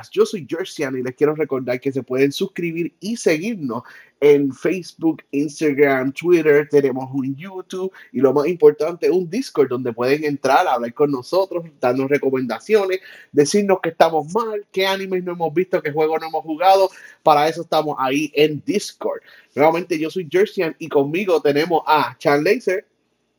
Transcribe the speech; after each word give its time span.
Podcast. 0.00 0.12
Yo 0.12 0.26
soy 0.26 0.46
Jersian 0.48 0.98
y 0.98 1.02
les 1.02 1.14
quiero 1.14 1.34
recordar 1.34 1.80
que 1.80 1.92
se 1.92 2.02
pueden 2.02 2.32
suscribir 2.32 2.94
y 3.00 3.16
seguirnos 3.16 3.82
en 4.20 4.52
Facebook, 4.52 5.22
Instagram, 5.30 6.12
Twitter, 6.12 6.68
tenemos 6.68 7.08
un 7.12 7.34
YouTube 7.36 7.90
y 8.12 8.20
lo 8.20 8.34
más 8.34 8.46
importante, 8.46 9.10
un 9.10 9.28
Discord 9.30 9.68
donde 9.68 9.94
pueden 9.94 10.24
entrar 10.24 10.66
a 10.66 10.74
hablar 10.74 10.92
con 10.92 11.10
nosotros, 11.10 11.64
darnos 11.80 12.10
recomendaciones, 12.10 13.00
decirnos 13.32 13.78
que 13.82 13.88
estamos 13.90 14.32
mal, 14.34 14.66
qué 14.70 14.86
animes 14.86 15.24
no 15.24 15.32
hemos 15.32 15.54
visto, 15.54 15.82
qué 15.82 15.90
juegos 15.90 16.20
no 16.20 16.28
hemos 16.28 16.42
jugado. 16.42 16.90
Para 17.22 17.48
eso 17.48 17.62
estamos 17.62 17.96
ahí 17.98 18.30
en 18.34 18.62
Discord. 18.64 19.20
Nuevamente, 19.54 19.98
yo 19.98 20.10
soy 20.10 20.28
Jersian 20.30 20.76
y 20.78 20.88
conmigo 20.88 21.40
tenemos 21.40 21.82
a 21.86 22.14
Chan 22.18 22.44
Laser. 22.44 22.86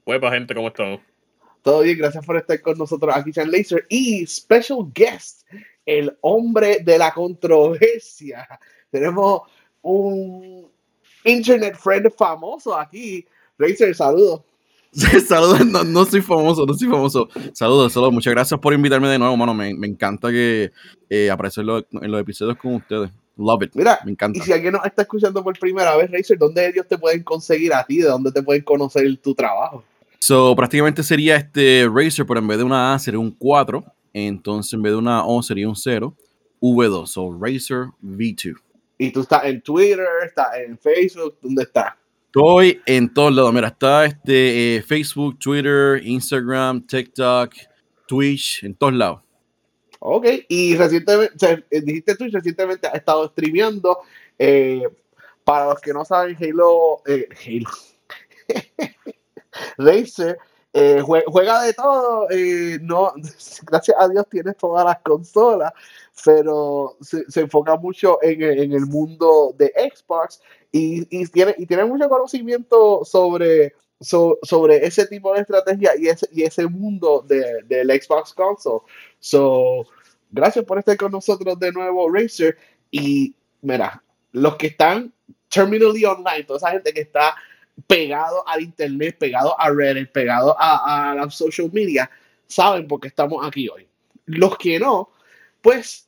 Huepa, 0.06 0.32
gente, 0.32 0.56
¿cómo 0.56 0.70
estamos? 0.70 1.00
Todo 1.62 1.82
bien, 1.82 2.00
gracias 2.00 2.26
por 2.26 2.38
estar 2.38 2.60
con 2.60 2.76
nosotros 2.76 3.16
aquí, 3.16 3.32
Chan 3.32 3.52
Laser. 3.52 3.86
Y 3.88 4.26
special 4.26 4.92
guest, 4.96 5.44
el 6.00 6.18
hombre 6.22 6.80
de 6.84 6.98
la 6.98 7.12
controversia. 7.12 8.48
Tenemos 8.92 9.42
un 9.82 10.68
internet 11.26 11.76
friend 11.78 12.12
famoso 12.18 12.78
aquí. 12.78 13.26
Laser, 13.58 13.94
saludos. 13.94 14.42
saludos, 15.28 15.66
no, 15.66 15.84
no, 15.84 16.06
soy 16.06 16.22
famoso, 16.22 16.66
no 16.66 16.74
soy 16.74 16.88
famoso. 16.88 17.30
Saludos, 17.54 17.94
saludos. 17.94 18.14
Muchas 18.14 18.34
gracias 18.34 18.60
por 18.60 18.74
invitarme 18.74 19.08
de 19.10 19.20
nuevo, 19.20 19.36
mano. 19.36 19.54
Me, 19.54 19.74
me 19.74 19.88
encanta 19.88 20.30
que 20.30 20.72
eh, 21.10 21.30
aparecer 21.30 21.64
en 21.64 22.12
los 22.12 22.22
episodios 22.22 22.58
con 22.58 22.76
ustedes. 22.76 23.12
Love 23.38 23.64
it. 23.64 23.72
Mira, 23.74 24.00
me 24.06 24.12
encanta. 24.12 24.40
Y 24.40 24.42
si 24.42 24.54
alguien 24.54 24.74
nos 24.74 24.86
está 24.86 25.02
escuchando 25.04 25.44
por 25.44 25.58
primera 25.58 25.96
vez, 25.96 26.12
Razer, 26.12 26.38
¿dónde 26.38 26.68
ellos 26.68 26.88
te 26.88 26.98
pueden 26.98 27.24
conseguir 27.24 27.74
a 27.74 27.84
ti? 27.84 28.00
¿De 28.00 28.08
dónde 28.08 28.32
te 28.32 28.44
pueden 28.44 28.64
conocer 28.64 29.18
tu 29.18 29.34
trabajo? 29.34 29.84
So, 30.20 30.56
prácticamente 30.56 31.04
sería 31.04 31.38
este 31.38 31.90
Razer, 31.94 32.26
pero 32.26 32.40
en 32.40 32.48
vez 32.48 32.58
de 32.58 32.64
una 32.64 32.94
A 32.94 33.00
sería 33.00 33.20
un 33.20 33.32
4. 33.32 33.84
Entonces, 34.14 34.74
en 34.74 34.82
vez 34.82 34.94
de 34.94 34.98
una 34.98 35.26
O 35.26 35.42
sería 35.42 35.68
un 35.68 35.76
0. 35.76 36.16
V2, 36.62 37.08
so 37.08 37.38
Razer 37.40 37.88
V2. 38.04 38.56
Y 38.98 39.12
tú 39.12 39.22
estás 39.22 39.46
en 39.46 39.62
Twitter, 39.62 40.06
estás 40.24 40.56
en 40.58 40.78
Facebook, 40.78 41.38
¿dónde 41.42 41.64
estás? 41.64 41.94
Estoy 42.28 42.80
en 42.86 43.12
todos 43.12 43.34
lados. 43.34 43.52
Mira, 43.52 43.70
está 43.70 44.06
este 44.06 44.78
eh, 44.78 44.82
Facebook, 44.84 45.40
Twitter, 45.40 46.00
Instagram, 46.06 46.86
TikTok, 46.86 47.54
Twitch, 48.08 48.64
en 48.64 48.76
todos 48.76 48.94
lados. 48.94 49.22
Ok, 50.00 50.28
y 50.48 50.76
recientemente, 50.76 51.66
dijiste 51.70 52.16
tú, 52.16 52.26
recientemente 52.32 52.88
has 52.88 52.96
estado 52.96 53.28
streameando. 53.30 54.00
Eh, 54.38 54.84
para 55.44 55.66
los 55.66 55.82
que 55.82 55.94
no 55.94 56.06
saben, 56.06 56.38
Halo, 56.40 57.02
eh, 57.06 57.28
Halo. 57.46 57.70
Razer 59.78 60.38
eh, 60.74 61.02
juega 61.02 61.64
de 61.64 61.74
todo, 61.74 62.30
eh, 62.30 62.80
no, 62.82 63.12
gracias 63.64 63.98
a 64.00 64.08
Dios 64.08 64.26
tienes 64.30 64.56
todas 64.56 64.86
las 64.86 65.00
consolas, 65.02 65.74
pero 66.24 66.98
se, 67.02 67.26
enfoca 67.42 67.76
mucho 67.76 68.20
en, 68.22 68.42
en, 68.42 68.72
el 68.72 68.86
mundo 68.86 69.54
de 69.58 69.74
Xbox 69.94 70.42
y, 70.72 71.06
y, 71.10 71.28
tiene, 71.28 71.56
y 71.58 71.66
tiene 71.66 71.84
mucho 71.84 72.08
conocimiento 72.08 73.04
sobre, 73.04 73.74
sobre 74.00 74.86
ese 74.86 75.06
tipo 75.08 75.34
de 75.34 75.42
estrategia 75.42 75.92
y 75.98 76.08
ese, 76.08 76.30
y 76.32 76.44
ese 76.44 76.66
mundo 76.68 77.24
de, 77.28 77.64
del 77.66 77.90
Xbox 78.02 78.34
console. 78.34 78.82
So, 79.20 79.86
gracias 80.30 80.64
por 80.64 80.80
estar 80.80 80.96
con 80.96 81.12
nosotros 81.12 81.60
de 81.60 81.72
nuevo, 81.74 82.10
Racer. 82.10 82.58
Y 82.90 83.36
mira, 83.62 84.02
los 84.32 84.56
que 84.56 84.68
están 84.68 85.14
terminally 85.50 86.06
online, 86.06 86.44
toda 86.46 86.58
esa 86.58 86.72
gente 86.72 86.94
que 86.94 87.02
está 87.02 87.36
pegado 87.88 88.48
al 88.48 88.62
internet, 88.62 89.18
pegado 89.20 89.60
a 89.60 89.70
Reddit, 89.70 90.12
pegado 90.12 90.56
a, 90.60 91.12
a 91.12 91.16
la 91.16 91.30
social 91.30 91.70
media, 91.72 92.10
saben 92.48 92.88
por 92.88 93.00
qué 93.00 93.08
estamos 93.08 93.46
aquí 93.46 93.70
hoy. 93.70 93.88
Los 94.26 94.58
que 94.58 94.80
no, 94.80 95.10
pues 95.62 96.08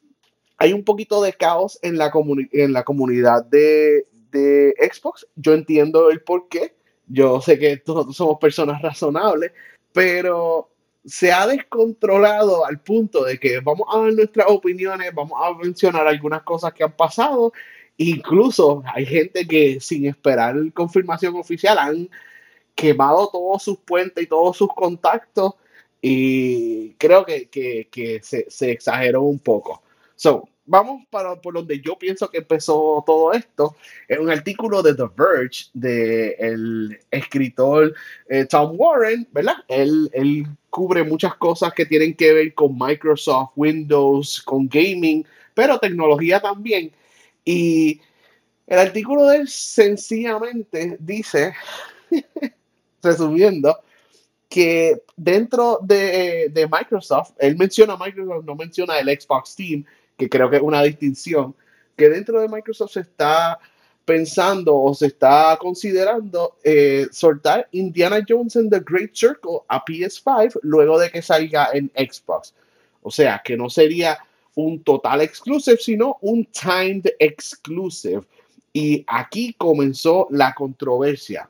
hay 0.58 0.74
un 0.74 0.84
poquito 0.84 1.22
de 1.22 1.34
caos 1.34 1.80
en 1.82 1.98
la, 1.98 2.12
en 2.52 2.74
la 2.74 2.84
comunidad 2.84 3.46
de, 3.46 4.08
de, 4.32 4.74
Xbox. 4.80 5.28
Yo 5.36 5.54
entiendo 5.54 6.10
el 6.10 6.22
por 6.22 6.48
qué. 6.48 6.76
Yo 7.08 7.42
sé 7.42 7.60
que 7.60 7.78
todos 7.78 8.16
somos 8.16 8.38
personas 8.40 8.82
razonables, 8.82 9.52
pero 9.92 10.70
se 11.06 11.34
ha 11.34 11.48
descontrolado 11.48 12.66
al 12.66 12.80
punto 12.80 13.26
de 13.26 13.38
que 13.40 13.60
vamos 13.60 13.88
a 13.94 14.00
ver 14.00 14.14
nuestras 14.14 14.48
opiniones, 14.50 15.14
vamos 15.14 15.38
a 15.44 15.54
mencionar 15.54 16.08
algunas 16.08 16.44
cosas 16.44 16.74
que 16.74 16.84
han 16.84 16.96
pasado 16.96 17.52
Incluso 17.98 18.84
hay 18.94 19.06
gente 19.06 19.48
que 19.48 19.80
sin 19.80 20.06
esperar 20.08 20.56
confirmación 20.74 21.36
oficial 21.36 21.78
han 21.78 22.10
quemado 22.76 23.30
todos 23.32 23.64
sus 23.64 23.78
puentes 23.80 24.24
y 24.24 24.28
todos 24.28 24.58
sus 24.58 24.70
contactos 24.74 25.54
y 26.02 26.94
creo 26.96 27.26
que, 27.26 28.20
se, 28.22 28.72
exageró 28.72 29.22
un 29.22 29.40
poco. 29.40 29.82
So, 30.16 30.50
vamos 30.66 31.04
para 31.10 31.36
por 31.40 31.54
donde 31.54 31.80
yo 31.80 31.98
pienso 31.98 32.30
que 32.30 32.40
empezó 32.40 33.04
todo 33.06 33.32
esto. 33.32 33.76
En 34.10 34.22
un 34.22 34.30
artículo 34.30 34.82
de 34.82 34.96
The 34.96 35.06
Verge 35.16 35.66
del 35.74 37.00
escritor 37.10 37.94
eh, 38.28 38.46
Tom 38.46 38.74
Warren, 38.76 39.28
¿verdad? 39.32 39.56
Él, 39.70 40.10
él 40.14 40.46
cubre 40.70 41.04
muchas 41.04 41.36
cosas 41.36 41.74
que 41.74 41.86
tienen 41.86 42.16
que 42.16 42.34
ver 42.34 42.54
con 42.54 42.78
Microsoft, 42.78 43.52
Windows, 43.56 44.42
con 44.42 44.68
gaming, 44.68 45.26
pero 45.54 45.80
tecnología 45.80 46.42
también. 46.42 46.92
Y 47.46 48.00
el 48.68 48.80
artículo 48.80 49.26
de 49.26 49.38
él 49.38 49.48
sencillamente 49.48 50.98
dice, 51.00 51.54
resumiendo, 53.04 53.78
que 54.50 55.02
dentro 55.18 55.80
de, 55.82 56.70
Microsoft, 56.72 57.32
él 57.40 57.58
menciona 57.58 57.98
Microsoft, 57.98 58.46
no 58.46 58.56
menciona 58.56 59.00
el 59.00 59.08
Xbox 59.08 59.56
Team, 59.56 59.84
que 60.16 60.30
creo 60.30 60.50
que 60.50 60.58
es 60.58 60.62
una 60.62 60.84
distinción, 60.84 61.56
que 61.98 62.08
dentro 62.08 62.40
de 62.40 62.48
Microsoft 62.48 62.92
se 62.92 63.00
está 63.00 63.60
pensando 64.06 64.76
o 64.76 64.94
se 64.94 65.08
está 65.08 65.58
considerando 65.60 66.58
eh, 66.64 67.08
soltar 67.12 67.68
Indiana 67.72 68.24
Jones 68.28 68.56
and 68.56 68.70
the 68.70 68.82
Great 68.86 69.16
Circle 69.16 69.62
a 69.68 69.84
PS5 69.84 70.60
luego 70.62 71.00
de 71.00 71.10
que 71.10 71.22
salga 71.22 71.70
en 71.74 71.92
Xbox. 71.96 72.54
O 73.02 73.10
sea, 73.10 73.42
que 73.44 73.58
no 73.58 73.70
sería 73.70 74.20
un 74.56 74.84
total 74.84 75.22
exclusive, 75.22 75.78
sino 75.78 76.18
un 76.22 76.46
timed 76.46 77.06
exclusive. 77.20 78.22
Y 78.72 79.04
aquí 79.08 79.54
comenzó 79.54 80.28
la 80.32 80.54
controversia. 80.54 81.50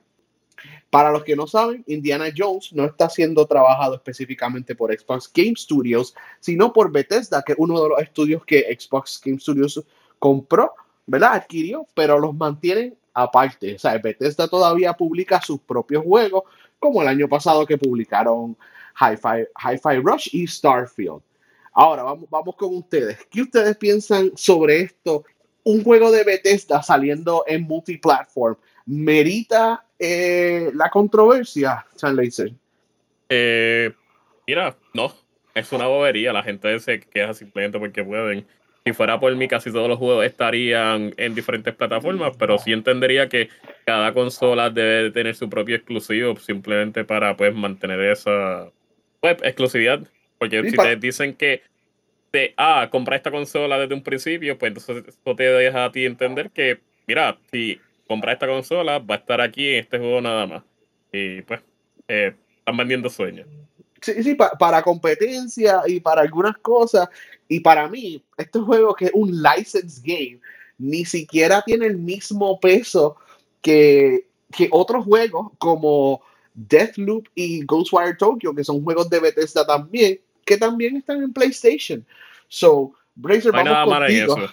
Para 0.90 1.12
los 1.12 1.24
que 1.24 1.36
no 1.36 1.47
saben, 1.47 1.84
Indiana 1.88 2.25
Jones 2.36 2.72
no 2.74 2.86
está 2.86 3.09
siendo 3.09 3.47
trabajado 3.47 3.96
específicamente 3.96 4.75
por 4.75 4.94
Xbox 4.96 5.31
Game 5.34 5.56
Studios, 5.56 6.13
sino 6.40 6.72
por 6.72 6.92
Bethesda, 6.92 7.42
que 7.42 7.53
es 7.53 7.58
uno 7.58 7.81
de 7.81 7.90
los 7.90 8.00
estudios 8.00 8.46
que 8.46 8.78
Xbox 8.80 9.19
Game 9.25 9.40
Studios 9.40 9.84
compró, 10.19 10.72
¿verdad? 11.08 11.34
Adquirió, 11.34 11.88
pero 11.96 12.19
los 12.19 12.36
mantienen 12.36 12.96
aparte. 13.13 13.75
O 13.75 13.80
sea, 13.80 13.97
Bethesda 13.97 14.47
todavía 14.47 14.94
publica 14.94 15.42
sus 15.42 15.59
propios 15.62 16.03
juegos, 16.03 16.44
como 16.78 17.02
el 17.02 17.08
año 17.08 17.28
pasado 17.28 17.66
que 17.66 17.78
publicaron 17.78 18.56
Hi-Fi, 19.00 19.97
Rush 20.03 20.30
y 20.34 20.46
Starfield. 20.46 21.22
Ahora, 21.74 22.04
vamos, 22.04 22.30
vamos 22.30 22.56
con 22.56 22.75
ustedes. 22.75 23.18
¿Qué 23.31 23.42
ustedes 23.42 23.75
piensan 23.78 24.31
sobre 24.36 24.81
esto? 24.81 25.25
Un 25.64 25.84
juego 25.84 26.12
de 26.12 26.24
Bethesda 26.24 26.84
saliendo 26.84 27.44
en 27.48 27.64
multiplatform, 27.64 28.58
¿merita 28.86 29.86
eh, 29.98 30.72
la 30.74 30.90
controversia, 30.90 31.86
Chan? 31.96 32.18
Eh, 33.30 33.92
mira, 34.46 34.75
no. 34.94 35.14
Es 35.56 35.72
una 35.72 35.88
bobería. 35.88 36.34
La 36.34 36.44
gente 36.44 36.80
se 36.80 37.00
queja 37.00 37.34
simplemente 37.34 37.80
porque 37.80 38.04
pueden. 38.04 38.46
Si 38.86 38.92
fuera 38.92 39.20
por 39.20 39.34
mí, 39.36 39.48
casi 39.48 39.72
todos 39.72 39.88
los 39.88 39.98
juegos 39.98 40.25
estarían 40.25 41.14
en 41.16 41.34
diferentes 41.34 41.74
plataformas, 41.74 42.36
pero 42.38 42.58
sí 42.58 42.74
entendería 42.74 43.30
que 43.30 43.48
cada 43.86 44.14
consola 44.14 44.70
debe 44.70 45.12
tener 45.12 45.36
su 45.36 45.50
propio 45.50 45.78
exclusivo 45.78 46.36
simplemente 46.36 47.06
para 47.06 47.38
pues 47.38 47.56
mantener 47.56 48.02
esa 48.02 48.70
pues, 49.22 49.38
exclusividad 49.42 50.02
porque 50.50 50.69
si 50.69 50.75
te 50.75 50.95
dicen 50.98 51.36
que 51.36 51.62
te, 52.31 52.54
ah, 52.57 52.90
compra 52.92 53.16
esta 53.16 53.31
consola 53.31 53.78
desde 53.78 53.94
un 53.94 54.04
principio, 54.04 54.57
pues 54.57 54.69
entonces 54.69 55.06
eso 55.07 55.36
te 55.36 55.44
deja 55.44 55.86
a 55.86 55.92
ti 55.92 56.06
entender 56.06 56.50
que, 56.50 56.80
mira, 57.07 57.38
si 57.51 57.80
compras 58.07 58.34
esta 58.34 58.48
consola, 58.48 59.00
va 59.00 59.16
a 59.16 59.18
estar 59.19 59.40
aquí 59.40 59.69
en 59.69 59.75
este 59.81 60.00
juego 60.00 60.19
nada 60.22 60.48
más. 60.48 60.63
Y 61.12 61.42
pues, 61.44 61.62
eh, 62.07 62.34
están 62.57 62.78
vendiendo 62.78 63.10
sueños. 63.10 63.48
Sí, 64.01 64.22
sí, 64.24 64.36
para 64.36 64.81
competencia 64.81 65.81
y 65.86 66.00
para 66.00 66.22
algunas 66.22 66.57
cosas. 66.57 67.07
Y 67.48 67.60
para 67.62 67.88
mí, 67.88 68.22
este 68.38 68.60
juego 68.60 68.94
que 68.96 69.06
es 69.06 69.12
un 69.13 69.42
license 69.42 70.01
game, 70.04 70.39
ni 70.78 71.06
siquiera 71.06 71.62
tiene 71.62 71.86
el 71.86 71.98
mismo 71.98 72.60
peso 72.60 73.16
que, 73.62 74.28
que 74.51 74.68
otros 74.72 75.06
juegos 75.06 75.51
como 75.57 76.22
Deathloop 76.54 77.28
y 77.36 77.63
Ghostwire 77.66 78.18
Tokyo, 78.18 78.54
que 78.54 78.63
son 78.63 78.84
juegos 78.84 79.10
de 79.10 79.19
Bethesda 79.19 79.66
también, 79.66 80.19
que 80.45 80.57
también 80.57 80.98
están 80.98 81.24
en 81.24 81.34
PlayStation. 81.34 82.06
So, 82.48 82.94
Bracer, 83.16 83.51
vamos 83.51 83.98
contigo. 83.98 84.38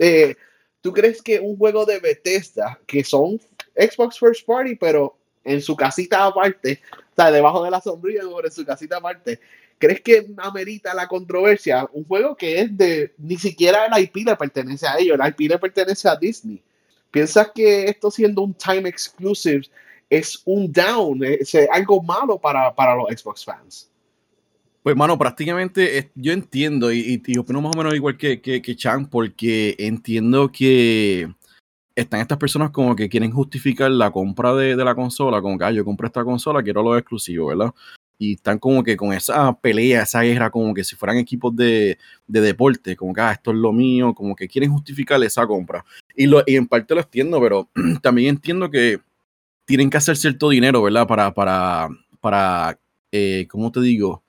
Eh, 0.00 0.34
¿Tú 0.80 0.92
crees 0.92 1.22
que 1.22 1.38
un 1.38 1.56
juego 1.56 1.86
de 1.86 2.00
Bethesda, 2.00 2.76
que 2.88 3.04
son 3.04 3.40
Xbox 3.76 4.18
First 4.18 4.44
Party, 4.44 4.74
pero 4.74 5.16
en 5.44 5.62
su 5.62 5.76
casita 5.76 6.26
aparte, 6.26 6.82
o 6.92 7.14
sea, 7.14 7.30
debajo 7.30 7.62
de 7.62 7.70
la 7.70 7.80
sombrilla, 7.80 8.22
en 8.22 8.50
su 8.50 8.64
casita 8.64 8.96
aparte, 8.96 9.38
¿crees 9.78 10.00
que 10.00 10.26
amerita 10.38 10.92
la 10.94 11.06
controversia? 11.06 11.88
Un 11.92 12.04
juego 12.04 12.36
que 12.36 12.60
es 12.60 12.76
de, 12.76 13.14
ni 13.18 13.36
siquiera 13.36 13.86
el 13.86 14.02
IP 14.02 14.26
le 14.26 14.36
pertenece 14.36 14.86
a 14.86 14.98
ellos, 14.98 15.18
el 15.20 15.28
IP 15.28 15.50
le 15.50 15.58
pertenece 15.58 16.08
a 16.08 16.16
Disney. 16.16 16.62
¿Piensas 17.10 17.50
que 17.54 17.84
esto 17.84 18.10
siendo 18.10 18.42
un 18.42 18.54
time 18.54 18.88
exclusive 18.88 19.62
es 20.08 20.42
un 20.44 20.72
down, 20.72 21.22
es 21.22 21.54
algo 21.70 22.02
malo 22.02 22.38
para, 22.38 22.74
para 22.74 22.94
los 22.94 23.08
Xbox 23.08 23.44
fans? 23.44 23.90
Pues, 24.82 24.96
mano, 24.96 25.18
prácticamente 25.18 26.10
yo 26.14 26.32
entiendo 26.32 26.90
y, 26.90 27.22
y, 27.26 27.38
opino 27.38 27.60
más 27.60 27.74
o 27.74 27.78
menos 27.78 27.94
igual 27.94 28.16
que, 28.16 28.40
que, 28.40 28.62
que 28.62 28.76
Chan, 28.76 29.10
porque 29.10 29.76
entiendo 29.78 30.50
que 30.50 31.28
están 31.94 32.20
estas 32.20 32.38
personas 32.38 32.70
como 32.70 32.96
que 32.96 33.10
quieren 33.10 33.30
justificar 33.30 33.90
la 33.90 34.10
compra 34.10 34.54
de, 34.54 34.76
de 34.76 34.84
la 34.84 34.94
consola, 34.94 35.42
como 35.42 35.58
que 35.58 35.64
ah, 35.64 35.70
yo 35.70 35.84
compré 35.84 36.06
esta 36.06 36.24
consola, 36.24 36.62
quiero 36.62 36.82
lo 36.82 36.96
exclusivo, 36.96 37.48
¿verdad? 37.48 37.74
Y 38.18 38.34
están 38.34 38.58
como 38.58 38.82
que 38.82 38.96
con 38.96 39.12
esa 39.12 39.52
pelea, 39.60 40.02
esa 40.02 40.22
guerra, 40.22 40.50
como 40.50 40.72
que 40.72 40.84
si 40.84 40.96
fueran 40.96 41.18
equipos 41.18 41.54
de, 41.54 41.98
de 42.26 42.40
deporte, 42.40 42.96
como 42.96 43.12
que 43.12 43.20
ah, 43.20 43.32
esto 43.32 43.50
es 43.50 43.58
lo 43.58 43.72
mío, 43.72 44.14
como 44.14 44.34
que 44.34 44.48
quieren 44.48 44.72
justificar 44.72 45.22
esa 45.22 45.46
compra. 45.46 45.84
Y, 46.16 46.26
lo, 46.26 46.42
y 46.46 46.56
en 46.56 46.66
parte 46.66 46.94
lo 46.94 47.02
entiendo, 47.02 47.38
pero 47.40 47.68
también 48.02 48.30
entiendo 48.30 48.70
que 48.70 48.98
tienen 49.66 49.90
que 49.90 49.98
hacer 49.98 50.16
cierto 50.16 50.48
dinero, 50.48 50.82
¿verdad? 50.82 51.06
Para, 51.06 51.34
para, 51.34 51.88
para 52.20 52.78
eh, 53.12 53.46
¿cómo 53.50 53.70
te 53.72 53.80
digo? 53.80 54.22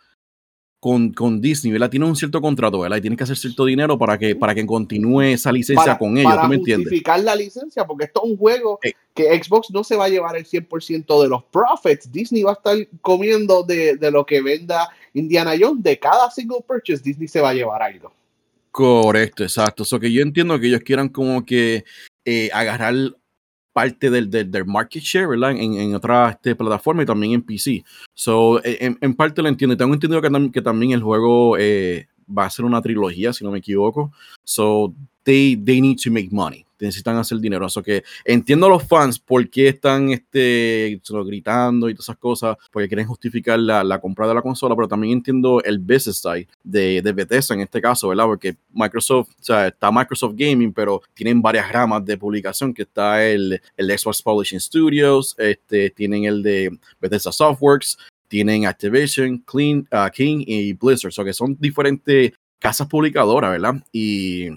Con, 0.81 1.13
con, 1.13 1.39
Disney, 1.39 1.72
¿verdad? 1.72 1.92
Tiene 1.92 2.07
un 2.07 2.16
cierto 2.16 2.42
contrato, 2.42 2.80
¿verdad? 2.80 2.98
Y 2.98 3.01
tiene 3.01 3.16
que 3.16 3.24
hacer 3.24 3.38
cierto 3.38 3.66
dinero 3.66 4.00
para 4.00 4.18
que, 4.18 4.36
para 4.36 4.56
que 4.56 4.66
continúe 4.66 5.22
esa 5.22 5.51
licencia 5.51 5.95
con 5.95 6.18
ellos, 6.18 6.33
¿tú 6.42 6.48
me 6.48 6.56
entiendes? 6.56 6.88
justificar 6.88 7.19
la 7.19 7.36
licencia, 7.36 7.86
porque 7.86 8.06
esto 8.06 8.22
es 8.25 8.31
un 8.31 8.38
juego 8.38 8.80
que 9.13 9.44
Xbox 9.44 9.69
no 9.69 9.83
se 9.83 9.95
va 9.95 10.06
a 10.06 10.10
llevar 10.10 10.36
el 10.36 10.44
100% 10.44 11.22
de 11.22 11.30
los 11.30 11.44
profits. 11.44 12.12
Disney 12.12 12.42
va 12.42 12.51
a 12.51 12.54
estar 12.54 12.75
comiendo 13.01 13.62
de, 13.62 13.95
de, 13.95 14.10
lo 14.10 14.25
que 14.25 14.42
venda 14.42 14.89
Indiana 15.13 15.54
Jones. 15.57 15.83
De 15.83 16.00
cada 16.00 16.31
single 16.31 16.66
purchase, 16.68 17.04
Disney 17.04 17.28
se 17.28 17.42
va 17.42 17.51
a 17.51 17.54
llevar 17.54 17.83
algo. 17.83 18.12
Correcto, 18.72 19.44
exacto. 19.44 19.83
Eso 19.83 20.00
que 20.00 20.12
yo 20.12 20.24
entiendo 20.24 20.60
que 20.60 20.66
ellos 20.66 20.81
quieran 20.81 21.10
como 21.10 21.45
que 21.45 21.83
eh, 22.25 22.50
agarrar 22.54 22.95
parte 23.73 24.09
del, 24.09 24.29
del, 24.29 24.65
market 24.65 25.01
share, 25.01 25.27
¿verdad? 25.27 25.51
En, 25.51 25.73
en 25.75 25.95
otra 25.95 26.31
este, 26.31 26.56
plataforma 26.56 27.03
y 27.03 27.06
también 27.06 27.33
en 27.33 27.41
PC. 27.41 27.83
So, 28.13 28.62
en, 28.63 28.97
en 29.00 29.13
parte 29.13 29.41
lo 29.41 29.50
entiendo. 29.50 29.77
Tengo 29.77 29.94
entendido 29.94 30.21
que, 30.21 30.51
que 30.51 30.62
también 30.62 30.91
el 30.91 31.01
juego 31.01 31.57
eh, 31.57 32.07
va 32.38 32.45
a 32.45 32.50
ser 32.50 32.66
una 32.66 32.81
trilogía, 32.81 33.33
si 33.33 33.44
no 33.44 33.51
me 33.51 33.60
equivoco. 33.60 34.12
So, 34.44 34.94
they, 35.24 35.56
they 35.56 35.81
need 35.81 35.98
to 36.04 36.12
make 36.12 36.30
money 36.31 36.66
necesitan 36.86 37.18
hacer 37.18 37.39
dinero. 37.39 37.66
Eso 37.66 37.81
que 37.81 38.04
entiendo 38.25 38.66
a 38.66 38.69
los 38.69 38.83
fans 38.83 39.19
por 39.19 39.50
qué 39.50 39.69
están 39.69 40.10
este, 40.10 41.00
gritando 41.25 41.89
y 41.89 41.94
todas 41.94 42.06
esas 42.06 42.18
cosas, 42.18 42.57
porque 42.72 42.88
quieren 42.88 43.07
justificar 43.07 43.60
la, 43.60 43.83
la, 43.83 44.00
compra 44.00 44.28
de 44.28 44.33
la 44.33 44.42
consola, 44.42 44.75
pero 44.75 44.88
también 44.88 45.13
entiendo 45.13 45.62
el 45.63 45.80
business 45.80 46.18
side 46.18 46.48
de, 46.63 47.01
de 47.01 47.12
Bethesda 47.12 47.56
en 47.56 47.62
este 47.62 47.81
caso, 47.81 48.10
¿verdad? 48.10 48.25
Porque 48.25 48.56
Microsoft, 48.74 49.30
o 49.30 49.44
sea, 49.44 49.68
está 49.68 49.92
Microsoft 49.92 50.33
Gaming, 50.36 50.74
pero 50.74 51.01
tienen 51.13 51.42
varias 51.42 51.72
ramas 51.72 52.04
de 52.06 52.18
publicación, 52.18 52.74
que 52.74 52.83
está 52.83 53.25
el, 53.25 53.62
el 53.78 53.98
Xbox 53.98 54.22
Publishing 54.22 54.60
Studios, 54.60 55.36
este, 55.38 55.89
tienen 55.92 56.25
el 56.25 56.42
de 56.42 56.78
Bethesda 57.00 57.31
Softworks, 57.31 57.98
tienen 58.31 58.66
Activision, 58.66 59.39
Clean, 59.39 59.86
uh, 59.92 60.10
King 60.10 60.45
y 60.48 60.72
Blizzard, 60.72 61.10
o 61.10 61.12
sea, 61.12 61.25
que 61.25 61.33
son 61.33 61.57
diferentes 61.60 62.31
casas 62.60 62.88
publicadoras, 62.88 63.51
¿verdad? 63.51 63.83
Y 63.92 64.48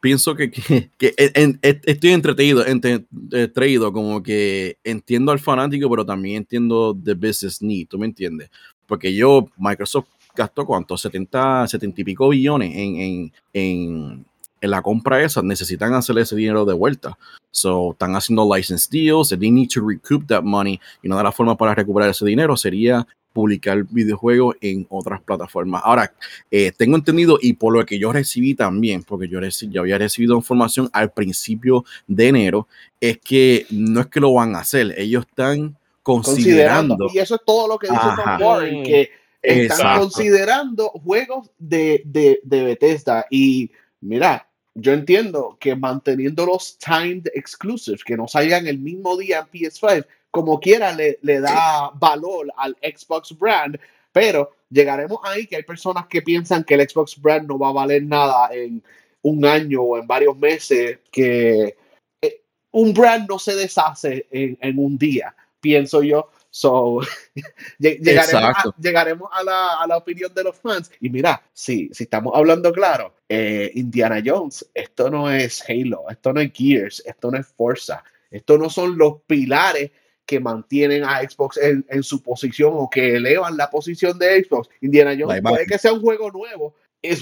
pienso 0.00 0.36
que, 0.36 0.48
que, 0.52 0.90
que 0.96 1.12
estoy 1.16 2.10
entretenido, 2.10 2.64
entretenido, 2.64 3.92
como 3.92 4.22
que 4.22 4.78
entiendo 4.84 5.32
al 5.32 5.40
fanático, 5.40 5.90
pero 5.90 6.06
también 6.06 6.36
entiendo 6.36 6.96
the 7.04 7.14
business 7.14 7.60
need, 7.60 7.88
¿tú 7.88 7.98
me 7.98 8.06
entiendes? 8.06 8.48
Porque 8.86 9.12
yo, 9.12 9.48
Microsoft 9.56 10.06
gastó 10.36 10.64
cuánto, 10.64 10.96
70, 10.96 11.66
70 11.66 12.00
y 12.00 12.04
pico 12.04 12.28
billones 12.28 12.76
en, 12.76 12.94
en, 12.94 13.32
en, 13.52 14.26
en 14.60 14.70
la 14.70 14.82
compra 14.82 15.22
esa, 15.22 15.42
necesitan 15.42 15.94
hacerle 15.94 16.22
ese 16.22 16.36
dinero 16.36 16.64
de 16.64 16.74
vuelta. 16.74 17.18
So, 17.50 17.92
están 17.92 18.14
haciendo 18.14 18.48
license 18.54 18.88
deals, 18.90 19.30
they 19.30 19.50
need 19.50 19.68
to 19.74 19.86
recoup 19.86 20.26
that 20.26 20.42
money, 20.42 20.80
y 21.02 21.08
una 21.08 21.18
de 21.18 21.24
las 21.24 21.34
formas 21.34 21.56
para 21.56 21.74
recuperar 21.74 22.10
ese 22.10 22.24
dinero 22.24 22.56
sería 22.56 23.06
publicar 23.32 23.84
videojuegos 23.90 24.56
en 24.60 24.86
otras 24.90 25.22
plataformas. 25.22 25.82
Ahora, 25.84 26.12
eh, 26.50 26.72
tengo 26.76 26.96
entendido 26.96 27.38
y 27.40 27.52
por 27.52 27.72
lo 27.72 27.84
que 27.86 27.98
yo 27.98 28.12
recibí 28.12 28.54
también, 28.54 29.02
porque 29.02 29.28
yo, 29.28 29.40
yo 29.40 29.80
había 29.80 29.98
recibido 29.98 30.34
información 30.36 30.90
al 30.92 31.12
principio 31.12 31.84
de 32.06 32.28
enero, 32.28 32.68
es 33.00 33.18
que 33.18 33.66
no 33.70 34.00
es 34.00 34.06
que 34.06 34.20
lo 34.20 34.34
van 34.34 34.56
a 34.56 34.60
hacer, 34.60 34.94
ellos 34.98 35.24
están 35.28 35.76
considerando. 36.02 37.08
y 37.12 37.18
eso 37.18 37.36
es 37.36 37.40
todo 37.46 37.68
lo 37.68 37.78
que 37.78 37.88
dice 37.88 38.00
Tom 38.16 38.42
Warren, 38.42 38.82
que 38.82 39.10
están 39.42 40.00
considerando 40.00 40.88
juegos 40.88 41.50
de, 41.58 42.02
de, 42.04 42.40
de 42.42 42.64
Bethesda. 42.64 43.26
Y 43.30 43.70
mira, 44.00 44.49
yo 44.74 44.92
entiendo 44.92 45.56
que 45.60 45.74
manteniendo 45.74 46.46
los 46.46 46.78
timed 46.78 47.26
exclusives, 47.34 48.04
que 48.04 48.16
no 48.16 48.28
salgan 48.28 48.66
el 48.66 48.78
mismo 48.78 49.16
día 49.16 49.40
en 49.40 49.46
PS5, 49.46 50.06
como 50.30 50.60
quiera 50.60 50.92
le, 50.92 51.18
le 51.22 51.40
da 51.40 51.90
valor 51.94 52.52
al 52.56 52.76
Xbox 52.80 53.36
brand, 53.36 53.78
pero 54.12 54.52
llegaremos 54.70 55.18
ahí 55.24 55.46
que 55.46 55.56
hay 55.56 55.62
personas 55.62 56.06
que 56.06 56.22
piensan 56.22 56.64
que 56.64 56.74
el 56.74 56.88
Xbox 56.88 57.20
brand 57.20 57.48
no 57.48 57.58
va 57.58 57.68
a 57.68 57.72
valer 57.72 58.02
nada 58.04 58.48
en 58.52 58.82
un 59.22 59.44
año 59.44 59.82
o 59.82 59.98
en 59.98 60.06
varios 60.06 60.36
meses, 60.36 60.98
que 61.10 61.76
eh, 62.22 62.42
un 62.70 62.94
brand 62.94 63.28
no 63.28 63.38
se 63.38 63.54
deshace 63.54 64.26
en, 64.30 64.56
en 64.60 64.78
un 64.78 64.96
día, 64.96 65.34
pienso 65.60 66.02
yo. 66.02 66.30
So, 66.50 67.00
llegaremos, 67.78 68.34
a, 68.34 68.74
llegaremos 68.80 69.30
a, 69.32 69.44
la, 69.44 69.74
a, 69.76 69.86
la, 69.86 69.96
opinión 69.96 70.34
de 70.34 70.44
los 70.44 70.56
fans. 70.56 70.90
Y 71.00 71.08
mira, 71.08 71.42
si, 71.52 71.88
si 71.92 72.04
estamos 72.04 72.32
hablando 72.34 72.72
claro, 72.72 73.14
eh, 73.28 73.70
Indiana 73.74 74.20
Jones, 74.24 74.68
esto 74.74 75.08
no 75.10 75.30
es 75.30 75.62
Halo, 75.68 76.10
esto 76.10 76.32
no 76.32 76.40
es 76.40 76.52
Gears, 76.52 77.02
esto 77.06 77.30
no 77.30 77.38
es 77.38 77.46
Forza, 77.46 78.02
esto 78.30 78.58
no 78.58 78.68
son 78.68 78.98
los 78.98 79.22
pilares 79.28 79.92
que 80.26 80.40
mantienen 80.40 81.04
a 81.04 81.20
Xbox 81.20 81.56
en, 81.56 81.86
en, 81.88 82.02
su 82.02 82.22
posición 82.22 82.72
o 82.74 82.90
que 82.90 83.16
elevan 83.16 83.56
la 83.56 83.70
posición 83.70 84.18
de 84.18 84.44
Xbox. 84.44 84.68
Indiana 84.80 85.16
Jones 85.18 85.42
puede 85.42 85.66
que 85.66 85.78
sea 85.78 85.92
un 85.92 86.00
juego 86.00 86.30
nuevo, 86.30 86.74
es, 87.02 87.20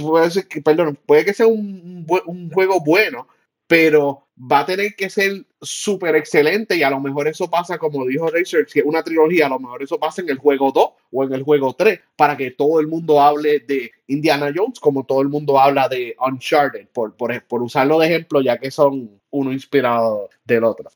perdón, 0.64 0.98
puede 1.06 1.24
que 1.24 1.34
sea 1.34 1.46
un, 1.46 2.06
un 2.26 2.50
juego 2.50 2.80
bueno, 2.80 3.28
pero 3.68 4.26
va 4.50 4.60
a 4.60 4.66
tener 4.66 4.94
que 4.96 5.10
ser 5.10 5.44
súper 5.60 6.16
excelente 6.16 6.74
y 6.76 6.82
a 6.82 6.90
lo 6.90 7.00
mejor 7.00 7.28
eso 7.28 7.50
pasa, 7.50 7.76
como 7.76 8.06
dijo 8.06 8.28
Research, 8.28 8.72
que 8.72 8.82
una 8.82 9.02
trilogía, 9.02 9.46
a 9.46 9.50
lo 9.50 9.58
mejor 9.58 9.82
eso 9.82 10.00
pasa 10.00 10.22
en 10.22 10.30
el 10.30 10.38
juego 10.38 10.72
2 10.72 10.90
o 11.12 11.24
en 11.24 11.34
el 11.34 11.42
juego 11.42 11.74
3, 11.74 12.00
para 12.16 12.36
que 12.36 12.52
todo 12.52 12.80
el 12.80 12.86
mundo 12.86 13.20
hable 13.20 13.60
de 13.60 13.90
Indiana 14.06 14.50
Jones 14.54 14.80
como 14.80 15.04
todo 15.04 15.20
el 15.20 15.28
mundo 15.28 15.60
habla 15.60 15.88
de 15.88 16.16
Uncharted, 16.18 16.88
por, 16.92 17.14
por, 17.14 17.44
por 17.44 17.62
usarlo 17.62 17.98
de 17.98 18.06
ejemplo, 18.06 18.40
ya 18.40 18.56
que 18.56 18.70
son 18.70 19.20
uno 19.30 19.52
inspirado 19.52 20.30
del 20.44 20.64
otro. 20.64 20.90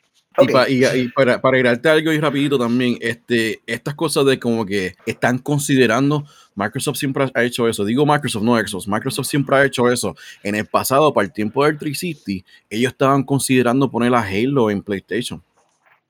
Y, 0.69 1.09
para, 1.09 1.41
para 1.41 1.57
agregarte 1.57 1.89
algo 1.89 2.13
y 2.13 2.19
rapidito 2.19 2.59
también, 2.59 2.97
este, 3.01 3.61
estas 3.67 3.95
cosas 3.95 4.25
de 4.27 4.39
como 4.39 4.65
que 4.65 4.95
están 5.07 5.39
considerando, 5.39 6.25
Microsoft 6.55 6.97
siempre 6.97 7.27
ha 7.35 7.45
hecho 7.45 7.69
eso, 7.69 7.85
digo 7.85 8.07
Microsoft, 8.07 8.43
no 8.43 8.57
Xbox, 8.57 8.89
Microsoft 8.89 9.27
siempre 9.27 9.57
ha 9.57 9.65
hecho 9.65 9.91
eso. 9.91 10.17
En 10.43 10.55
el 10.55 10.67
pasado, 10.67 11.13
para 11.13 11.27
el 11.27 11.33
tiempo 11.33 11.65
del 11.65 11.79
360, 11.79 12.49
ellos 12.71 12.93
estaban 12.93 13.25
considerando 13.25 13.91
poner 13.91 14.15
a 14.15 14.23
Halo 14.23 14.71
en 14.71 14.83
PlayStation. 14.83 15.43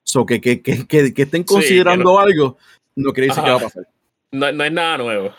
So 0.03 0.25
que, 0.25 0.41
que, 0.41 0.61
que, 0.61 0.85
que, 0.85 1.21
estén 1.21 1.43
considerando 1.43 2.19
algo, 2.19 2.57
no 2.95 3.13
quiere 3.13 3.27
decir 3.27 3.43
que 3.43 3.49
va 3.49 3.57
a 3.57 3.59
pasar. 3.59 3.87
No, 4.31 4.51
no 4.51 4.63
es 4.63 4.71
nada 4.71 4.97
nuevo. 4.97 5.33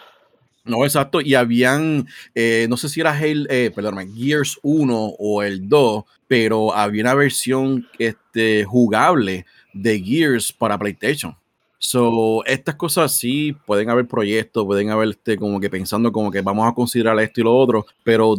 No, 0.65 0.85
exacto. 0.85 1.21
Y 1.21 1.35
habían, 1.35 2.07
eh, 2.35 2.67
no 2.71 2.79
sé 2.79 2.89
si 2.89 3.01
era 3.01 3.13
Halo, 3.13 3.45
eh, 3.51 3.71
Gears 4.17 4.59
1 4.63 4.97
o 5.19 5.43
el 5.43 5.69
2, 5.69 6.05
pero 6.27 6.75
había 6.75 7.03
una 7.03 7.15
versión 7.15 7.87
este, 7.99 8.65
jugable 8.65 9.45
de 9.75 10.01
Gears 10.01 10.53
para 10.53 10.79
PlayStation. 10.79 11.37
So, 11.79 12.43
estas 12.47 12.77
cosas 12.77 13.13
sí, 13.13 13.55
pueden 13.67 13.91
haber 13.91 14.07
proyectos, 14.09 14.65
pueden 14.65 14.89
haber 14.89 15.11
este, 15.11 15.37
como 15.37 15.61
que 15.61 15.69
pensando 15.69 16.11
como 16.13 16.31
que 16.31 16.41
vamos 16.41 16.67
a 16.67 16.75
considerar 16.75 17.21
esto 17.21 17.43
y 17.43 17.45
lo 17.45 17.55
otro, 17.55 17.85
pero 18.03 18.35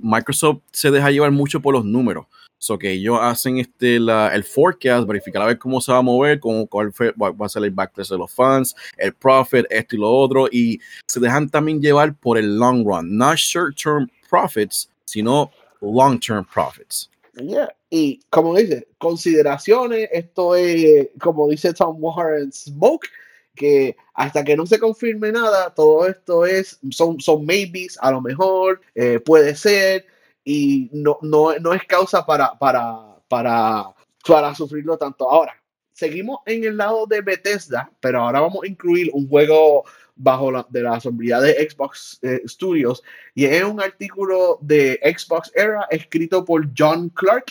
Microsoft 0.00 0.60
se 0.70 0.92
deja 0.92 1.10
llevar 1.10 1.32
mucho 1.32 1.58
por 1.60 1.74
los 1.74 1.84
números. 1.84 2.26
So 2.58 2.78
que 2.78 2.92
ellos 2.92 3.18
hacen 3.20 3.58
este, 3.58 4.00
la, 4.00 4.34
el 4.34 4.42
forecast, 4.42 5.06
verificar 5.06 5.42
a 5.42 5.46
ver 5.46 5.58
cómo 5.58 5.80
se 5.80 5.92
va 5.92 5.98
a 5.98 6.02
mover, 6.02 6.40
cómo, 6.40 6.66
cuál 6.66 6.92
va 7.18 7.46
a 7.46 7.48
ser 7.48 7.64
el 7.64 7.74
de 7.74 8.18
los 8.18 8.32
fans, 8.32 8.74
el 8.96 9.12
profit, 9.12 9.66
esto 9.68 9.96
y 9.96 9.98
lo 9.98 10.10
otro, 10.10 10.48
y 10.50 10.80
se 11.06 11.20
dejan 11.20 11.48
también 11.50 11.80
llevar 11.80 12.14
por 12.14 12.38
el 12.38 12.56
long 12.56 12.86
run, 12.86 13.16
no 13.16 13.34
short-term 13.34 14.08
profits, 14.30 14.88
sino 15.04 15.50
long-term 15.80 16.46
profits. 16.46 17.10
Yeah. 17.34 17.74
Y 17.90 18.20
como 18.30 18.56
dice, 18.56 18.88
consideraciones, 18.98 20.08
esto 20.12 20.56
es, 20.56 21.08
como 21.20 21.48
dice 21.48 21.72
Tom 21.74 21.96
Warren, 22.00 22.52
smoke, 22.52 23.06
que 23.54 23.96
hasta 24.14 24.42
que 24.44 24.56
no 24.56 24.66
se 24.66 24.78
confirme 24.78 25.30
nada, 25.30 25.72
todo 25.74 26.06
esto 26.06 26.44
es, 26.44 26.78
son, 26.90 27.20
son 27.20 27.46
maybes, 27.46 27.96
a 28.00 28.10
lo 28.10 28.20
mejor, 28.20 28.80
eh, 28.94 29.20
puede 29.20 29.54
ser, 29.54 30.06
y 30.44 30.90
no, 30.92 31.18
no, 31.22 31.58
no 31.58 31.72
es 31.72 31.84
causa 31.84 32.24
para, 32.24 32.56
para, 32.58 33.16
para, 33.28 33.86
para 34.26 34.54
sufrirlo 34.54 34.98
tanto. 34.98 35.28
Ahora, 35.28 35.54
seguimos 35.92 36.40
en 36.46 36.64
el 36.64 36.76
lado 36.76 37.06
de 37.06 37.22
Bethesda, 37.22 37.90
pero 38.00 38.20
ahora 38.20 38.40
vamos 38.40 38.64
a 38.64 38.66
incluir 38.66 39.10
un 39.12 39.28
juego 39.28 39.84
bajo 40.16 40.50
la, 40.50 40.66
de 40.68 40.82
la 40.82 41.00
sombrilla 41.00 41.40
de 41.40 41.68
Xbox 41.68 42.18
eh, 42.22 42.42
Studios 42.46 43.02
y 43.34 43.46
es 43.46 43.64
un 43.64 43.80
artículo 43.80 44.58
de 44.60 45.00
Xbox 45.02 45.50
Era 45.54 45.88
escrito 45.90 46.44
por 46.44 46.68
John 46.76 47.08
Clark 47.08 47.46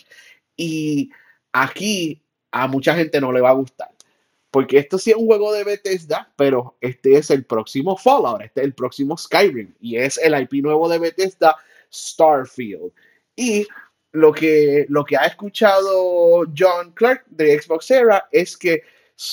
y 0.55 1.09
aquí 1.51 2.21
a 2.51 2.67
mucha 2.67 2.95
gente 2.95 3.19
no 3.19 3.31
le 3.31 3.41
va 3.41 3.49
a 3.49 3.53
gustar. 3.53 3.89
Porque 4.51 4.77
esto 4.77 4.99
sí 4.99 5.09
es 5.09 5.17
un 5.17 5.25
juego 5.25 5.51
de 5.51 5.63
Bethesda, 5.63 6.31
pero 6.35 6.77
este 6.79 7.17
es 7.17 7.31
el 7.31 7.43
próximo 7.43 7.97
Fallout, 7.97 8.41
este 8.41 8.61
es 8.61 8.65
el 8.67 8.73
próximo 8.73 9.17
Skyrim 9.17 9.73
y 9.81 9.97
es 9.97 10.19
el 10.19 10.39
IP 10.39 10.63
nuevo 10.63 10.87
de 10.87 10.99
Bethesda, 10.99 11.55
Starfield. 11.93 12.91
Y 13.35 13.67
lo 14.11 14.31
que, 14.31 14.85
lo 14.89 15.03
que 15.03 15.17
ha 15.17 15.25
escuchado 15.25 16.45
John 16.57 16.91
Clark 16.93 17.25
de 17.27 17.59
Xbox 17.59 17.91
Era 17.91 18.27
es 18.31 18.57
que 18.57 18.83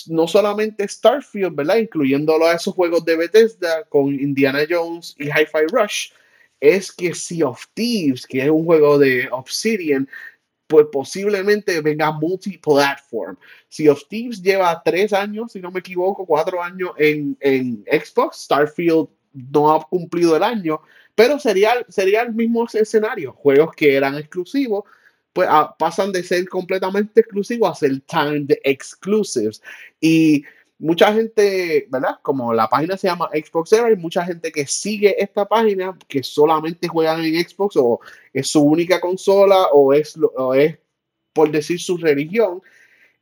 no 0.06 0.26
solamente 0.28 0.86
Starfield, 0.86 1.54
¿verdad? 1.54 1.76
Incluyéndolo 1.76 2.46
a 2.46 2.54
esos 2.54 2.74
juegos 2.74 3.04
de 3.04 3.16
Bethesda 3.16 3.84
con 3.84 4.14
Indiana 4.14 4.60
Jones 4.68 5.14
y 5.18 5.26
Hi-Fi 5.26 5.66
Rush, 5.70 6.12
es 6.60 6.92
que 6.92 7.14
Sea 7.14 7.48
of 7.48 7.64
Thieves, 7.74 8.26
que 8.26 8.42
es 8.42 8.50
un 8.50 8.64
juego 8.64 8.98
de 8.98 9.28
Obsidian, 9.30 10.08
pues 10.66 10.86
posiblemente 10.92 11.80
venga 11.80 12.12
multiplatform. 12.12 13.36
Sea 13.68 13.92
of 13.92 14.04
Thieves 14.08 14.40
lleva 14.40 14.80
tres 14.84 15.12
años, 15.12 15.52
si 15.52 15.60
no 15.60 15.70
me 15.70 15.80
equivoco, 15.80 16.24
cuatro 16.26 16.62
años 16.62 16.90
en, 16.96 17.36
en 17.40 17.84
Xbox. 17.90 18.44
Starfield 18.44 19.08
no 19.32 19.72
ha 19.72 19.82
cumplido 19.88 20.36
el 20.36 20.42
año, 20.42 20.80
pero 21.20 21.38
sería, 21.38 21.84
sería 21.90 22.22
el 22.22 22.32
mismo 22.32 22.66
escenario. 22.72 23.34
Juegos 23.34 23.74
que 23.74 23.94
eran 23.94 24.16
exclusivos, 24.16 24.84
pues 25.34 25.46
ah, 25.50 25.76
pasan 25.78 26.12
de 26.12 26.22
ser 26.22 26.48
completamente 26.48 27.20
exclusivos 27.20 27.70
a 27.70 27.74
ser 27.74 28.00
timed 28.06 28.56
exclusives. 28.64 29.62
Y 30.00 30.44
mucha 30.78 31.12
gente, 31.12 31.86
¿verdad? 31.90 32.16
Como 32.22 32.54
la 32.54 32.68
página 32.68 32.96
se 32.96 33.08
llama 33.08 33.28
Xbox 33.34 33.70
hay 33.74 33.96
mucha 33.96 34.24
gente 34.24 34.50
que 34.50 34.66
sigue 34.66 35.22
esta 35.22 35.44
página 35.44 35.94
que 36.08 36.22
solamente 36.22 36.88
juegan 36.88 37.22
en 37.22 37.46
Xbox 37.46 37.76
o 37.76 38.00
es 38.32 38.48
su 38.48 38.62
única 38.62 38.98
consola 38.98 39.66
o 39.74 39.92
es, 39.92 40.18
o 40.38 40.54
es 40.54 40.78
por 41.34 41.50
decir 41.50 41.78
su 41.82 41.98
religión. 41.98 42.62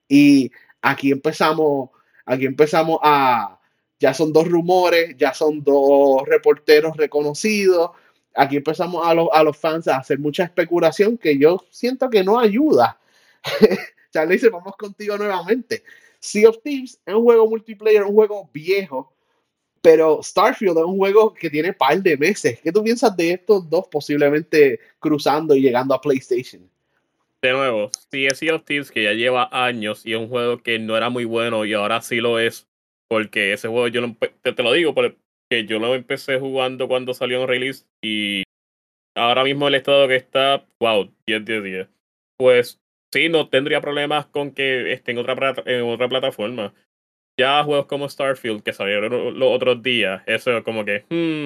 Y 0.07 0.53
aquí 0.83 1.11
empezamos, 1.11 1.91
aquí 2.25 2.47
empezamos 2.47 3.01
a, 3.03 3.58
ya 3.99 4.15
son 4.15 4.33
dos 4.33 4.49
rumores, 4.49 5.17
ya 5.17 5.35
son 5.35 5.63
dos 5.63 6.23
reporteros 6.27 6.97
reconocidos. 6.97 7.91
Aquí 8.35 8.57
empezamos 8.57 9.07
a, 9.07 9.15
los, 9.15 9.29
a 9.33 9.43
los 9.43 9.57
fans 9.57 9.89
a 9.89 9.97
hacer 9.97 10.19
mucha 10.19 10.45
especulación 10.45 11.19
que 11.19 11.37
yo 11.39 11.65
siento 11.71 12.09
que 12.09 12.23
no 12.23 12.39
ayuda. 12.39 12.99
Charlie 14.13 14.39
vamos 14.51 14.77
contigo 14.77 15.17
nuevamente. 15.17 15.83
Sea 16.21 16.49
of 16.49 16.63
Thieves 16.63 17.01
es 17.05 17.15
un 17.15 17.23
juego 17.23 17.49
multiplayer, 17.49 18.03
un 18.03 18.15
juego 18.15 18.49
viejo, 18.53 19.13
pero 19.81 20.23
Starfield 20.23 20.79
es 20.79 20.85
un 20.85 20.97
juego 20.97 21.33
que 21.35 21.51
tiene 21.51 21.73
par 21.73 22.03
de 22.03 22.17
meses. 22.17 22.59
¿Qué 22.63 22.73
tú 22.73 22.83
piensas 22.83 23.17
de 23.17 23.33
estos 23.33 23.69
dos 23.69 23.87
posiblemente 23.89 24.81
cruzando 24.99 25.55
y 25.55 25.63
llegando 25.63 25.95
a 25.95 26.01
PlayStation? 26.01 26.69
De 27.41 27.53
nuevo, 27.53 27.91
si 28.11 28.27
es 28.27 28.39
Sea 28.39 28.57
of 28.57 28.65
Thieves 28.65 28.91
que 28.91 29.05
ya 29.05 29.13
lleva 29.13 29.49
años 29.53 30.05
y 30.05 30.13
es 30.13 30.19
un 30.19 30.29
juego 30.29 30.61
que 30.61 30.81
no 30.81 30.97
era 30.97 31.09
muy 31.09 31.25
bueno 31.25 31.65
y 31.65 31.73
ahora 31.73 32.03
sí 32.03 32.17
lo 32.17 32.41
es, 32.41 32.67
porque 33.09 33.53
ese 33.53 33.69
juego 33.69 33.89
yo 33.89 34.03
te, 34.43 34.53
te, 34.53 34.63
lo 34.63 34.73
digo, 34.73 34.95
porque 34.95 35.67
yo 35.67 35.79
lo 35.79 35.95
empecé 35.95 36.39
jugando 36.39 36.89
cuando 36.89 37.15
salió 37.15 37.43
en 37.43 37.49
release 37.49 37.87
y 38.03 38.43
ahora 39.17 39.45
mismo 39.45 39.69
el 39.69 39.75
estado 39.75 40.07
que 40.09 40.17
está, 40.17 40.65
wow, 40.81 41.13
10 41.27 41.45
10 41.45 41.63
10. 41.65 41.89
Pues 42.37 42.81
sí, 43.13 43.29
no 43.29 43.49
tendría 43.49 43.81
problemas 43.81 44.27
con 44.27 44.53
que 44.53 44.93
esté 44.93 45.13
en 45.13 45.19
otra, 45.19 45.55
en 45.67 45.83
otra 45.83 46.09
plataforma. 46.09 46.75
Ya 47.39 47.63
juegos 47.65 47.87
como 47.87 48.09
Starfield 48.09 48.63
que 48.63 48.73
salieron 48.73 49.39
los 49.39 49.49
otros 49.53 49.83
días, 49.83 50.23
eso 50.27 50.57
es 50.57 50.65
como 50.65 50.85
que, 50.85 51.05
hmm, 51.09 51.45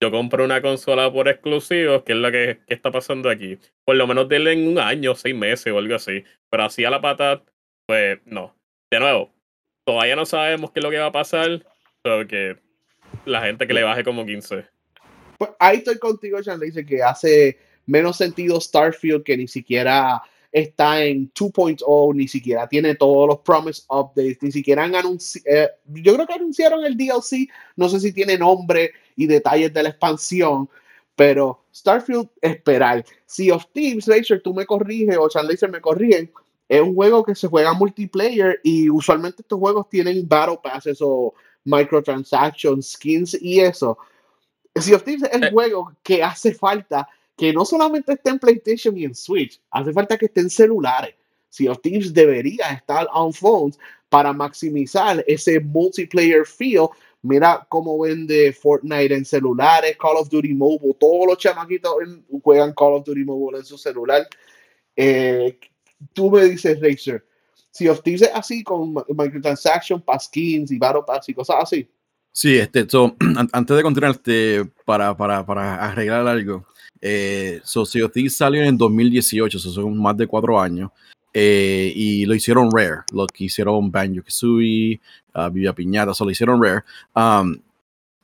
yo 0.00 0.10
compro 0.10 0.44
una 0.44 0.62
consola 0.62 1.12
por 1.12 1.28
exclusivos, 1.28 2.02
que 2.04 2.12
es 2.12 2.18
lo 2.18 2.30
que, 2.30 2.60
que, 2.66 2.74
está 2.74 2.90
pasando 2.90 3.28
aquí. 3.28 3.58
Por 3.84 3.96
lo 3.96 4.06
menos 4.06 4.28
denle 4.28 4.52
en 4.52 4.68
un 4.68 4.78
año, 4.78 5.14
seis 5.14 5.34
meses 5.34 5.72
o 5.72 5.78
algo 5.78 5.96
así. 5.96 6.24
Pero 6.50 6.64
así 6.64 6.84
a 6.84 6.90
la 6.90 7.00
pata, 7.00 7.42
pues 7.86 8.20
no. 8.24 8.54
De 8.90 9.00
nuevo, 9.00 9.34
todavía 9.88 10.16
no 10.16 10.26
sabemos 10.26 10.70
qué 10.70 10.80
es 10.80 10.84
lo 10.84 10.90
que 10.90 10.98
va 10.98 11.06
a 11.06 11.12
pasar, 11.12 11.64
pero 12.02 12.28
que 12.28 12.58
la 13.24 13.40
gente 13.40 13.66
que 13.66 13.72
le 13.72 13.82
baje 13.82 14.04
como 14.04 14.26
15. 14.26 14.66
Pues 15.38 15.50
ahí 15.58 15.78
estoy 15.78 15.98
contigo, 15.98 16.42
Chan. 16.42 16.60
Dice 16.60 16.84
que 16.84 17.02
hace 17.02 17.58
menos 17.86 18.18
sentido 18.18 18.60
Starfield 18.60 19.22
que 19.22 19.34
ni 19.38 19.48
siquiera 19.48 20.20
está 20.52 21.02
en 21.02 21.32
2.0, 21.32 22.14
ni 22.14 22.28
siquiera 22.28 22.68
tiene 22.68 22.96
todos 22.96 23.28
los 23.28 23.38
promise 23.38 23.84
updates, 23.88 24.42
ni 24.42 24.52
siquiera 24.52 24.84
han 24.84 24.94
anunciado. 24.94 25.46
Eh, 25.48 25.70
yo 25.86 26.12
creo 26.12 26.26
que 26.26 26.34
anunciaron 26.34 26.84
el 26.84 26.94
DLC, 26.94 27.48
no 27.76 27.88
sé 27.88 27.98
si 27.98 28.12
tiene 28.12 28.36
nombre 28.36 28.92
y 29.16 29.26
detalles 29.26 29.72
de 29.72 29.84
la 29.84 29.88
expansión, 29.88 30.68
pero 31.16 31.64
Starfield, 31.74 32.28
esperar. 32.42 33.06
Sea 33.24 33.54
of 33.54 33.64
Thieves, 33.72 34.06
Laser, 34.06 34.42
tú 34.42 34.52
me 34.52 34.66
corriges, 34.66 35.16
o 35.16 35.30
Chan 35.30 35.48
Laser 35.48 35.70
me 35.70 35.80
corrigen, 35.80 36.30
es 36.68 36.82
un 36.82 36.94
juego 36.94 37.24
que 37.24 37.34
se 37.34 37.48
juega 37.48 37.72
multiplayer 37.72 38.60
y 38.62 38.90
usualmente 38.90 39.42
estos 39.42 39.58
juegos 39.58 39.88
tienen 39.88 40.28
battle 40.28 40.60
passes 40.62 40.98
o 41.00 41.32
microtransactions, 41.64 42.92
skins 42.92 43.36
y 43.40 43.60
eso. 43.60 43.96
Sea 44.76 44.96
of 44.96 45.02
Thieves 45.02 45.28
es 45.30 45.34
el 45.34 45.44
eh. 45.44 45.50
juego 45.50 45.92
que 46.02 46.22
hace 46.22 46.52
falta 46.54 47.08
que 47.36 47.52
no 47.52 47.64
solamente 47.64 48.12
esté 48.12 48.30
en 48.30 48.38
PlayStation 48.38 48.96
y 48.98 49.04
en 49.04 49.14
Switch, 49.14 49.60
hace 49.70 49.92
falta 49.92 50.18
que 50.18 50.26
esté 50.26 50.40
en 50.40 50.50
celulares. 50.50 51.14
Sea 51.48 51.72
of 51.72 51.80
Thieves 51.80 52.12
debería 52.12 52.70
estar 52.70 53.08
on 53.14 53.32
phones 53.32 53.78
para 54.08 54.32
maximizar 54.32 55.24
ese 55.26 55.60
multiplayer 55.60 56.44
feel. 56.44 56.88
Mira 57.22 57.66
cómo 57.68 57.98
vende 57.98 58.52
Fortnite 58.52 59.14
en 59.14 59.24
celulares, 59.24 59.96
Call 59.96 60.18
of 60.18 60.28
Duty 60.28 60.54
Mobile, 60.54 60.94
todos 61.00 61.26
los 61.26 61.38
chamaquitos 61.38 61.94
juegan 62.42 62.74
Call 62.74 62.94
of 62.94 63.04
Duty 63.04 63.24
Mobile 63.24 63.58
en 63.58 63.64
su 63.64 63.78
celular. 63.78 64.28
Eh, 64.94 65.58
tú 66.12 66.30
me 66.30 66.44
dices, 66.44 66.80
Razer, 66.80 67.24
si 67.70 67.88
of 67.88 68.02
Thieves 68.02 68.22
es 68.22 68.30
así 68.34 68.62
con 68.62 68.94
microtransaction, 68.94 70.02
skins 70.20 70.70
y 70.70 70.78
battle 70.78 71.02
pass 71.06 71.28
y 71.28 71.34
cosas 71.34 71.56
así. 71.60 71.88
Sí, 72.32 72.56
este, 72.56 72.86
antes 73.52 73.76
de 73.76 73.82
continuar, 73.82 74.12
este, 74.12 74.64
para, 74.84 75.16
para, 75.16 75.44
para 75.44 75.74
arreglar 75.76 76.26
algo, 76.26 76.66
eh, 77.00 77.60
so, 77.64 77.84
salió 77.84 78.62
en 78.62 78.76
2018, 78.76 79.58
eso 79.58 79.70
son 79.70 79.96
más 79.98 80.16
de 80.16 80.26
cuatro 80.26 80.60
años, 80.60 80.90
eh, 81.32 81.92
y 81.94 82.26
lo 82.26 82.34
hicieron 82.34 82.70
Rare, 82.72 83.02
lo 83.12 83.26
que 83.26 83.44
hicieron 83.44 83.90
Banjo 83.90 84.22
Kazooie, 84.22 85.00
uh, 85.34 85.50
Vivia 85.50 85.72
Piñata, 85.72 86.12
eso 86.12 86.24
lo 86.24 86.30
hicieron 86.30 86.62
Rare. 86.62 86.82
Um, 87.14 87.60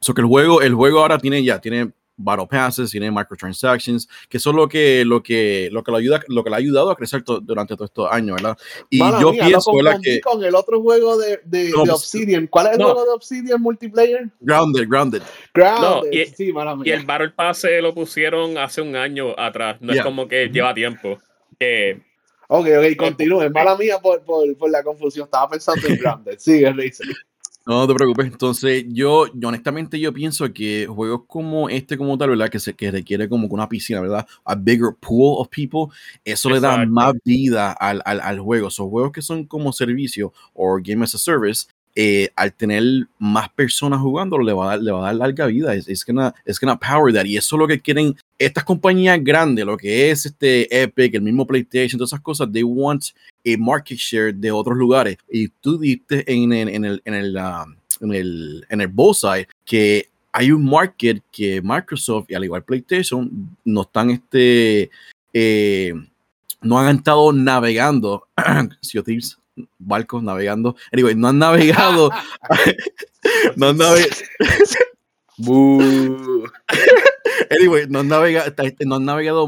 so 0.00 0.14
que 0.14 0.20
el 0.20 0.26
juego, 0.26 0.62
el 0.62 0.74
juego 0.74 1.00
ahora 1.00 1.18
tiene 1.18 1.42
ya, 1.44 1.60
tiene 1.60 1.92
battle 2.16 2.46
passes, 2.46 2.90
tiene 2.90 3.10
microtransactions, 3.10 4.08
que 4.28 4.36
es 4.36 4.46
lo 4.46 4.68
que, 4.68 5.04
lo 5.04 5.22
que, 5.22 5.68
lo 5.72 5.82
que 5.82 5.90
lo 5.90 5.96
ayuda, 5.96 6.20
lo 6.28 6.44
que 6.44 6.50
le 6.50 6.56
ha 6.56 6.58
ayudado 6.58 6.90
a 6.90 6.96
crecer 6.96 7.22
durante 7.42 7.74
todos 7.74 7.90
estos 7.90 8.10
años, 8.10 8.36
¿verdad? 8.36 8.56
Y 8.90 8.98
yo 8.98 9.32
pienso 9.32 9.72
que 10.02 10.20
con 10.20 10.42
el 10.44 10.54
otro 10.54 10.80
juego 10.80 11.18
de, 11.18 11.40
de, 11.44 11.72
Obsidian. 11.74 12.46
¿Cuál 12.46 12.68
es 12.68 12.72
el 12.74 12.84
juego 12.84 13.04
de 13.04 13.10
Obsidian 13.10 13.60
multiplayer? 13.60 14.28
Grounded, 14.40 14.86
Grounded. 14.88 15.22
Grounded. 15.52 16.12
y, 16.12 16.26
sí, 16.26 16.52
y, 16.84 16.90
el 16.90 17.04
Battle 17.04 17.30
Pass 17.30 17.66
lo 17.80 17.94
pusieron 17.94 18.58
hace 18.58 18.80
un 18.80 18.96
año 18.96 19.38
atrás. 19.38 19.78
No 19.80 19.92
es 19.92 20.02
como 20.02 20.28
que 20.28 20.48
lleva 20.48 20.74
tiempo. 20.74 21.18
Que 21.58 22.02
Ok, 22.48 22.66
ok, 22.78 22.96
continúe. 22.96 23.50
Mala 23.50 23.76
mía 23.76 23.98
por, 23.98 24.22
por, 24.22 24.56
por, 24.56 24.70
la 24.70 24.82
confusión. 24.82 25.24
Estaba 25.24 25.48
pensando 25.48 25.86
en 25.88 25.96
Grounded. 25.96 26.38
Sigue, 26.38 26.72
Reise. 26.72 27.04
No, 27.66 27.86
te 27.88 27.94
preocupes. 27.94 28.26
Entonces, 28.26 28.84
yo, 28.88 29.24
honestamente 29.42 29.98
yo 29.98 30.12
pienso 30.12 30.52
que 30.52 30.86
juegos 30.86 31.22
como 31.26 31.70
este 31.70 31.96
como 31.96 32.18
tal, 32.18 32.30
¿verdad? 32.30 32.50
Que, 32.50 32.60
se, 32.60 32.74
que 32.74 32.90
requiere 32.90 33.26
como 33.26 33.46
una 33.46 33.66
piscina, 33.68 34.02
¿verdad? 34.02 34.26
A 34.44 34.54
bigger 34.54 34.94
pool 35.00 35.36
of 35.38 35.48
people, 35.48 35.86
eso 36.24 36.50
le 36.50 36.60
da 36.60 36.84
más 36.84 37.14
vida 37.24 37.72
al, 37.72 38.02
al, 38.04 38.20
al 38.20 38.38
juego. 38.40 38.68
Son 38.68 38.90
juegos 38.90 39.12
que 39.12 39.22
son 39.22 39.46
como 39.46 39.72
servicio 39.72 40.32
o 40.52 40.78
game 40.82 41.04
as 41.04 41.14
a 41.14 41.18
service, 41.18 41.66
eh, 41.96 42.28
al 42.36 42.52
tener 42.52 42.82
más 43.18 43.48
personas 43.50 44.00
jugando, 44.00 44.36
le 44.38 44.52
va 44.52 44.64
a 44.64 44.68
dar, 44.70 44.82
le 44.82 44.92
va 44.92 44.98
a 44.98 45.04
dar 45.06 45.14
larga 45.14 45.46
vida. 45.46 45.74
Es, 45.74 45.88
es 45.88 46.04
gonna, 46.04 46.34
es 46.44 46.60
gonna 46.60 46.78
power 46.78 47.14
that. 47.14 47.24
Y 47.24 47.38
eso 47.38 47.56
es 47.56 47.60
lo 47.60 47.66
que 47.66 47.80
quieren 47.80 48.14
estas 48.38 48.64
compañías 48.64 49.18
grandes, 49.24 49.64
lo 49.64 49.78
que 49.78 50.10
es 50.10 50.26
este 50.26 50.82
Epic, 50.82 51.14
el 51.14 51.22
mismo 51.22 51.46
PlayStation, 51.46 51.98
todas 51.98 52.10
esas 52.10 52.20
cosas, 52.20 52.52
they 52.52 52.62
want 52.62 53.04
a 53.44 53.56
market 53.58 53.98
share 53.98 54.34
de 54.34 54.50
otros 54.50 54.76
lugares. 54.76 55.16
Y 55.30 55.48
tú 55.48 55.78
diste 55.78 56.24
en, 56.32 56.52
en, 56.52 56.68
en 56.68 56.84
el, 56.84 57.02
en 57.04 57.14
el, 57.14 57.36
um, 57.36 57.76
en 58.00 58.14
el, 58.14 58.66
en 58.68 58.80
el 58.80 58.88
bullseye 58.88 59.46
que 59.64 60.08
hay 60.32 60.50
un 60.50 60.64
market 60.64 61.22
que 61.30 61.62
Microsoft 61.62 62.26
y 62.28 62.34
al 62.34 62.44
igual 62.44 62.64
PlayStation 62.64 63.56
no 63.64 63.82
están 63.82 64.10
este 64.10 64.90
eh, 65.32 65.94
no 66.60 66.78
han 66.78 66.96
estado 66.96 67.32
navegando 67.32 68.26
si 68.80 68.98
barcos 69.78 70.22
navegando 70.22 70.74
anyway, 70.92 71.14
no 71.14 71.28
han 71.28 71.38
navegado 71.38 72.10
no 73.56 73.68
han 73.68 73.76
navegado 73.76 74.10
anyway, 77.50 77.86
no 77.88 78.00
han 78.00 78.08
navegado, 78.08 78.52
no 78.84 78.96
han 78.96 79.04
navegado 79.04 79.46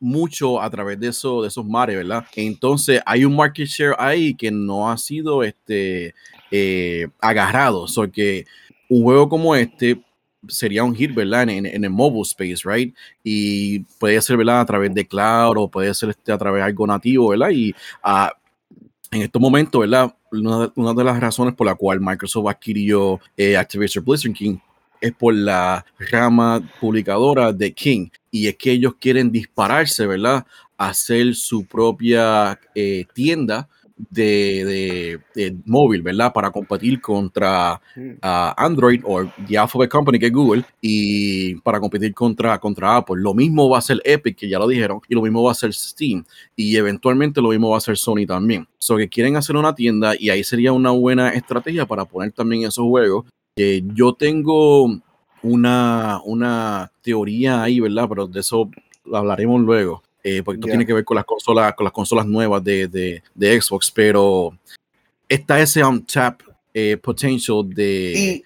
mucho 0.00 0.60
a 0.60 0.68
través 0.70 0.98
de, 1.00 1.08
eso, 1.08 1.42
de 1.42 1.48
esos 1.48 1.64
mares, 1.64 1.96
¿verdad? 1.96 2.26
Entonces 2.34 3.00
hay 3.06 3.24
un 3.24 3.34
market 3.34 3.66
share 3.66 3.94
ahí 3.98 4.34
que 4.34 4.50
no 4.50 4.90
ha 4.90 4.98
sido 4.98 5.42
este, 5.42 6.14
eh, 6.50 7.08
agarrado. 7.20 7.88
So 7.88 8.10
que 8.10 8.44
un 8.88 9.02
juego 9.02 9.28
como 9.28 9.54
este 9.56 10.00
sería 10.48 10.84
un 10.84 10.94
hit, 10.94 11.14
¿verdad? 11.14 11.48
En, 11.48 11.66
en, 11.66 11.84
el 11.84 11.90
mobile 11.90 12.22
space, 12.22 12.62
right? 12.64 12.94
Y 13.24 13.80
puede 13.98 14.20
ser, 14.22 14.36
¿verdad? 14.36 14.60
A 14.60 14.66
través 14.66 14.94
de 14.94 15.06
cloud 15.06 15.56
o 15.56 15.68
puede 15.68 15.92
ser 15.94 16.10
este, 16.10 16.32
a 16.32 16.38
través 16.38 16.60
de 16.60 16.66
algo 16.66 16.86
nativo, 16.86 17.30
¿verdad? 17.30 17.50
Y 17.50 17.70
uh, 18.04 18.28
en 19.10 19.22
estos 19.22 19.40
momentos, 19.40 19.80
¿verdad? 19.80 20.14
Una, 20.30 20.70
una, 20.76 20.94
de 20.94 21.04
las 21.04 21.18
razones 21.18 21.54
por 21.54 21.66
la 21.66 21.74
cual 21.74 22.00
Microsoft 22.00 22.48
adquirió 22.48 23.20
eh, 23.36 23.56
Activision 23.56 24.04
Blizzard 24.04 24.32
King 24.32 24.58
es 25.06 25.12
por 25.12 25.34
la 25.34 25.84
rama 26.10 26.62
publicadora 26.80 27.52
de 27.52 27.72
King. 27.72 28.08
Y 28.30 28.48
es 28.48 28.56
que 28.56 28.72
ellos 28.72 28.94
quieren 29.00 29.30
dispararse, 29.30 30.06
¿verdad? 30.06 30.46
Hacer 30.76 31.34
su 31.34 31.64
propia 31.66 32.58
eh, 32.74 33.06
tienda 33.14 33.68
de, 33.96 35.18
de, 35.34 35.56
móvil, 35.64 36.02
¿verdad? 36.02 36.32
Para 36.32 36.50
competir 36.50 37.00
contra 37.00 37.80
uh, 37.96 38.52
Android 38.56 39.00
o 39.04 39.24
The 39.48 39.58
Alphabet 39.58 39.90
Company, 39.90 40.18
que 40.18 40.26
es 40.26 40.32
Google, 40.32 40.64
y 40.80 41.54
para 41.56 41.80
competir 41.80 42.12
contra, 42.14 42.58
contra 42.58 42.96
Apple. 42.96 43.16
Lo 43.18 43.32
mismo 43.34 43.68
va 43.68 43.78
a 43.78 43.82
ser 43.82 44.00
Epic, 44.04 44.36
que 44.36 44.48
ya 44.48 44.58
lo 44.58 44.68
dijeron, 44.68 45.00
y 45.08 45.14
lo 45.14 45.22
mismo 45.22 45.42
va 45.42 45.52
a 45.52 45.54
ser 45.54 45.72
Steam, 45.72 46.24
y 46.54 46.76
eventualmente 46.76 47.40
lo 47.40 47.48
mismo 47.48 47.70
va 47.70 47.78
a 47.78 47.80
ser 47.80 47.96
Sony 47.96 48.26
también. 48.26 48.66
So 48.78 48.96
que 48.96 49.08
quieren 49.08 49.36
hacer 49.36 49.56
una 49.56 49.74
tienda 49.74 50.14
y 50.18 50.30
ahí 50.30 50.44
sería 50.44 50.72
una 50.72 50.90
buena 50.90 51.30
estrategia 51.30 51.86
para 51.86 52.04
poner 52.04 52.32
también 52.32 52.64
esos 52.64 52.84
juegos. 52.84 53.24
Yo 53.56 54.12
tengo 54.14 55.00
una, 55.42 56.20
una 56.24 56.92
teoría 57.02 57.62
ahí, 57.62 57.80
¿verdad? 57.80 58.06
Pero 58.08 58.26
de 58.26 58.40
eso 58.40 58.70
hablaremos 59.12 59.60
luego 59.62 60.02
eh, 60.28 60.42
porque 60.42 60.58
esto 60.58 60.66
tiene 60.66 60.84
que 60.84 60.92
ver 60.92 61.04
con 61.04 61.14
las 61.14 61.24
consolas, 61.24 61.72
con 61.74 61.84
las 61.84 61.92
consolas 61.92 62.26
nuevas 62.26 62.64
de, 62.64 62.88
de, 62.88 63.22
de 63.32 63.60
Xbox, 63.60 63.92
pero 63.92 64.58
está 65.28 65.60
ese 65.60 65.84
on-tap 65.84 66.42
eh, 66.74 66.96
potential 66.96 67.62
de, 67.72 68.42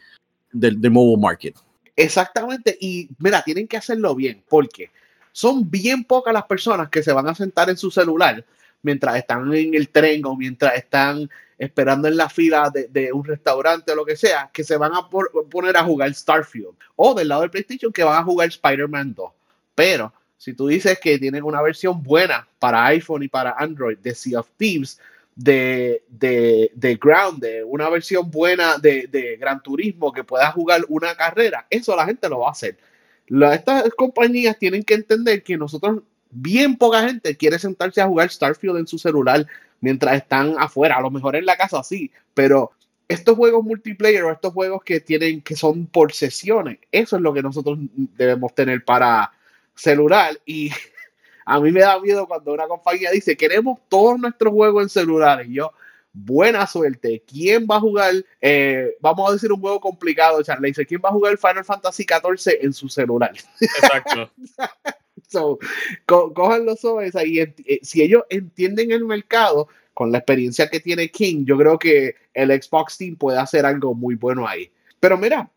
del, 0.53 0.91
mobile 0.91 1.19
market. 1.19 1.57
Exactamente, 1.97 2.77
y 2.79 3.09
mira, 3.19 3.41
tienen 3.43 3.67
que 3.67 3.79
hacerlo 3.79 4.15
bien, 4.15 4.43
porque 4.47 4.91
son 5.33 5.71
bien 5.71 6.05
pocas 6.05 6.35
las 6.35 6.45
personas 6.45 6.91
que 6.91 7.03
se 7.03 7.15
van 7.15 7.29
a 7.29 7.35
sentar 7.35 7.71
en 7.71 7.79
su 7.79 7.91
celular 7.91 8.45
mientras 8.83 9.17
están 9.17 9.51
en 9.55 9.73
el 9.73 9.89
tren 9.89 10.27
o 10.27 10.37
mientras 10.37 10.75
están 10.75 11.31
esperando 11.61 12.09
en 12.09 12.17
la 12.17 12.31
fila 12.31 12.73
de, 12.73 13.13
un 13.13 13.23
restaurante 13.23 13.93
o 13.93 13.95
lo 13.95 14.07
que 14.07 14.17
sea, 14.17 14.49
que 14.51 14.65
se 14.65 14.79
van 14.79 14.93
a 14.95 15.07
poner 15.11 15.77
a 15.77 15.85
jugar 15.85 16.13
Starfield. 16.15 16.75
O 16.97 17.13
del 17.13 17.29
lado 17.29 17.43
del 17.43 17.51
PlayStation 17.51 17.93
que 17.93 18.03
van 18.03 18.17
a 18.19 18.25
jugar 18.25 18.49
Spider-Man 18.49 19.13
2. 19.15 19.31
Pero 19.75 20.11
si 20.39 20.55
tú 20.55 20.69
dices 20.69 20.99
que 20.99 21.19
tienen 21.19 21.45
una 21.45 21.61
versión 21.61 22.03
buena 22.03 22.49
para 22.59 22.87
iPhone 22.87 23.25
y 23.25 23.29
para 23.29 23.53
Android 23.59 23.99
de 23.99 24.15
Sea 24.15 24.41
of 24.41 24.49
Thieves, 24.57 24.99
de, 25.35 26.03
de, 26.09 26.73
de 26.75 26.95
Ground, 26.97 27.43
de 27.43 27.63
una 27.63 27.91
versión 27.91 28.31
buena 28.31 28.79
de, 28.79 29.07
de, 29.09 29.37
Gran 29.37 29.63
Turismo 29.63 30.15
que 30.15 30.25
pueda 30.25 30.51
jugar 30.53 30.87
una 30.89 31.15
carrera, 31.15 31.67
eso 31.69 31.95
la 31.95 32.07
gente 32.07 32.27
lo 32.31 32.39
va 32.39 32.49
a 32.49 32.53
hacer. 32.53 32.79
La, 33.27 33.55
estas 33.55 33.91
compañías 33.99 34.59
tienen 34.59 34.83
que 34.83 34.95
entender 34.95 35.43
que 35.43 35.59
nosotros, 35.59 36.03
bien 36.31 36.77
poca 36.77 37.07
gente 37.07 37.37
quiere 37.37 37.59
sentarse 37.59 38.01
a 38.01 38.07
jugar 38.07 38.31
Starfield 38.31 38.79
en 38.79 38.87
su 38.87 38.99
celular 38.99 39.47
mientras 39.81 40.17
están 40.17 40.55
afuera, 40.59 40.97
a 40.97 41.01
lo 41.01 41.11
mejor 41.11 41.37
en 41.37 41.47
la 41.47 41.57
casa 41.57 41.83
sí, 41.83 42.11
pero 42.35 42.73
estos 43.09 43.37
juegos 43.37 43.65
multiplayer 43.65 44.23
o 44.25 44.33
estos 44.33 44.53
juegos 44.53 44.83
que 44.85 45.01
tienen 45.01 45.41
que 45.43 45.57
son 45.57 45.87
por 45.87 46.13
sesiones, 46.13 46.79
eso 46.93 47.17
es 47.17 47.23
lo 47.23 47.33
que 47.33 47.43
nosotros 47.43 47.79
debemos 48.17 48.55
tener 48.55 48.85
para, 48.85 49.33
celular 49.81 50.39
y 50.45 50.71
a 51.47 51.61
mí 51.61 51.73
me 51.73 51.81
da 51.81 51.99
miedo 52.01 52.27
cuando 52.27 52.53
una 52.53 52.69
compañía 52.69 53.11
dice 53.11 53.37
queremos 53.37 53.81
todos 53.89 54.19
nuestros 54.19 54.53
juegos 54.53 54.83
en 54.85 54.89
celulares. 54.89 55.49
Y 55.49 55.55
yo, 55.55 55.73
buena 56.13 56.67
suerte. 56.67 57.23
¿Quién 57.27 57.67
va 57.71 57.77
a 57.77 57.81
jugar? 57.81 58.15
Eh, 58.41 58.97
vamos 59.01 59.29
a 59.29 59.33
decir 59.33 59.53
un 59.53 59.61
juego 59.61 59.81
complicado, 59.81 60.43
Charlie. 60.43 60.69
Dice, 60.69 60.87
¿quién 60.87 61.01
va 61.05 61.09
a 61.09 61.13
jugar 61.13 61.37
Final 61.39 61.65
Fantasy 61.65 62.05
XIV 62.05 62.59
en 62.61 62.73
su 62.73 62.89
celular? 62.89 63.33
Exacto. 63.61 64.31
so, 65.31 65.59
co 66.07 66.33
cójanlo 66.35 66.77
sobre 66.77 67.11
y 67.27 67.41
eh, 67.41 67.55
si 67.83 68.03
ellos 68.03 68.25
entienden 68.29 68.91
el 68.91 69.05
mercado 69.05 69.69
con 69.95 70.13
la 70.13 70.19
experiencia 70.19 70.69
que 70.69 70.81
tiene 70.81 71.11
King, 71.11 71.45
yo 71.45 71.57
creo 71.59 71.79
que 71.79 72.15
el 72.35 72.51
Xbox 72.51 72.99
Team 72.99 73.17
puede 73.17 73.39
hacer 73.39 73.67
algo 73.67 73.95
muy 73.95 74.15
bueno 74.15 74.47
ahí. 74.47 74.71
Pero 74.99 75.19
mira, 75.19 75.51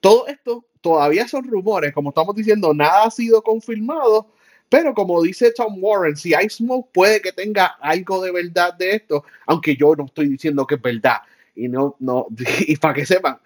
todo 0.00 0.26
esto 0.26 0.64
todavía 0.80 1.28
son 1.28 1.44
rumores, 1.44 1.92
como 1.92 2.10
estamos 2.10 2.34
diciendo, 2.34 2.74
nada 2.74 3.04
ha 3.04 3.10
sido 3.10 3.42
confirmado, 3.42 4.32
pero 4.68 4.94
como 4.94 5.22
dice 5.22 5.52
Tom 5.52 5.76
Warren, 5.80 6.16
si 6.16 6.34
hay 6.34 6.48
smoke 6.48 6.90
puede 6.92 7.20
que 7.20 7.32
tenga 7.32 7.66
algo 7.80 8.22
de 8.22 8.32
verdad 8.32 8.74
de 8.74 8.96
esto, 8.96 9.24
aunque 9.46 9.76
yo 9.76 9.94
no 9.94 10.06
estoy 10.06 10.28
diciendo 10.28 10.66
que 10.66 10.76
es 10.76 10.82
verdad. 10.82 11.18
Y 11.54 11.68
no, 11.68 11.96
no, 12.00 12.26
para 12.80 12.94
que 12.94 13.06
sepan, 13.06 13.38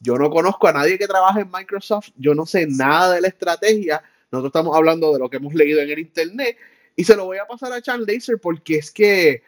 yo 0.00 0.16
no 0.16 0.28
conozco 0.28 0.66
a 0.66 0.72
nadie 0.72 0.98
que 0.98 1.06
trabaje 1.06 1.42
en 1.42 1.50
Microsoft, 1.50 2.08
yo 2.16 2.34
no 2.34 2.46
sé 2.46 2.66
nada 2.66 3.14
de 3.14 3.20
la 3.20 3.28
estrategia, 3.28 4.02
nosotros 4.32 4.48
estamos 4.48 4.74
hablando 4.74 5.12
de 5.12 5.18
lo 5.18 5.28
que 5.28 5.36
hemos 5.36 5.54
leído 5.54 5.80
en 5.80 5.90
el 5.90 5.98
internet, 5.98 6.56
y 6.96 7.04
se 7.04 7.14
lo 7.14 7.26
voy 7.26 7.38
a 7.38 7.46
pasar 7.46 7.72
a 7.72 7.82
Chan 7.82 8.04
Laser 8.06 8.38
porque 8.40 8.78
es 8.78 8.90
que 8.90 9.42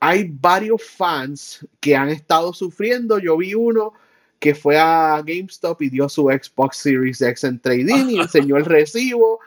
hay 0.00 0.28
varios 0.30 0.82
fans 0.82 1.66
que 1.80 1.96
han 1.96 2.08
estado 2.08 2.52
sufriendo, 2.52 3.18
yo 3.18 3.36
vi 3.36 3.54
uno 3.54 3.92
que 4.38 4.54
fue 4.54 4.78
a 4.78 5.22
GameStop 5.24 5.80
y 5.82 5.88
dio 5.88 6.08
su 6.08 6.24
Xbox 6.24 6.76
Series 6.76 7.22
X 7.22 7.44
en 7.44 7.58
trading 7.60 8.10
y 8.10 8.16
enseñó 8.20 8.56
el 8.56 8.66
recibo. 8.66 9.40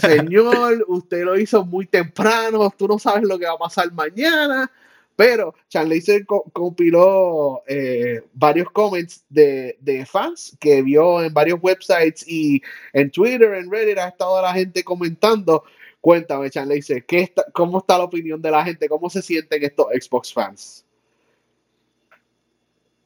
Señor, 0.00 0.84
usted 0.88 1.24
lo 1.24 1.38
hizo 1.38 1.64
muy 1.64 1.86
temprano, 1.86 2.72
tú 2.76 2.88
no 2.88 2.98
sabes 2.98 3.24
lo 3.24 3.38
que 3.38 3.44
va 3.44 3.52
a 3.52 3.58
pasar 3.58 3.92
mañana. 3.92 4.70
Pero 5.16 5.54
Charlize 5.68 6.24
compiló 6.52 7.62
eh, 7.68 8.22
varios 8.32 8.70
comments 8.70 9.24
de, 9.28 9.76
de, 9.80 10.04
fans 10.04 10.56
que 10.58 10.82
vio 10.82 11.22
en 11.22 11.32
varios 11.32 11.60
websites 11.62 12.26
y 12.26 12.60
en 12.92 13.10
Twitter, 13.10 13.54
en 13.54 13.70
Reddit, 13.70 13.98
ha 13.98 14.08
estado 14.08 14.42
la 14.42 14.52
gente 14.52 14.82
comentando. 14.82 15.64
Cuéntame, 16.00 16.50
Charlize, 16.50 17.02
¿qué 17.06 17.20
está, 17.20 17.44
¿cómo 17.52 17.78
está 17.78 17.96
la 17.96 18.04
opinión 18.04 18.42
de 18.42 18.50
la 18.50 18.64
gente? 18.64 18.88
¿Cómo 18.88 19.08
se 19.08 19.22
sienten 19.22 19.62
estos 19.62 19.86
Xbox 19.86 20.32
fans? 20.32 20.84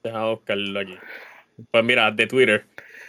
Deja 0.02 0.30
buscarlo 0.30 0.80
aquí. 0.80 0.96
Pues 1.70 1.84
mira, 1.84 2.10
de 2.10 2.26
Twitter. 2.26 2.64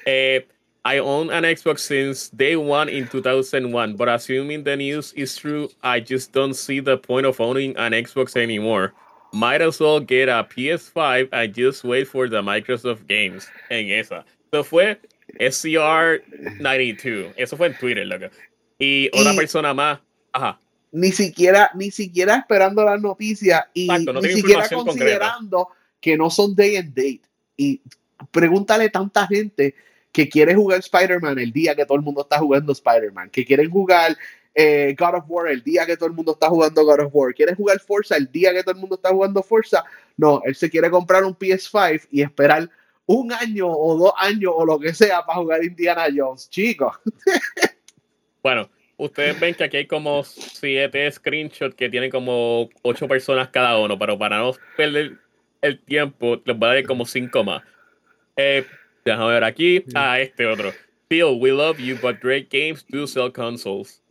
Eh, 0.06 0.48
I 0.86 1.00
own 1.00 1.30
an 1.30 1.44
Xbox 1.44 1.80
since 1.80 2.30
day 2.30 2.56
one 2.56 2.88
in 2.88 3.08
2001, 3.08 3.96
but 3.96 4.08
assuming 4.08 4.64
the 4.64 4.78
news 4.78 5.12
is 5.14 5.36
true, 5.36 5.70
I 5.84 6.00
just 6.00 6.32
don't 6.32 6.54
see 6.54 6.80
the 6.80 6.98
point 6.98 7.26
of 7.26 7.42
owning 7.42 7.76
an 7.76 7.92
Xbox 7.92 8.36
anymore. 8.38 8.94
Might 9.34 9.62
as 9.62 9.80
well 9.80 10.00
get 10.00 10.30
a 10.30 10.48
PS5 10.50 11.30
and 11.32 11.54
just 11.54 11.84
wait 11.84 12.08
for 12.08 12.30
the 12.30 12.42
Microsoft 12.42 13.08
games. 13.08 13.48
En 13.70 13.92
esa. 13.92 14.26
Eso 14.52 14.64
fue 14.64 14.98
SCR92. 15.40 17.34
Eso 17.38 17.58
fue 17.58 17.68
en 17.68 17.76
Twitter, 17.78 18.06
loco. 18.06 18.30
Y, 18.80 19.10
y 19.14 19.20
otra 19.20 19.36
persona 19.36 19.74
más. 19.74 20.00
Ajá. 20.34 20.60
Ni 20.92 21.12
siquiera, 21.12 21.70
ni 21.76 21.92
siquiera 21.92 22.38
esperando 22.38 22.84
las 22.84 23.00
noticias 23.00 23.66
y 23.74 23.84
Exacto, 23.84 24.14
no 24.14 24.22
ni 24.22 24.30
siquiera 24.30 24.68
considerando 24.68 25.66
concreta 25.66 26.00
que 26.02 26.18
no 26.18 26.32
son 26.32 26.56
day 26.56 26.78
and 26.78 26.96
date. 26.96 27.22
Y 27.58 27.82
pregúntale 28.32 28.90
tanta 28.90 29.28
gente 29.28 29.76
que 30.12 30.28
quiere 30.28 30.56
jugar 30.56 30.80
Spider-Man 30.80 31.40
el 31.40 31.52
día 31.52 31.76
que 31.76 31.86
todo 31.86 31.98
el 31.98 32.04
mundo 32.04 32.22
está 32.22 32.40
jugando 32.40 32.72
Spider-Man, 32.72 33.30
que 33.30 33.46
quieren 33.46 33.70
jugar 33.70 34.18
eh, 34.56 34.96
God 34.98 35.16
of 35.16 35.26
War 35.28 35.48
el 35.48 35.64
día 35.64 35.86
que 35.86 35.96
todo 35.96 36.08
el 36.08 36.16
mundo 36.16 36.34
está 36.34 36.50
jugando 36.50 36.84
God 36.84 37.02
of 37.02 37.12
War, 37.14 37.34
quiere 37.34 37.56
jugar 37.56 37.80
Forza 37.80 38.18
el 38.18 38.32
día 38.32 38.52
que 38.52 38.64
todo 38.64 38.74
el 38.74 38.82
mundo 38.82 38.96
está 38.96 39.10
jugando 39.10 39.44
Forza. 39.44 39.84
No, 40.18 40.42
él 40.44 40.56
se 40.56 40.70
quiere 40.70 40.90
comprar 40.90 41.24
un 41.24 41.38
PS5 41.38 42.08
y 42.12 42.22
esperar 42.22 42.70
un 43.06 43.32
año 43.32 43.68
o 43.68 43.98
dos 43.98 44.14
años 44.18 44.52
o 44.56 44.66
lo 44.66 44.80
que 44.80 44.94
sea 44.94 45.26
para 45.26 45.40
jugar 45.40 45.64
Indiana 45.64 46.08
Jones, 46.14 46.50
chicos. 46.50 46.96
bueno, 48.44 48.70
ustedes 48.98 49.40
ven 49.40 49.56
que 49.56 49.64
aquí 49.64 49.78
hay 49.78 49.88
como 49.88 50.24
siete 50.24 51.10
screenshots 51.12 51.76
que 51.76 51.90
tienen 51.90 52.12
como 52.12 52.70
ocho 52.82 53.08
personas 53.08 53.50
cada 53.50 53.78
uno, 53.80 53.98
pero 53.98 54.18
para 54.20 54.40
no 54.40 54.52
perder 54.76 55.18
el 55.62 55.80
tiempo, 55.80 56.42
les 56.44 56.58
voy 56.58 56.70
a 56.70 56.74
dar 56.74 56.86
como 56.86 57.06
cinco 57.06 57.44
más. 57.44 57.64
Eh, 58.36 58.66
déjame 59.06 59.34
ver 59.34 59.44
aquí. 59.44 59.84
Ah, 59.96 60.20
este 60.20 60.46
otro. 60.46 60.74
Phil, 61.10 61.40
we 61.40 61.52
love 61.52 61.80
you, 61.80 61.98
but 62.02 62.20
great 62.22 62.50
games 62.52 62.86
do 62.90 63.08
sell 63.08 63.32
consoles. 63.32 64.02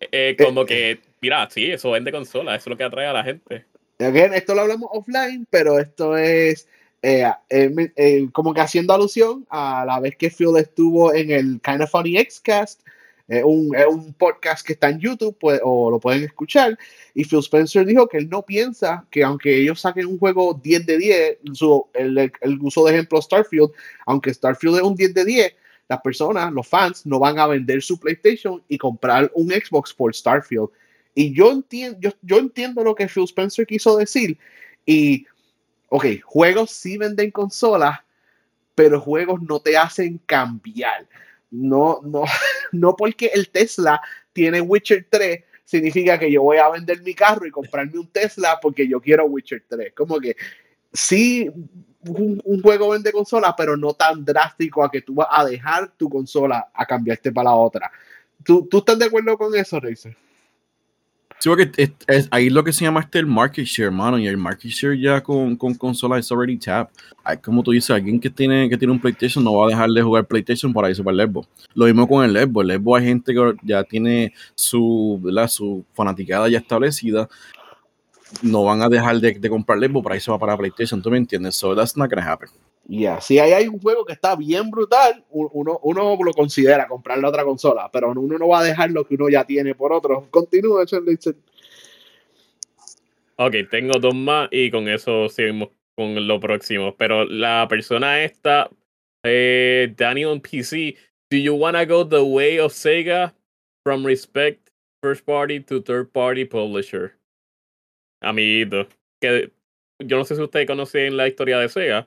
Eh, 0.00 0.08
eh 0.12 0.36
como 0.36 0.66
que, 0.66 1.00
mira, 1.20 1.48
sí, 1.50 1.70
eso 1.70 1.90
vende 1.92 2.12
consolas, 2.12 2.60
eso 2.60 2.68
es 2.68 2.70
lo 2.70 2.76
que 2.76 2.84
atrae 2.84 3.06
a 3.06 3.12
la 3.12 3.24
gente. 3.24 3.64
Again, 3.98 4.34
esto 4.34 4.54
lo 4.54 4.62
hablamos 4.62 4.90
offline, 4.92 5.46
pero 5.50 5.78
esto 5.78 6.16
es 6.16 6.68
eh, 7.02 7.24
eh, 7.50 8.28
como 8.32 8.52
que 8.52 8.60
haciendo 8.60 8.94
alusión 8.94 9.46
a 9.50 9.84
la 9.86 10.00
vez 10.00 10.16
que 10.16 10.30
Phil 10.30 10.56
estuvo 10.56 11.14
en 11.14 11.30
el 11.30 11.60
Kind 11.60 11.82
of 11.82 11.90
Funny 11.90 12.16
Xcast 12.18 12.82
es 13.32 13.44
un, 13.44 13.74
es 13.74 13.86
un, 13.86 14.12
podcast 14.12 14.66
que 14.66 14.74
está 14.74 14.90
en 14.90 15.00
YouTube 15.00 15.36
pues, 15.40 15.58
o 15.64 15.90
lo 15.90 15.98
pueden 15.98 16.22
escuchar. 16.22 16.78
Y 17.14 17.24
Phil 17.24 17.38
Spencer 17.38 17.86
dijo 17.86 18.06
que 18.06 18.18
él 18.18 18.28
no 18.28 18.42
piensa 18.42 19.06
que 19.10 19.24
aunque 19.24 19.56
ellos 19.56 19.80
saquen 19.80 20.06
un 20.06 20.18
juego 20.18 20.60
10 20.62 20.84
de 20.84 20.98
10, 20.98 21.38
su, 21.54 21.86
el, 21.94 22.18
el, 22.18 22.58
uso 22.60 22.84
de 22.84 22.92
ejemplo 22.92 23.22
Starfield, 23.22 23.70
aunque 24.04 24.34
Starfield 24.34 24.76
es 24.76 24.82
un 24.82 24.94
10 24.94 25.14
de 25.14 25.24
10, 25.24 25.54
las 25.88 26.00
personas, 26.02 26.52
los 26.52 26.68
fans, 26.68 27.06
no 27.06 27.18
van 27.18 27.38
a 27.38 27.46
vender 27.46 27.82
su 27.82 27.98
PlayStation 27.98 28.62
y 28.68 28.76
comprar 28.76 29.30
un 29.34 29.48
Xbox 29.50 29.94
por 29.94 30.14
Starfield. 30.14 30.68
Y 31.14 31.32
yo 31.32 31.62
yo, 31.70 32.10
yo 32.20 32.38
entiendo 32.38 32.84
lo 32.84 32.94
que 32.94 33.08
Phil 33.08 33.24
Spencer 33.24 33.66
quiso 33.66 33.96
decir. 33.96 34.38
Y, 34.84 35.26
ok, 35.88 36.06
juegos 36.22 36.70
sí 36.70 36.98
venden 36.98 37.30
consolas, 37.30 38.00
pero 38.74 39.00
juegos 39.00 39.40
no 39.40 39.60
te 39.60 39.76
hacen 39.76 40.20
cambiar. 40.26 41.06
No, 41.52 42.00
no, 42.02 42.24
no 42.72 42.96
porque 42.96 43.30
el 43.32 43.50
Tesla 43.50 44.00
tiene 44.32 44.60
Witcher 44.60 45.06
3 45.08 45.44
significa 45.64 46.18
que 46.18 46.30
yo 46.30 46.42
voy 46.42 46.58
a 46.58 46.68
vender 46.68 47.00
mi 47.02 47.14
carro 47.14 47.46
y 47.46 47.50
comprarme 47.50 47.98
un 47.98 48.08
Tesla 48.08 48.58
porque 48.60 48.86
yo 48.86 49.00
quiero 49.00 49.24
Witcher 49.26 49.64
3. 49.68 49.94
Como 49.94 50.18
que 50.18 50.36
sí, 50.92 51.50
un, 52.04 52.62
juego 52.62 52.90
vende 52.90 53.12
consola, 53.12 53.54
pero 53.56 53.76
no 53.76 53.94
tan 53.94 54.24
drástico 54.24 54.84
a 54.84 54.90
que 54.90 55.02
tú 55.02 55.14
vas 55.14 55.28
a 55.30 55.44
dejar 55.44 55.92
tu 55.96 56.10
consola 56.10 56.70
a 56.74 56.84
cambiarte 56.84 57.32
para 57.32 57.50
la 57.50 57.56
otra. 57.56 57.90
¿Tú, 58.44 58.66
tú 58.68 58.78
estás 58.78 58.98
de 58.98 59.06
acuerdo 59.06 59.38
con 59.38 59.54
eso, 59.54 59.78
Razer? 59.80 60.16
Sí, 61.42 61.48
porque 61.48 61.92
es, 62.06 62.28
ahí 62.30 62.50
lo 62.50 62.62
que 62.62 62.72
se 62.72 62.84
llama 62.84 63.00
este 63.00 63.18
el 63.18 63.26
market 63.26 63.64
share, 63.64 63.86
hermano, 63.86 64.16
y 64.16 64.28
el 64.28 64.36
market 64.36 64.70
share 64.70 64.96
ya 64.96 65.20
con, 65.20 65.56
con 65.56 65.74
consola 65.74 66.16
es 66.16 66.30
already 66.30 66.56
tap. 66.56 66.92
Hay, 67.24 67.38
como 67.38 67.64
tú 67.64 67.72
dices, 67.72 67.90
alguien 67.90 68.20
que 68.20 68.30
tiene, 68.30 68.68
que 68.68 68.78
tiene 68.78 68.92
un 68.92 69.00
PlayStation 69.00 69.42
no 69.42 69.52
va 69.56 69.66
a 69.66 69.70
dejar 69.70 69.90
de 69.90 70.00
jugar 70.02 70.24
PlayStation 70.24 70.72
para 70.72 70.88
irse 70.88 71.02
para 71.02 71.20
el 71.20 71.28
Xbox. 71.28 71.48
Lo 71.74 71.86
mismo 71.86 72.06
con 72.06 72.24
el 72.24 72.36
Xbox. 72.36 72.70
El 72.70 72.80
Xbox 72.80 73.00
hay 73.00 73.06
gente 73.08 73.34
que 73.34 73.54
ya 73.64 73.82
tiene 73.82 74.32
su, 74.54 75.20
su 75.48 75.84
fanaticada 75.94 76.48
ya 76.48 76.58
establecida. 76.58 77.28
No 78.40 78.62
van 78.62 78.80
a 78.80 78.88
dejar 78.88 79.18
de, 79.18 79.32
de 79.32 79.50
comprar 79.50 79.78
el 79.78 79.90
Xbox 79.90 80.04
para 80.04 80.14
irse 80.14 80.30
para 80.38 80.56
PlayStation. 80.56 81.02
¿Tú 81.02 81.10
me 81.10 81.18
entiendes? 81.18 81.56
So 81.56 81.74
that's 81.74 81.96
not 81.96 82.08
gonna 82.08 82.24
happen. 82.24 82.50
Ya, 82.84 83.20
si 83.20 83.38
ahí 83.38 83.52
hay 83.52 83.68
un 83.68 83.80
juego 83.80 84.04
que 84.04 84.12
está 84.12 84.34
bien 84.34 84.70
brutal, 84.70 85.24
uno, 85.30 85.78
uno 85.82 86.18
lo 86.22 86.32
considera 86.32 86.88
comprar 86.88 87.18
la 87.18 87.28
otra 87.28 87.44
consola, 87.44 87.88
pero 87.92 88.10
uno 88.10 88.38
no 88.38 88.48
va 88.48 88.60
a 88.60 88.64
dejar 88.64 88.90
lo 88.90 89.06
que 89.06 89.14
uno 89.14 89.28
ya 89.28 89.44
tiene 89.44 89.74
por 89.74 89.92
otro. 89.92 90.26
Continúa, 90.30 90.84
Ok, 93.36 93.54
tengo 93.70 93.98
dos 93.98 94.14
más 94.14 94.48
y 94.50 94.70
con 94.70 94.88
eso 94.88 95.28
seguimos 95.28 95.70
con 95.96 96.26
lo 96.26 96.40
próximo. 96.40 96.94
Pero 96.96 97.24
la 97.24 97.66
persona 97.68 98.24
esta, 98.24 98.68
eh, 99.24 99.92
Daniel 99.96 100.40
PC, 100.40 100.96
do 101.30 101.36
you 101.36 101.54
wanna 101.54 101.84
go 101.84 102.06
the 102.06 102.22
way 102.22 102.58
of 102.58 102.72
Sega 102.72 103.32
from 103.84 104.04
respect 104.04 104.70
first 105.02 105.24
party 105.24 105.60
to 105.60 105.80
third 105.80 106.12
party 106.12 106.44
publisher? 106.44 107.16
Amiguito, 108.20 108.86
que 109.20 109.52
yo 109.98 110.18
no 110.18 110.24
sé 110.24 110.36
si 110.36 110.42
ustedes 110.42 110.66
conocen 110.66 111.16
la 111.16 111.26
historia 111.26 111.58
de 111.58 111.68
Sega, 111.68 112.06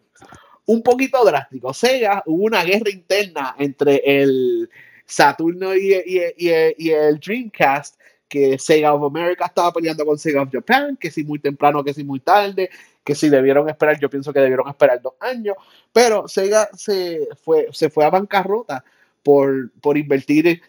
un 0.66 0.82
poquito 0.82 1.24
drástico. 1.24 1.74
Sega, 1.74 2.24
hubo 2.26 2.46
una 2.46 2.64
guerra 2.64 2.90
interna 2.90 3.56
entre 3.58 4.02
el 4.04 4.70
Saturno 5.06 5.76
y, 5.76 5.94
el 5.94 7.20
Dreamcast, 7.20 8.00
que 8.28 8.58
Sega 8.58 8.94
of 8.94 9.04
America 9.04 9.46
estaba 9.46 9.72
peleando 9.72 10.06
con 10.06 10.18
Sega 10.18 10.42
of 10.42 10.50
Japan, 10.52 10.98
que 10.98 11.12
si 11.12 11.24
muy 11.24 11.40
temprano, 11.40 11.84
que 11.84 11.94
si 11.94 12.04
muy 12.04 12.20
tarde, 12.20 12.70
que 13.04 13.14
si 13.16 13.30
debieron 13.30 13.70
esperar, 13.70 14.00
yo 14.00 14.10
pienso 14.10 14.34
que 14.34 14.40
debieron 14.40 14.68
esperar 14.68 15.02
dos 15.02 15.14
años, 15.20 15.56
pero 15.94 16.28
Sega 16.28 16.70
se 16.74 17.28
fue, 17.44 17.68
se 17.72 17.90
fue 17.90 18.04
a 18.04 18.10
bancarrota 18.10 18.84
por, 19.22 19.72
por 19.80 19.98
invertir 19.98 20.62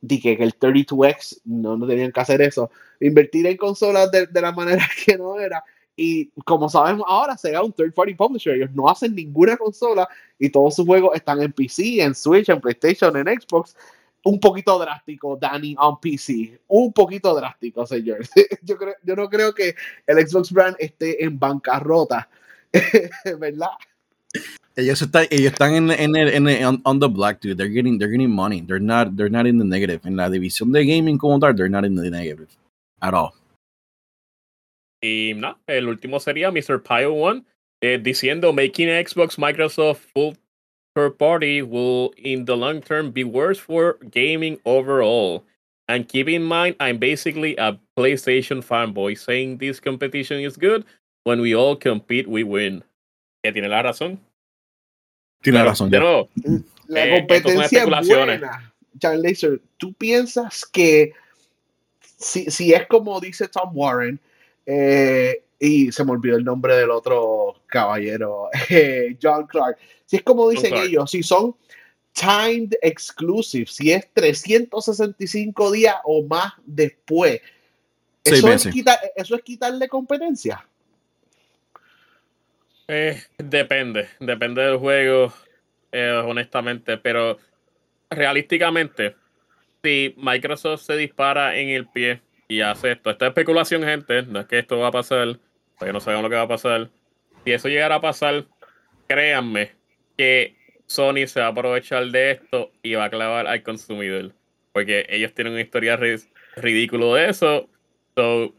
dije 0.00 0.36
que 0.36 0.44
el 0.44 0.58
32X 0.58 1.42
no, 1.44 1.76
no 1.76 1.86
tenían 1.86 2.12
que 2.12 2.20
hacer 2.20 2.40
eso. 2.40 2.70
Invertir 3.00 3.46
en 3.46 3.56
consolas 3.56 4.10
de, 4.10 4.26
de, 4.26 4.40
la 4.40 4.52
manera 4.52 4.88
que 5.04 5.18
no 5.18 5.38
era 5.38 5.62
y 5.96 6.30
como 6.44 6.68
sabemos 6.68 7.06
ahora, 7.08 7.36
Sega 7.36 7.62
un 7.62 7.72
third 7.72 7.92
party 7.92 8.14
publisher. 8.14 8.54
Ellos 8.54 8.70
no 8.72 8.88
hacen 8.88 9.14
ninguna 9.14 9.56
consola 9.56 10.08
y 10.38 10.48
todos 10.48 10.76
sus 10.76 10.86
juegos 10.86 11.14
están 11.14 11.42
en 11.42 11.52
PC, 11.52 12.02
en 12.02 12.14
Switch, 12.14 12.48
en 12.48 12.60
PlayStation, 12.60 13.16
en 13.16 13.26
Xbox. 13.40 13.76
Un 14.22 14.38
poquito 14.38 14.78
drástico, 14.78 15.36
Danny, 15.36 15.74
on 15.78 16.00
PC. 16.00 16.60
Un 16.68 16.92
poquito 16.92 17.34
drástico, 17.34 17.86
señor. 17.86 18.20
Yo, 18.62 18.76
creo, 18.76 18.94
yo 19.02 19.16
no 19.16 19.28
creo 19.28 19.54
que 19.54 19.74
el 20.06 20.28
Xbox 20.28 20.52
brand 20.52 20.76
esté 20.78 21.24
en 21.24 21.38
bancarrota, 21.38 22.28
¿verdad? 23.38 23.70
Ellos 24.76 25.02
están, 25.02 25.26
ellos 25.30 25.52
están 25.52 25.74
en, 25.74 25.90
en, 25.90 26.16
en, 26.16 26.48
en 26.48 26.80
on, 26.84 27.00
the 27.00 27.08
black, 27.08 27.40
dude. 27.40 27.56
They're 27.56 27.72
getting, 27.72 27.98
they're 27.98 28.10
getting 28.10 28.30
money. 28.30 28.62
They're 28.62 28.80
not, 28.80 29.16
they're 29.16 29.30
not 29.30 29.46
in 29.46 29.58
the 29.58 29.64
negative. 29.64 30.00
En 30.04 30.16
la 30.16 30.30
división 30.30 30.70
de 30.72 30.84
gaming 30.84 31.18
como 31.18 31.38
tal, 31.40 31.54
they're 31.54 31.68
not 31.68 31.84
in 31.84 31.94
the 31.96 32.10
negative 32.10 32.48
at 33.00 33.14
all. 33.14 33.32
Y 35.02 35.32
no, 35.36 35.58
el 35.66 35.88
último 35.88 36.20
sería 36.20 36.50
Mr. 36.50 36.82
Pio 36.82 37.14
One 37.14 37.44
eh, 37.80 37.98
diciendo 37.98 38.52
making 38.54 38.88
Xbox 38.88 39.38
Microsoft 39.38 40.00
full 40.12 40.36
third 40.94 41.18
party 41.18 41.62
will 41.62 42.12
in 42.16 42.44
the 42.44 42.56
long 42.56 42.80
term 42.82 43.10
be 43.10 43.24
worse 43.24 43.58
for 43.58 43.98
gaming 44.10 44.58
overall. 44.64 45.44
And 45.88 46.06
keep 46.06 46.28
in 46.28 46.44
mind, 46.44 46.76
I'm 46.78 46.98
basically 46.98 47.56
a 47.56 47.78
PlayStation 47.98 48.62
fanboy 48.62 49.18
saying 49.18 49.58
this 49.58 49.80
competition 49.80 50.40
is 50.40 50.56
good. 50.56 50.84
When 51.24 51.40
we 51.40 51.54
all 51.54 51.74
compete, 51.74 52.28
we 52.28 52.44
win. 52.44 52.84
Que 53.42 53.52
tiene 53.52 53.68
la 53.68 53.82
razón. 53.82 54.18
Tiene 55.42 55.58
la 55.58 55.72
razón. 55.72 55.90
Pero, 55.90 56.28
la 56.86 57.06
eh, 57.06 57.18
competencia 57.18 57.82
es 57.82 58.08
buena. 58.08 58.72
Charles 58.98 59.46
¿tú 59.78 59.92
piensas 59.94 60.64
que 60.64 61.12
si, 62.18 62.50
si 62.50 62.74
es 62.74 62.86
como 62.86 63.18
dice 63.20 63.48
Tom 63.48 63.70
Warren, 63.72 64.20
eh, 64.72 65.42
y 65.58 65.90
se 65.90 66.04
me 66.04 66.12
olvidó 66.12 66.36
el 66.36 66.44
nombre 66.44 66.76
del 66.76 66.90
otro 66.90 67.62
caballero, 67.66 68.48
eh, 68.70 69.16
John 69.20 69.48
Clark. 69.48 69.76
Si 70.06 70.16
es 70.16 70.22
como 70.22 70.48
dicen 70.48 70.74
ellos, 70.76 71.10
si 71.10 71.24
son 71.24 71.56
timed 72.12 72.74
exclusive, 72.80 73.66
si 73.66 73.90
es 73.90 74.08
365 74.12 75.72
días 75.72 75.96
o 76.04 76.22
más 76.22 76.52
después, 76.64 77.40
eso 78.22 78.48
es, 78.48 78.66
eso 79.16 79.34
es, 79.34 79.42
quitarle 79.42 79.88
competencia. 79.88 80.64
Eh, 82.86 83.20
depende, 83.38 84.08
depende 84.20 84.62
del 84.62 84.76
juego, 84.76 85.32
honestamente, 86.26 86.96
pero 86.96 87.38
realísticamente, 88.08 89.16
si 89.82 90.14
Microsoft 90.16 90.82
se 90.82 90.96
dispara 90.96 91.56
en 91.56 91.70
el 91.70 91.88
pie 91.88 92.22
y 92.50 92.62
hace 92.62 92.92
esto. 92.92 93.10
Esta 93.10 93.28
especulación, 93.28 93.84
gente, 93.84 94.22
no 94.24 94.40
es 94.40 94.46
que 94.46 94.58
esto 94.58 94.76
va 94.76 94.88
a 94.88 94.92
pasar, 94.92 95.38
porque 95.78 95.92
no 95.92 96.00
sabemos 96.00 96.24
lo 96.24 96.30
que 96.30 96.34
va 96.34 96.42
a 96.42 96.48
pasar. 96.48 96.90
Si 97.44 97.52
eso 97.52 97.68
llegara 97.68 97.94
a 97.94 98.00
pasar, 98.00 98.44
créanme 99.06 99.70
que 100.18 100.56
Sony 100.86 101.28
se 101.28 101.38
va 101.38 101.46
a 101.46 101.50
aprovechar 101.50 102.04
de 102.06 102.32
esto 102.32 102.72
y 102.82 102.94
va 102.94 103.04
a 103.04 103.10
clavar 103.10 103.46
al 103.46 103.62
consumidor. 103.62 104.32
Porque 104.72 105.06
ellos 105.08 105.32
tienen 105.32 105.52
una 105.52 105.62
historia 105.62 105.96
ridícula 106.56 107.14
de 107.14 107.28
eso. 107.30 107.68
So, 108.16 108.52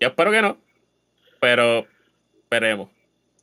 yo 0.00 0.08
espero 0.08 0.32
que 0.32 0.42
no. 0.42 0.58
Pero 1.40 1.86
veremos. 2.50 2.90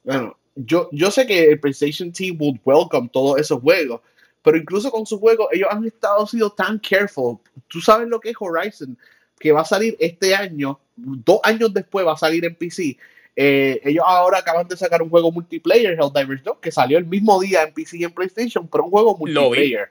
Bueno, 0.03 0.37
yo, 0.55 0.89
yo 0.91 1.09
sé 1.09 1.25
que 1.25 1.51
el 1.51 1.59
PlayStation 1.61 2.11
Team 2.11 2.35
would 2.37 2.59
welcome 2.65 3.09
todos 3.13 3.39
esos 3.39 3.61
juegos. 3.61 4.01
Pero 4.43 4.57
incluso 4.57 4.91
con 4.91 5.05
sus 5.05 5.21
juegos, 5.21 5.47
ellos 5.53 5.69
han 5.71 5.85
estado 5.85 6.27
sido 6.27 6.49
tan 6.49 6.79
careful. 6.79 7.39
Tú 7.69 7.79
sabes 7.79 8.09
lo 8.09 8.19
que 8.19 8.31
es 8.31 8.35
Horizon 8.37 8.97
que 9.39 9.51
va 9.51 9.61
a 9.61 9.65
salir 9.65 9.95
este 9.99 10.35
año, 10.35 10.79
dos 10.95 11.39
años 11.43 11.73
después 11.73 12.05
va 12.05 12.13
a 12.13 12.17
salir 12.17 12.45
en 12.45 12.55
PC. 12.55 12.97
Eh, 13.35 13.81
ellos 13.83 14.03
ahora 14.07 14.39
acaban 14.39 14.67
de 14.67 14.77
sacar 14.77 15.01
un 15.01 15.09
juego 15.09 15.31
multiplayer, 15.31 15.97
Helldivers 15.99 16.43
2, 16.43 16.57
que 16.61 16.71
salió 16.71 16.97
el 16.97 17.05
mismo 17.05 17.39
día 17.41 17.63
en 17.63 17.73
PC 17.73 17.97
y 17.97 18.03
en 18.05 18.11
PlayStation, 18.11 18.67
pero 18.67 18.85
un 18.85 18.91
juego 18.91 19.17
multiplayer. 19.17 19.89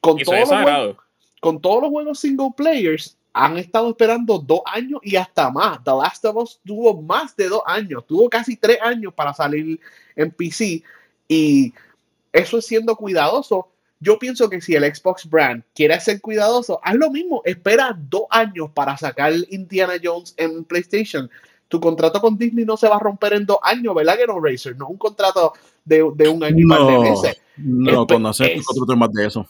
Con 0.00 0.16
todos, 0.18 0.48
los 0.48 0.62
juegos, 0.62 0.96
con 1.40 1.60
todos 1.60 1.82
los 1.82 1.90
juegos 1.90 2.18
single 2.20 2.50
players, 2.56 3.16
han 3.32 3.58
estado 3.58 3.90
esperando 3.90 4.38
dos 4.38 4.60
años 4.66 5.00
y 5.02 5.16
hasta 5.16 5.50
más. 5.50 5.82
The 5.84 5.90
Last 5.90 6.24
of 6.24 6.36
Us 6.36 6.60
tuvo 6.64 7.00
más 7.00 7.36
de 7.36 7.48
dos 7.48 7.62
años, 7.66 8.06
tuvo 8.06 8.28
casi 8.28 8.56
tres 8.56 8.78
años 8.80 9.12
para 9.14 9.34
salir 9.34 9.78
en 10.16 10.30
PC 10.30 10.82
y 11.28 11.72
eso 12.32 12.58
es 12.58 12.66
siendo 12.66 12.96
cuidadoso 12.96 13.68
yo 14.00 14.18
pienso 14.18 14.48
que 14.48 14.60
si 14.60 14.74
el 14.74 14.84
Xbox 14.94 15.28
brand 15.28 15.62
quiere 15.74 15.98
ser 16.00 16.20
cuidadoso, 16.20 16.80
haz 16.82 16.94
lo 16.94 17.10
mismo. 17.10 17.42
Espera 17.44 17.96
dos 17.98 18.24
años 18.30 18.70
para 18.72 18.96
sacar 18.96 19.32
Indiana 19.50 19.94
Jones 20.02 20.34
en 20.36 20.64
PlayStation. 20.64 21.28
Tu 21.66 21.80
contrato 21.80 22.20
con 22.20 22.38
Disney 22.38 22.64
no 22.64 22.76
se 22.76 22.88
va 22.88 22.96
a 22.96 23.00
romper 23.00 23.34
en 23.34 23.44
dos 23.44 23.58
años, 23.62 23.94
¿verdad 23.94 24.16
que 24.16 24.26
no, 24.26 24.40
Razer? 24.40 24.76
No 24.76 24.88
un 24.88 24.96
contrato 24.96 25.52
de, 25.84 26.02
un 26.02 26.44
año 26.44 26.58
y 26.58 26.64
más 26.64 26.86
de 26.86 26.98
meses. 26.98 27.42
No, 27.56 28.06
cuando 28.06 28.28
haces 28.30 28.56
un 28.56 28.62
contrato 28.62 28.96
más 28.96 29.12
de 29.12 29.26
eso. 29.26 29.46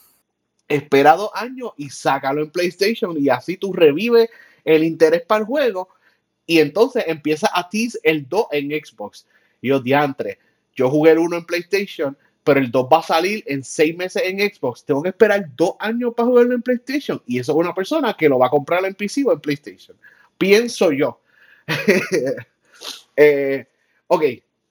Espera 0.66 1.16
dos 1.16 1.30
años 1.34 1.72
y 1.76 1.90
sácalo 1.90 2.42
en 2.42 2.50
PlayStation 2.50 3.16
y 3.18 3.28
así 3.28 3.56
tú 3.56 3.72
revives 3.72 4.28
el 4.64 4.84
interés 4.84 5.22
para 5.22 5.40
el 5.40 5.46
juego 5.46 5.88
y 6.46 6.60
entonces 6.60 7.04
empieza 7.06 7.50
a 7.52 7.68
tease 7.68 7.98
el 8.02 8.28
2 8.28 8.46
en 8.52 8.70
Xbox. 8.70 9.26
Y 9.60 9.68
yo, 9.68 9.80
diantre, 9.80 10.38
yo 10.74 10.90
jugué 10.90 11.12
el 11.12 11.18
1 11.18 11.36
en 11.36 11.44
PlayStation 11.44 12.16
pero 12.48 12.60
el 12.60 12.70
2 12.70 12.88
va 12.90 13.00
a 13.00 13.02
salir 13.02 13.44
en 13.46 13.62
6 13.62 13.94
meses 13.94 14.22
en 14.24 14.38
Xbox. 14.38 14.82
Tengo 14.82 15.02
que 15.02 15.10
esperar 15.10 15.50
2 15.54 15.74
años 15.80 16.14
para 16.16 16.28
jugarlo 16.28 16.54
en 16.54 16.62
PlayStation. 16.62 17.22
Y 17.26 17.38
eso 17.38 17.52
es 17.52 17.58
una 17.58 17.74
persona 17.74 18.14
que 18.14 18.26
lo 18.26 18.38
va 18.38 18.46
a 18.46 18.48
comprar 18.48 18.82
en 18.86 18.94
PC 18.94 19.22
o 19.26 19.32
en 19.32 19.40
PlayStation. 19.40 19.94
Pienso 20.38 20.90
yo. 20.90 21.20
Eh, 23.20 23.66
ok. 24.06 24.22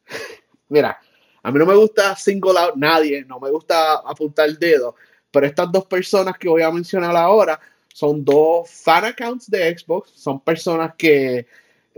Mira, 0.69 0.97
a 1.43 1.51
mí 1.51 1.59
no 1.59 1.65
me 1.65 1.75
gusta 1.75 2.15
single 2.15 2.57
out 2.57 2.75
nadie, 2.77 3.25
no 3.25 3.41
me 3.41 3.51
gusta 3.51 3.95
apuntar 3.97 4.47
el 4.47 4.57
dedo, 4.57 4.95
pero 5.29 5.45
estas 5.45 5.69
dos 5.69 5.85
personas 5.85 6.37
que 6.37 6.47
voy 6.47 6.61
a 6.61 6.71
mencionar 6.71 7.13
ahora 7.17 7.59
son 7.93 8.23
dos 8.23 8.69
fan 8.69 9.03
accounts 9.03 9.51
de 9.51 9.77
Xbox, 9.77 10.11
son 10.11 10.39
personas 10.39 10.93
que 10.97 11.45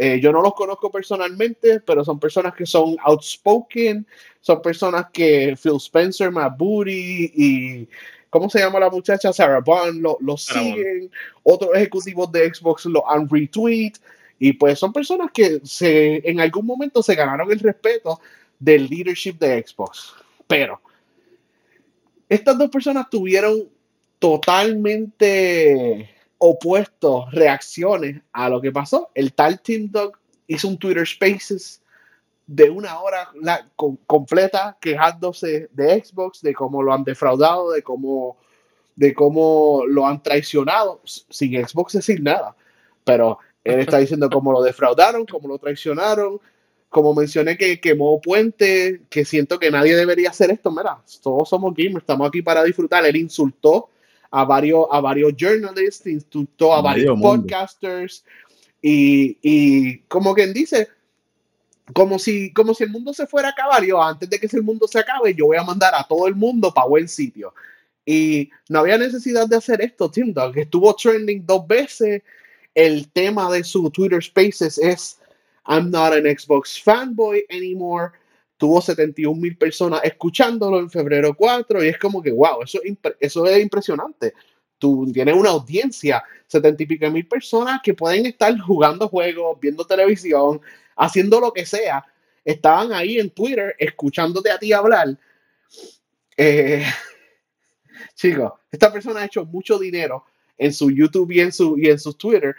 Eh, 0.01 0.17
yo 0.21 0.31
no 0.31 0.41
los 0.41 0.53
conozco 0.53 0.89
personalmente, 0.89 1.81
pero 1.81 2.05
son 2.05 2.17
personas 2.21 2.53
que 2.53 2.65
son 2.65 2.95
outspoken, 3.03 4.07
son 4.39 4.61
personas 4.61 5.07
que 5.11 5.57
Phil 5.61 5.75
Spencer, 5.75 6.31
Matt 6.31 6.57
Booty 6.57 7.33
y 7.35 7.89
¿cómo 8.29 8.49
se 8.49 8.59
llama 8.59 8.79
la 8.79 8.89
muchacha? 8.89 9.33
Sarah 9.33 9.59
Bond, 9.59 10.01
lo, 10.21 10.37
siguen, 10.37 11.11
otros 11.43 11.71
ejecutivos 11.75 12.31
de 12.31 12.53
Xbox 12.53 12.85
lo 12.85 13.09
han 13.11 13.27
retweet 13.29 13.91
y 14.39 14.53
pues 14.53 14.79
son 14.79 14.93
personas 14.93 15.31
que 15.33 15.59
se, 15.65 16.21
en 16.23 16.39
algún 16.39 16.65
momento 16.65 17.03
se 17.03 17.15
ganaron 17.15 17.51
el 17.51 17.59
respeto 17.59 18.21
del 18.57 18.87
leadership 18.87 19.33
de 19.33 19.61
Xbox. 19.67 20.13
Pero 20.47 20.79
estas 22.29 22.57
dos 22.57 22.69
personas 22.69 23.09
tuvieron 23.09 23.67
totalmente 24.17 26.09
opuestos 26.39 27.31
reacciones 27.31 28.21
a 28.33 28.49
lo 28.49 28.59
que 28.59 28.71
pasó. 28.71 29.11
El 29.13 29.33
tal 29.33 29.61
Team 29.61 29.89
Dog 29.91 30.17
hizo 30.47 30.67
un 30.67 30.77
Twitter 30.77 31.05
Spaces 31.05 31.81
de 32.47 32.69
una 32.69 32.99
hora 32.99 33.29
completa 34.07 34.75
quejándose 34.81 35.69
de 35.71 36.03
Xbox, 36.03 36.41
de 36.41 36.53
cómo 36.53 36.81
lo 36.81 36.91
han 36.91 37.03
defraudado, 37.03 37.71
de 37.71 37.83
cómo, 37.83 38.37
de 38.95 39.13
cómo 39.13 39.83
lo 39.85 40.07
han 40.07 40.23
traicionado, 40.23 40.99
sin 41.05 41.67
Xbox 41.67 41.93
decir 41.93 42.23
nada. 42.23 42.55
Pero 43.03 43.37
él 43.63 43.81
está 43.81 43.97
diciendo 43.99 44.29
cómo 44.31 44.51
lo 44.51 44.63
defraudaron, 44.63 45.25
cómo 45.25 45.47
lo 45.47 45.59
traicionaron. 45.59 46.39
Como 46.89 47.13
mencioné 47.13 47.55
que 47.55 47.79
quemó 47.79 48.19
puente, 48.19 49.03
que 49.11 49.25
siento 49.25 49.59
que 49.59 49.69
nadie 49.69 49.95
debería 49.95 50.31
hacer 50.31 50.49
esto. 50.49 50.71
Mira, 50.71 50.99
todos 51.21 51.47
somos 51.47 51.75
gamers, 51.75 51.97
estamos 51.97 52.27
aquí 52.27 52.41
para 52.41 52.63
disfrutar. 52.63 53.05
Él 53.05 53.15
insultó 53.17 53.89
a 54.31 54.45
varios, 54.45 54.85
a 54.91 54.99
varios 55.01 55.33
journalists, 55.35 56.05
insultó 56.07 56.73
a 56.73 56.81
varios 56.81 57.19
podcasters 57.19 58.23
y, 58.81 59.37
y, 59.41 59.97
como 60.07 60.33
quien 60.33 60.53
dice, 60.53 60.87
como 61.93 62.19
si, 62.19 62.53
como 62.53 62.73
si 62.73 62.83
el 62.83 62.91
mundo 62.91 63.13
se 63.13 63.27
fuera 63.27 63.49
a 63.49 63.51
acabar, 63.51 63.83
yo 63.83 64.01
antes 64.01 64.29
de 64.29 64.39
que 64.39 64.45
ese 64.45 64.61
mundo 64.61 64.87
se 64.87 64.99
acabe, 64.99 65.33
yo 65.33 65.47
voy 65.47 65.57
a 65.57 65.63
mandar 65.63 65.93
a 65.95 66.07
todo 66.07 66.27
el 66.27 66.35
mundo 66.35 66.73
para 66.73 66.87
buen 66.87 67.07
sitio. 67.07 67.53
Y 68.05 68.49
no 68.69 68.79
había 68.79 68.97
necesidad 68.97 69.47
de 69.47 69.57
hacer 69.57 69.81
esto, 69.81 70.09
Tim 70.09 70.33
Dog. 70.33 70.57
Estuvo 70.57 70.95
trending 70.95 71.45
dos 71.45 71.67
veces. 71.67 72.23
El 72.73 73.09
tema 73.11 73.51
de 73.51 73.63
su 73.63 73.89
Twitter 73.89 74.23
Spaces 74.23 74.77
es 74.77 75.19
I'm 75.67 75.91
not 75.91 76.13
an 76.13 76.23
Xbox 76.23 76.81
fanboy 76.81 77.43
anymore 77.49 78.11
tuvo 78.59 78.81
71 78.81 79.39
mil 79.39 79.57
personas 79.57 80.01
escuchándolo 80.03 80.79
en 80.79 80.89
febrero 80.89 81.33
4 81.33 81.81
y 81.81 81.87
es 81.87 81.97
como 81.97 82.21
que, 82.21 82.29
wow, 82.29 82.61
eso, 82.61 82.79
eso 83.17 83.45
es 83.45 83.59
impresionante. 83.61 84.33
Tú 84.77 85.09
tienes 85.13 85.33
una 85.33 85.51
audiencia, 85.51 86.21
70 86.45 86.83
y 86.83 86.85
pico 86.85 87.09
mil 87.09 87.25
personas 87.25 87.79
que 87.81 87.93
pueden 87.93 88.25
estar 88.25 88.55
jugando 88.59 89.07
juegos, 89.07 89.57
viendo 89.61 89.85
televisión, 89.85 90.59
haciendo 90.97 91.39
lo 91.39 91.53
que 91.53 91.65
sea. 91.65 92.05
Estaban 92.43 92.91
ahí 92.91 93.17
en 93.17 93.29
Twitter 93.29 93.75
escuchándote 93.79 94.51
a 94.51 94.59
ti 94.59 94.73
hablar. 94.73 95.17
Eh, 96.35 96.83
chicos, 98.13 98.51
esta 98.69 98.91
persona 98.91 99.21
ha 99.21 99.25
hecho 99.25 99.45
mucho 99.45 99.79
dinero 99.79 100.25
en 100.57 100.73
su 100.73 100.91
YouTube 100.91 101.31
y 101.31 101.39
en 101.39 101.53
su, 101.53 101.77
y 101.77 101.87
en 101.87 101.97
su 101.97 102.13
Twitter 102.13 102.53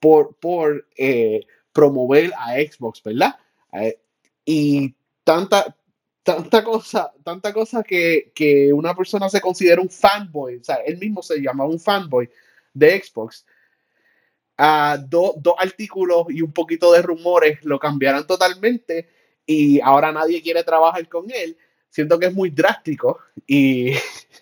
por, 0.00 0.34
por 0.36 0.88
eh, 0.96 1.42
promover 1.70 2.32
a 2.38 2.54
Xbox, 2.54 3.02
¿verdad? 3.02 3.36
Eh, 3.74 3.98
y 4.46 4.94
tanta, 5.24 5.76
tanta 6.22 6.62
cosa, 6.62 7.12
tanta 7.24 7.52
cosa 7.52 7.82
que, 7.82 8.70
una 8.72 8.94
persona 8.94 9.28
se 9.28 9.40
considera 9.40 9.80
un 9.80 9.90
fanboy, 9.90 10.56
o 10.56 10.64
sea, 10.64 10.76
él 10.86 10.98
mismo 10.98 11.22
se 11.22 11.40
llama 11.40 11.64
un 11.64 11.80
fanboy 11.80 12.30
de 12.72 13.02
Xbox. 13.02 13.44
a 14.56 14.98
dos 15.08 15.34
artículos 15.58 16.26
y 16.28 16.40
un 16.42 16.52
poquito 16.52 16.92
de 16.92 17.02
rumores 17.02 17.58
lo 17.64 17.78
cambiaron 17.78 18.26
totalmente 18.26 19.08
y 19.46 19.80
ahora 19.80 20.12
nadie 20.12 20.42
quiere 20.42 20.62
trabajar 20.62 21.08
con 21.08 21.30
él. 21.30 21.56
Siento 21.90 22.18
que 22.18 22.26
es 22.26 22.34
muy 22.34 22.50
drástico 22.50 23.18
y 23.46 23.92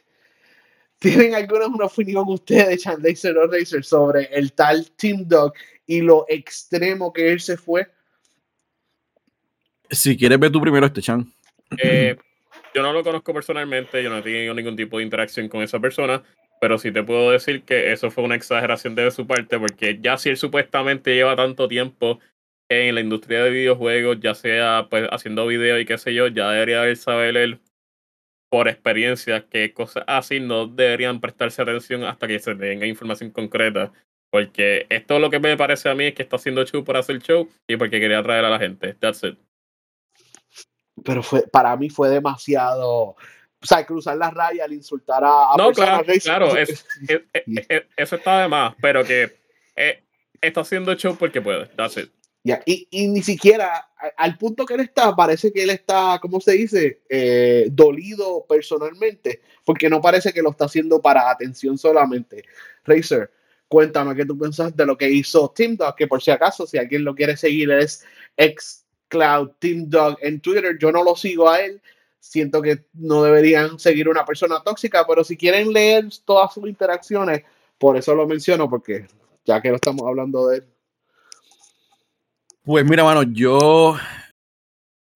¿Tienen 1.02 1.34
alguna 1.34 1.66
una 1.66 1.86
opinión 1.86 2.28
ustedes, 2.28 2.80
Chandler 2.82 3.16
Racer, 3.50 3.84
sobre 3.84 4.26
el 4.26 4.52
tal 4.52 4.88
Team 4.92 5.26
Dog 5.26 5.52
y 5.84 6.00
lo 6.00 6.24
extremo 6.28 7.12
que 7.12 7.32
él 7.32 7.40
se 7.40 7.56
fue? 7.56 7.88
Si 9.92 10.16
quieres 10.16 10.40
ver 10.40 10.50
tú 10.50 10.60
primero 10.60 10.86
este 10.86 11.02
Chan. 11.02 11.30
Eh, 11.82 12.16
yo 12.74 12.82
no 12.82 12.92
lo 12.92 13.04
conozco 13.04 13.34
personalmente, 13.34 14.02
yo 14.02 14.08
no 14.08 14.18
he 14.18 14.22
tenido 14.22 14.54
ningún 14.54 14.74
tipo 14.74 14.98
de 14.98 15.04
interacción 15.04 15.48
con 15.48 15.62
esa 15.62 15.78
persona, 15.80 16.22
pero 16.60 16.78
sí 16.78 16.90
te 16.90 17.02
puedo 17.02 17.30
decir 17.30 17.62
que 17.62 17.92
eso 17.92 18.10
fue 18.10 18.24
una 18.24 18.34
exageración 18.34 18.94
de 18.94 19.10
su 19.10 19.26
parte, 19.26 19.58
porque 19.58 19.98
ya 20.00 20.16
si 20.16 20.30
él 20.30 20.38
supuestamente 20.38 21.14
lleva 21.14 21.36
tanto 21.36 21.68
tiempo 21.68 22.20
en 22.70 22.94
la 22.94 23.02
industria 23.02 23.44
de 23.44 23.50
videojuegos, 23.50 24.18
ya 24.20 24.34
sea 24.34 24.86
pues 24.88 25.06
haciendo 25.10 25.46
videos 25.46 25.80
y 25.80 25.84
qué 25.84 25.98
sé 25.98 26.14
yo, 26.14 26.28
ya 26.28 26.50
debería 26.50 26.96
saber 26.96 27.36
él 27.36 27.60
por 28.50 28.68
experiencia 28.68 29.46
que 29.46 29.74
cosas 29.74 30.04
así 30.06 30.40
no 30.40 30.66
deberían 30.66 31.20
prestarse 31.20 31.60
atención 31.60 32.04
hasta 32.04 32.26
que 32.26 32.38
se 32.38 32.54
tenga 32.54 32.86
información 32.86 33.30
concreta. 33.30 33.92
Porque 34.30 34.86
esto 34.88 35.18
lo 35.18 35.28
que 35.28 35.40
me 35.40 35.56
parece 35.58 35.90
a 35.90 35.94
mí 35.94 36.04
es 36.04 36.14
que 36.14 36.22
está 36.22 36.36
haciendo 36.36 36.64
show 36.64 36.82
por 36.82 36.96
hacer 36.96 37.18
show 37.20 37.50
y 37.68 37.76
porque 37.76 38.00
quería 38.00 38.18
atraer 38.18 38.46
a 38.46 38.50
la 38.50 38.58
gente. 38.58 38.94
That's 38.94 39.22
it 39.24 39.38
pero 41.04 41.22
fue, 41.22 41.42
para 41.42 41.76
mí 41.76 41.90
fue 41.90 42.08
demasiado, 42.08 42.90
o 42.90 43.16
sea, 43.60 43.84
cruzar 43.86 44.16
la 44.16 44.30
raya 44.30 44.64
al 44.64 44.72
insultar 44.72 45.22
a, 45.24 45.54
No, 45.56 45.72
claro, 45.72 46.04
claro, 46.22 46.52
eso 47.96 48.16
está 48.16 48.42
de 48.42 48.48
más, 48.48 48.74
pero 48.80 49.04
que 49.04 49.36
eh, 49.76 50.02
está 50.40 50.62
haciendo 50.62 50.94
show 50.94 51.16
porque 51.16 51.40
puede, 51.40 51.66
that's 51.76 51.96
it. 51.96 52.10
y, 52.66 52.88
y, 52.90 53.06
ni 53.08 53.22
siquiera 53.22 53.88
al 54.16 54.36
punto 54.36 54.66
que 54.66 54.74
él 54.74 54.80
está, 54.80 55.14
parece 55.14 55.52
que 55.52 55.62
él 55.62 55.70
está, 55.70 56.18
¿cómo 56.20 56.40
se 56.40 56.52
dice? 56.52 57.02
Eh, 57.08 57.68
dolido 57.70 58.44
personalmente, 58.48 59.42
porque 59.64 59.88
no 59.88 60.00
parece 60.00 60.32
que 60.32 60.42
lo 60.42 60.50
está 60.50 60.64
haciendo 60.64 61.00
para 61.00 61.30
atención 61.30 61.78
solamente. 61.78 62.44
Razer, 62.84 63.30
cuéntame 63.68 64.14
qué 64.14 64.24
tú 64.24 64.38
piensas 64.38 64.76
de 64.76 64.86
lo 64.86 64.96
que 64.96 65.08
hizo 65.08 65.52
Tim 65.54 65.76
Dog, 65.76 65.94
que 65.94 66.06
por 66.06 66.22
si 66.22 66.30
acaso, 66.30 66.66
si 66.66 66.78
alguien 66.78 67.04
lo 67.04 67.14
quiere 67.14 67.36
seguir, 67.36 67.70
es 67.70 68.04
ex 68.36 68.81
Cloud, 69.12 69.50
Team 69.58 69.90
Dog 69.90 70.16
en 70.22 70.40
Twitter. 70.40 70.78
Yo 70.80 70.90
no 70.90 71.04
lo 71.04 71.14
sigo 71.14 71.50
a 71.50 71.60
él. 71.60 71.82
Siento 72.18 72.62
que 72.62 72.86
no 72.94 73.22
deberían 73.22 73.78
seguir 73.78 74.08
una 74.08 74.24
persona 74.24 74.62
tóxica, 74.64 75.04
pero 75.06 75.22
si 75.22 75.36
quieren 75.36 75.70
leer 75.70 76.06
todas 76.24 76.54
sus 76.54 76.66
interacciones, 76.66 77.42
por 77.76 77.98
eso 77.98 78.14
lo 78.14 78.26
menciono, 78.26 78.70
porque 78.70 79.06
ya 79.44 79.60
que 79.60 79.68
no 79.68 79.74
estamos 79.74 80.02
hablando 80.06 80.48
de 80.48 80.58
él. 80.58 80.64
Pues 82.64 82.86
mira, 82.86 83.04
mano, 83.04 83.22
yo 83.24 83.96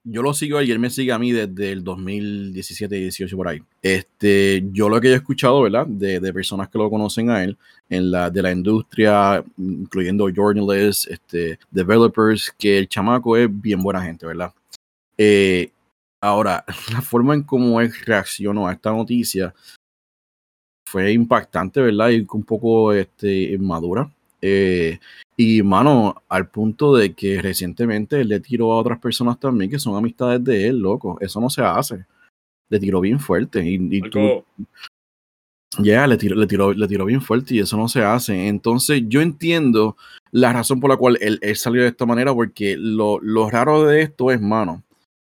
yo 0.08 0.22
lo 0.22 0.32
sigo 0.32 0.62
y 0.62 0.70
él 0.70 0.78
me 0.78 0.88
sigue 0.88 1.12
a 1.12 1.18
mí 1.18 1.32
desde 1.32 1.72
el 1.72 1.82
2017, 1.82 2.94
18 2.94 3.36
por 3.36 3.48
ahí. 3.48 3.60
Este, 3.82 4.64
yo 4.72 4.88
lo 4.88 5.00
que 5.00 5.08
he 5.08 5.14
escuchado, 5.14 5.62
¿verdad? 5.62 5.86
De, 5.86 6.20
de, 6.20 6.32
personas 6.32 6.68
que 6.68 6.78
lo 6.78 6.88
conocen 6.88 7.28
a 7.30 7.42
él, 7.42 7.58
en 7.90 8.12
la, 8.12 8.30
de 8.30 8.42
la 8.42 8.52
industria, 8.52 9.44
incluyendo 9.58 10.28
journalists, 10.28 11.08
este, 11.08 11.58
developers, 11.70 12.54
que 12.56 12.78
el 12.78 12.88
chamaco 12.88 13.36
es 13.36 13.48
bien 13.50 13.82
buena 13.82 14.00
gente, 14.00 14.26
¿verdad? 14.26 14.54
Eh, 15.18 15.70
ahora, 16.20 16.64
la 16.92 17.02
forma 17.02 17.34
en 17.34 17.42
cómo 17.42 17.80
él 17.80 17.92
reaccionó 18.04 18.68
a 18.68 18.72
esta 18.72 18.92
noticia 18.92 19.52
fue 20.88 21.12
impactante, 21.12 21.80
¿verdad? 21.80 22.10
Y 22.10 22.24
un 22.30 22.44
poco 22.44 22.92
este, 22.92 23.52
inmadura. 23.54 24.08
Eh, 24.40 25.00
y, 25.36 25.62
mano, 25.62 26.22
al 26.28 26.48
punto 26.48 26.94
de 26.96 27.14
que 27.14 27.42
recientemente 27.42 28.20
él 28.20 28.28
le 28.28 28.40
tiró 28.40 28.72
a 28.72 28.78
otras 28.78 28.98
personas 28.98 29.38
también 29.38 29.70
que 29.70 29.78
son 29.78 29.94
amistades 29.94 30.42
de 30.42 30.68
él, 30.68 30.78
loco. 30.78 31.18
Eso 31.20 31.40
no 31.40 31.50
se 31.50 31.62
hace. 31.62 32.06
Le 32.70 32.80
tiró 32.80 33.00
bien 33.00 33.20
fuerte. 33.20 33.62
Y, 33.62 34.00
tú. 34.10 34.44
Ya, 35.78 36.06
le, 36.06 36.16
tiró, 36.16 36.36
le, 36.36 36.46
tiró, 36.46 36.72
le 36.72 36.88
tiró 36.88 37.04
bien 37.04 37.20
fuerte 37.20 37.54
y 37.54 37.58
eso 37.58 37.76
no 37.76 37.86
se 37.86 38.02
hace. 38.02 38.48
Entonces, 38.48 39.02
yo 39.08 39.20
entiendo 39.20 39.96
la 40.30 40.54
razón 40.54 40.80
por 40.80 40.88
la 40.88 40.96
cual 40.96 41.18
él, 41.20 41.38
salió 41.54 41.82
de 41.82 41.88
esta 41.88 42.06
manera, 42.06 42.32
porque 42.32 42.76
lo, 42.78 43.20
lo, 43.20 43.50
raro 43.50 43.84
de 43.84 44.02
esto 44.02 44.30
es, 44.30 44.40
mano, 44.40 44.82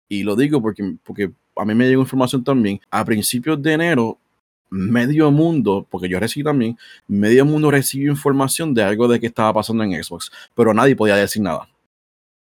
y 0.08 0.24
lo 0.24 0.36
digo 0.36 0.60
porque, 0.60 0.95
porque 1.04 1.32
a 1.56 1.65
mí 1.65 1.76
me 1.76 1.88
llegó 1.88 2.02
información 2.02 2.43
también. 2.43 2.82
A 2.89 3.06
principios 3.06 3.62
de 3.62 3.74
enero, 3.74 4.17
medio 4.69 5.32
mundo, 5.32 5.86
porque 5.89 6.10
yo 6.10 6.19
recibí 6.19 6.43
también, 6.43 6.77
medio 7.08 7.45
mundo 7.45 7.71
recibió 7.71 8.12
información 8.12 8.73
de 8.73 8.84
algo 8.84 9.08
de 9.08 9.19
que 9.19 9.27
estaba 9.27 9.53
pasando 9.53 9.84
en 9.84 10.03
Xbox, 10.03 10.32
pero 10.55 10.73
nadie 10.73 10.95
podía 10.95 11.15
decir 11.15 11.41
nada. 11.41 11.67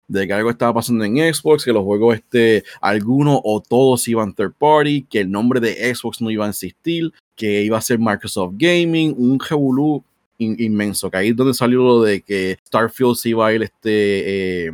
De 0.09 0.27
que 0.27 0.33
algo 0.33 0.51
estaba 0.51 0.75
pasando 0.75 1.05
en 1.05 1.17
Xbox, 1.33 1.65
que 1.65 1.73
los 1.73 1.85
juegos, 1.85 2.17
este, 2.17 2.65
algunos 2.81 3.41
o 3.45 3.63
todos 3.63 4.07
iban 4.09 4.35
third 4.35 4.53
party, 4.59 5.07
que 5.09 5.21
el 5.21 5.31
nombre 5.31 5.61
de 5.61 5.95
Xbox 5.95 6.21
no 6.21 6.31
iba 6.31 6.45
a 6.45 6.51
existir, 6.51 7.13
que 7.35 7.63
iba 7.63 7.79
a 7.79 7.81
ser 7.81 7.99
Microsoft 7.99 8.55
Gaming, 8.57 9.15
un 9.17 9.39
revolú 9.39 10.05
inmenso, 10.39 11.11
que 11.11 11.17
ahí 11.19 11.29
es 11.29 11.37
donde 11.37 11.55
salió 11.55 11.83
lo 11.83 12.03
de 12.03 12.21
que 12.21 12.59
Starfield 12.67 13.15
se 13.15 13.29
iba 13.31 13.47
a 13.47 13.53
ir 13.53 13.63
este, 13.63 14.67
eh, 14.67 14.73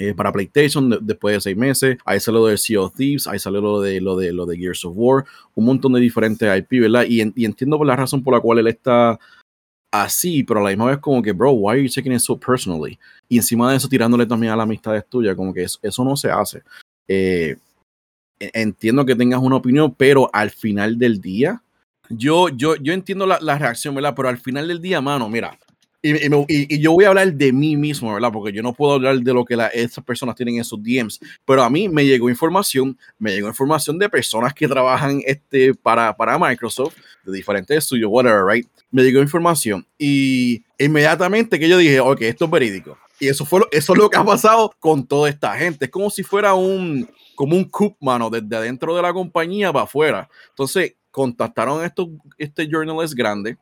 eh, 0.00 0.14
para 0.14 0.32
PlayStation 0.32 0.88
después 1.02 1.34
de 1.34 1.40
seis 1.42 1.56
meses. 1.58 1.98
Ahí 2.06 2.18
salió 2.18 2.40
lo 2.40 2.46
de 2.46 2.56
Sea 2.56 2.80
of 2.80 2.94
Thieves, 2.94 3.26
ahí 3.26 3.38
salió 3.38 3.60
lo 3.60 3.82
de, 3.82 4.00
lo 4.00 4.16
de, 4.16 4.32
lo 4.32 4.46
de 4.46 4.56
Gears 4.56 4.82
of 4.86 4.94
War, 4.96 5.26
un 5.54 5.66
montón 5.66 5.92
de 5.92 6.00
diferentes 6.00 6.48
IP, 6.58 6.80
¿verdad? 6.80 7.04
Y, 7.06 7.20
entiendo 7.20 7.76
por 7.76 7.86
la 7.86 7.96
razón 7.96 8.24
por 8.24 8.32
la 8.32 8.40
cual 8.40 8.60
él 8.60 8.68
está 8.68 9.18
así, 9.92 10.42
pero 10.42 10.60
a 10.60 10.62
la 10.62 10.70
misma 10.70 10.86
vez 10.86 10.98
como 11.00 11.20
que, 11.20 11.32
bro, 11.32 11.52
why 11.52 11.72
are 11.72 11.82
you 11.82 11.90
taking 11.94 12.12
it 12.12 12.20
so 12.20 12.34
personally? 12.34 12.98
Y 13.28 13.36
encima 13.36 13.70
de 13.70 13.76
eso 13.76 13.90
tirándole 13.90 14.24
también 14.24 14.54
a 14.54 14.56
la 14.56 14.62
amistad 14.62 15.04
tuya, 15.06 15.36
como 15.36 15.52
que 15.52 15.64
eso, 15.64 16.02
no 16.02 16.16
se 16.16 16.30
hace. 16.30 16.62
Eh, 17.06 17.58
entiendo 18.38 19.04
que 19.04 19.14
tengas 19.14 19.42
una 19.42 19.56
opinión, 19.56 19.94
pero 19.94 20.30
al 20.32 20.48
final 20.48 20.98
del 20.98 21.20
día, 21.20 21.62
yo, 22.08 22.48
yo, 22.48 22.74
yo 22.76 22.94
entiendo 22.94 23.26
la, 23.26 23.38
la 23.42 23.58
reacción, 23.58 23.94
¿verdad? 23.94 24.14
Pero 24.16 24.30
al 24.30 24.38
final 24.38 24.66
del 24.66 24.80
día, 24.80 25.02
mano, 25.02 25.28
mira, 25.28 25.58
y, 26.02 26.74
y, 26.74 26.80
yo 26.80 26.92
voy 26.92 27.04
a 27.04 27.08
hablar 27.08 27.32
de 27.32 27.52
mí 27.52 27.76
mismo, 27.76 28.14
¿verdad? 28.14 28.32
Porque 28.32 28.52
yo 28.52 28.62
no 28.62 28.72
puedo 28.72 28.94
hablar 28.94 29.18
de 29.18 29.34
lo 29.34 29.44
que 29.44 29.56
la, 29.56 29.66
esas 29.68 30.02
personas 30.02 30.34
tienen 30.34 30.56
en 30.56 30.64
sus 30.64 30.82
DMs, 30.82 31.20
pero 31.44 31.62
a 31.62 31.68
mí 31.68 31.88
me 31.88 32.06
llegó 32.06 32.30
información, 32.30 32.96
me 33.18 33.32
llegó 33.32 33.48
información 33.48 33.98
de 33.98 34.08
personas 34.08 34.54
que 34.54 34.66
trabajan 34.66 35.20
este, 35.26 35.74
para, 35.74 36.16
para 36.16 36.38
Microsoft, 36.38 36.96
de 37.24 37.32
diferentes 37.32 37.76
estudios, 37.76 38.10
whatever, 38.10 38.44
right? 38.46 38.66
Me 38.90 39.02
llegó 39.02 39.20
información 39.20 39.86
y 39.98 40.64
inmediatamente 40.78 41.58
que 41.58 41.68
yo 41.68 41.76
dije, 41.76 42.00
ok, 42.00 42.22
esto 42.22 42.46
es 42.46 42.50
verídico. 42.50 42.96
Y 43.18 43.28
eso, 43.28 43.44
fue 43.44 43.60
lo, 43.60 43.68
eso 43.70 43.92
es 43.92 43.98
lo 43.98 44.08
que 44.08 44.16
ha 44.16 44.24
pasado 44.24 44.74
con 44.78 45.06
toda 45.06 45.28
esta 45.28 45.54
gente. 45.54 45.84
Es 45.84 45.90
como 45.90 46.08
si 46.08 46.22
fuera 46.22 46.54
un, 46.54 47.06
como 47.34 47.54
un 47.54 47.64
coup, 47.64 47.94
mano, 48.00 48.30
desde 48.30 48.56
adentro 48.56 48.96
de 48.96 49.02
la 49.02 49.12
compañía 49.12 49.70
para 49.70 49.84
afuera. 49.84 50.30
Entonces, 50.48 50.94
contactaron 51.10 51.82
a 51.82 51.86
estos 51.86 52.08
este 52.38 52.66
journalist 52.66 53.14
grande 53.14 53.58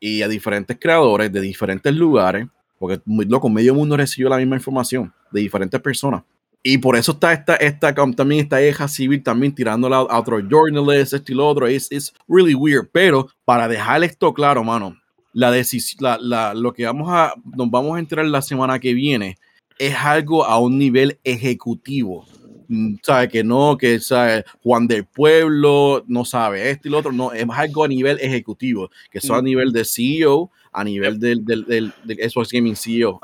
y 0.00 0.22
a 0.22 0.28
diferentes 0.28 0.76
creadores 0.80 1.32
de 1.32 1.40
diferentes 1.40 1.94
lugares, 1.94 2.46
porque 2.78 3.00
loco, 3.06 3.48
medio 3.48 3.74
mundo 3.74 3.96
recibió 3.96 4.28
la 4.28 4.36
misma 4.36 4.56
información 4.56 5.12
de 5.32 5.40
diferentes 5.40 5.80
personas. 5.80 6.22
Y 6.62 6.78
por 6.78 6.96
eso 6.96 7.12
está 7.12 7.32
esta, 7.32 7.56
esta 7.56 7.94
también 7.94 8.42
esta 8.42 8.60
eja 8.60 8.88
civil 8.88 9.22
también 9.22 9.54
tirándola 9.54 9.98
a 9.98 10.18
otros 10.18 10.42
journalists, 10.48 11.12
esto 11.12 11.32
y 11.32 11.34
lo 11.34 11.48
otro. 11.48 11.66
Es 11.66 11.90
es 11.90 12.12
really 12.28 12.54
weird. 12.54 12.88
Pero 12.92 13.28
para 13.44 13.68
dejar 13.68 14.02
esto 14.02 14.34
claro, 14.34 14.64
mano, 14.64 14.96
la 15.32 15.50
decisión, 15.50 15.98
la, 16.02 16.18
la, 16.20 16.54
lo 16.54 16.72
que 16.72 16.84
vamos 16.84 17.08
a, 17.10 17.34
nos 17.56 17.70
vamos 17.70 17.96
a 17.96 18.00
enterar 18.00 18.26
la 18.26 18.42
semana 18.42 18.78
que 18.78 18.92
viene 18.92 19.36
es 19.78 19.94
algo 19.94 20.44
a 20.44 20.58
un 20.58 20.78
nivel 20.78 21.18
ejecutivo. 21.24 22.26
Mm, 22.68 22.96
sabe 23.02 23.28
que 23.28 23.42
no, 23.42 23.78
que 23.78 23.98
sabe 23.98 24.44
Juan 24.62 24.86
del 24.86 25.06
Pueblo 25.06 26.04
no 26.06 26.26
sabe 26.26 26.70
esto 26.70 26.86
y 26.86 26.90
lo 26.90 26.98
otro, 26.98 27.12
no, 27.12 27.32
es 27.32 27.46
algo 27.50 27.84
a 27.84 27.88
nivel 27.88 28.18
ejecutivo, 28.20 28.90
que 29.10 29.22
son 29.22 29.36
a 29.36 29.42
mm. 29.42 29.44
nivel 29.44 29.72
de 29.72 29.84
CEO, 29.86 30.50
a 30.70 30.84
nivel 30.84 31.18
del, 31.18 31.44
del, 31.46 31.64
del, 31.64 31.92
Xbox 32.30 32.52
Gaming 32.52 32.76
CEO. 32.76 33.20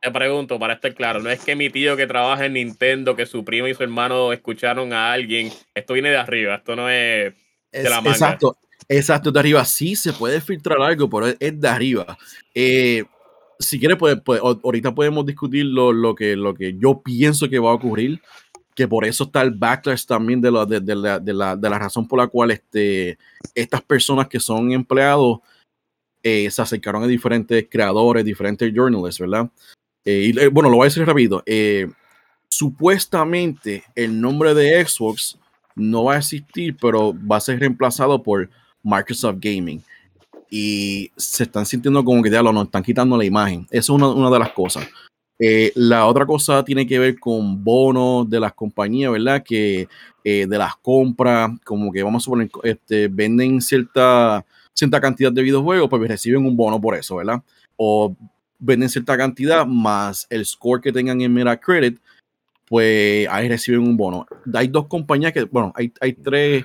Te 0.00 0.10
pregunto, 0.10 0.58
para 0.58 0.74
estar 0.74 0.94
claro, 0.94 1.20
no 1.20 1.30
es 1.30 1.44
que 1.44 1.54
mi 1.54 1.70
tío 1.70 1.96
que 1.96 2.08
trabaja 2.08 2.46
en 2.46 2.54
Nintendo, 2.54 3.14
que 3.14 3.26
su 3.26 3.44
primo 3.44 3.68
y 3.68 3.74
su 3.74 3.84
hermano 3.84 4.32
escucharon 4.32 4.92
a 4.92 5.12
alguien, 5.12 5.52
esto 5.74 5.94
viene 5.94 6.10
de 6.10 6.16
arriba, 6.16 6.56
esto 6.56 6.74
no 6.74 6.88
es 6.88 7.34
de 7.72 7.82
la 7.84 8.00
manga. 8.00 8.10
Exacto, 8.10 8.56
exacto, 8.88 9.30
de 9.30 9.40
arriba. 9.40 9.64
Sí 9.64 9.94
se 9.94 10.12
puede 10.12 10.40
filtrar 10.40 10.80
algo, 10.80 11.08
pero 11.08 11.28
es, 11.38 11.60
de 11.60 11.68
arriba. 11.68 12.18
Eh, 12.54 13.04
si 13.60 13.78
quieres, 13.78 13.96
pues, 13.96 14.16
pues, 14.24 14.40
ahorita 14.40 14.94
podemos 14.94 15.26
discutir 15.26 15.66
lo, 15.66 15.92
lo, 15.92 16.14
que, 16.14 16.36
lo 16.36 16.54
que 16.54 16.76
yo 16.78 17.00
pienso 17.02 17.48
que 17.48 17.58
va 17.58 17.70
a 17.70 17.74
ocurrir 17.74 18.20
que 18.78 18.86
por 18.86 19.04
eso 19.04 19.24
está 19.24 19.42
el 19.42 19.50
backlash 19.50 20.04
también 20.06 20.40
de, 20.40 20.52
de, 20.52 20.78
de, 20.78 20.94
la, 20.94 21.18
de, 21.18 21.34
la, 21.34 21.56
de 21.56 21.68
la, 21.68 21.80
razón 21.80 22.06
por 22.06 22.20
la 22.20 22.28
cual 22.28 22.52
este, 22.52 23.18
estas 23.52 23.82
personas 23.82 24.28
que 24.28 24.38
son 24.38 24.70
empleados 24.70 25.40
eh, 26.22 26.48
se 26.48 26.62
acercaron 26.62 27.02
a 27.02 27.08
diferentes 27.08 27.66
creadores, 27.68 28.24
diferentes 28.24 28.72
journalists, 28.72 29.20
¿verdad? 29.20 29.50
Eh, 30.04 30.30
y, 30.32 30.38
eh, 30.38 30.46
bueno, 30.46 30.70
lo 30.70 30.76
voy 30.76 30.84
a 30.84 30.90
decir 30.90 31.04
rápido. 31.04 31.42
supuestamente 32.48 33.82
el 33.96 34.20
nombre 34.20 34.54
de 34.54 34.86
Xbox 34.86 35.36
no 35.74 36.04
va 36.04 36.14
a 36.14 36.18
existir, 36.18 36.76
pero 36.80 37.12
va 37.28 37.38
a 37.38 37.40
ser 37.40 37.58
reemplazado 37.58 38.22
por 38.22 38.48
Microsoft 38.84 39.38
Gaming. 39.40 39.82
Y 40.48 41.10
se 41.16 41.42
están 41.42 41.66
sintiendo 41.66 42.04
como 42.04 42.22
que 42.22 42.30
ya 42.30 42.44
lo 42.44 42.52
nos 42.52 42.66
están 42.66 42.84
quitando 42.84 43.16
la 43.16 43.24
imagen. 43.24 43.66
Eso 43.72 43.96
es 43.96 44.00
una, 44.00 44.06
una 44.06 44.30
de 44.30 44.38
las 44.38 44.52
cosas. 44.52 44.88
Eh, 45.38 45.72
la 45.76 46.06
otra 46.06 46.26
cosa 46.26 46.64
tiene 46.64 46.86
que 46.86 46.98
ver 46.98 47.18
con 47.18 47.62
bonos 47.62 48.28
de 48.28 48.40
las 48.40 48.52
compañías, 48.54 49.12
¿verdad? 49.12 49.42
Que 49.42 49.88
eh, 50.24 50.46
de 50.48 50.58
las 50.58 50.76
compras, 50.76 51.50
como 51.64 51.92
que 51.92 52.02
vamos 52.02 52.22
a 52.22 52.24
suponer, 52.24 52.50
este, 52.64 53.08
venden 53.08 53.60
cierta, 53.60 54.44
cierta 54.74 55.00
cantidad 55.00 55.30
de 55.30 55.42
videojuegos, 55.42 55.88
pues 55.88 56.08
reciben 56.08 56.44
un 56.44 56.56
bono 56.56 56.80
por 56.80 56.96
eso, 56.96 57.16
¿verdad? 57.16 57.40
O 57.76 58.16
venden 58.58 58.88
cierta 58.88 59.16
cantidad 59.16 59.64
más 59.64 60.26
el 60.28 60.44
score 60.44 60.80
que 60.80 60.92
tengan 60.92 61.20
en 61.20 61.32
Metacritic, 61.32 62.00
pues 62.66 63.28
ahí 63.30 63.48
reciben 63.48 63.80
un 63.80 63.96
bono. 63.96 64.26
Hay 64.52 64.68
dos 64.68 64.88
compañías 64.88 65.32
que, 65.32 65.44
bueno, 65.44 65.72
hay, 65.76 65.92
hay 66.00 66.12
tres, 66.14 66.64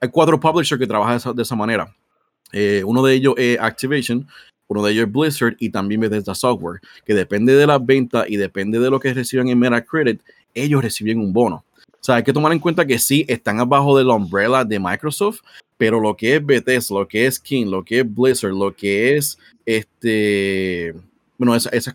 hay 0.00 0.08
cuatro 0.08 0.40
publishers 0.40 0.78
que 0.78 0.86
trabajan 0.86 1.36
de 1.36 1.42
esa, 1.42 1.54
manera. 1.54 1.94
Eh, 2.50 2.82
uno 2.84 3.02
de 3.02 3.14
ellos 3.14 3.34
es 3.36 3.58
Activation, 3.60 4.26
uno 4.74 4.84
de 4.84 4.92
ellos 4.92 5.10
Blizzard 5.10 5.54
y 5.58 5.70
también 5.70 6.00
Bethesda 6.00 6.34
Software, 6.34 6.80
que 7.06 7.14
depende 7.14 7.54
de 7.54 7.66
las 7.66 7.84
ventas 7.84 8.26
y 8.28 8.36
depende 8.36 8.80
de 8.80 8.90
lo 8.90 8.98
que 8.98 9.14
reciban 9.14 9.48
en 9.48 9.58
Metacritic, 9.58 10.20
ellos 10.52 10.82
reciben 10.82 11.20
un 11.20 11.32
bono. 11.32 11.64
O 11.76 12.04
sea, 12.04 12.16
hay 12.16 12.24
que 12.24 12.32
tomar 12.32 12.52
en 12.52 12.58
cuenta 12.58 12.84
que 12.84 12.98
sí, 12.98 13.24
están 13.28 13.60
abajo 13.60 13.96
de 13.96 14.04
la 14.04 14.14
umbrella 14.14 14.64
de 14.64 14.78
Microsoft, 14.78 15.40
pero 15.78 16.00
lo 16.00 16.16
que 16.16 16.36
es 16.36 16.44
Bethesda, 16.44 16.96
lo 16.96 17.08
que 17.08 17.26
es 17.26 17.38
King, 17.38 17.66
lo 17.66 17.84
que 17.84 18.00
es 18.00 18.14
Blizzard, 18.14 18.52
lo 18.52 18.74
que 18.74 19.16
es 19.16 19.38
este, 19.64 20.94
bueno, 21.44 21.56
esas 21.56 21.72
esa, 21.74 21.94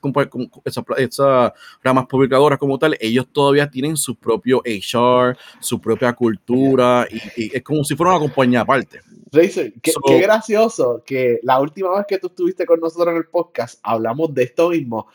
esa, 0.66 0.84
esa, 0.98 1.54
ramas 1.84 2.06
publicadoras 2.06 2.60
como 2.60 2.78
tal, 2.78 2.96
ellos 3.00 3.28
todavía 3.32 3.70
tienen 3.70 3.98
su 3.98 4.16
propio 4.16 4.62
HR, 4.64 5.38
su 5.60 5.82
propia 5.82 6.14
cultura, 6.14 7.08
y 7.36 7.56
es 7.56 7.64
como 7.64 7.84
si 7.84 7.96
fuera 7.96 8.12
una 8.12 8.20
compañía 8.20 8.62
aparte. 8.62 9.00
Racer, 9.32 9.74
qué, 9.82 10.20
gracioso 10.20 11.04
que 11.06 11.40
la 11.44 11.60
última 11.60 11.96
vez 11.96 12.06
que 12.08 12.20
tú 12.20 12.28
estuviste 12.28 12.66
con 12.66 12.80
nosotros 12.80 13.10
en 13.10 13.18
el 13.18 13.26
podcast 13.26 13.80
hablamos 13.84 14.34
de 14.34 14.44
esto 14.44 14.70
mismo. 14.70 15.08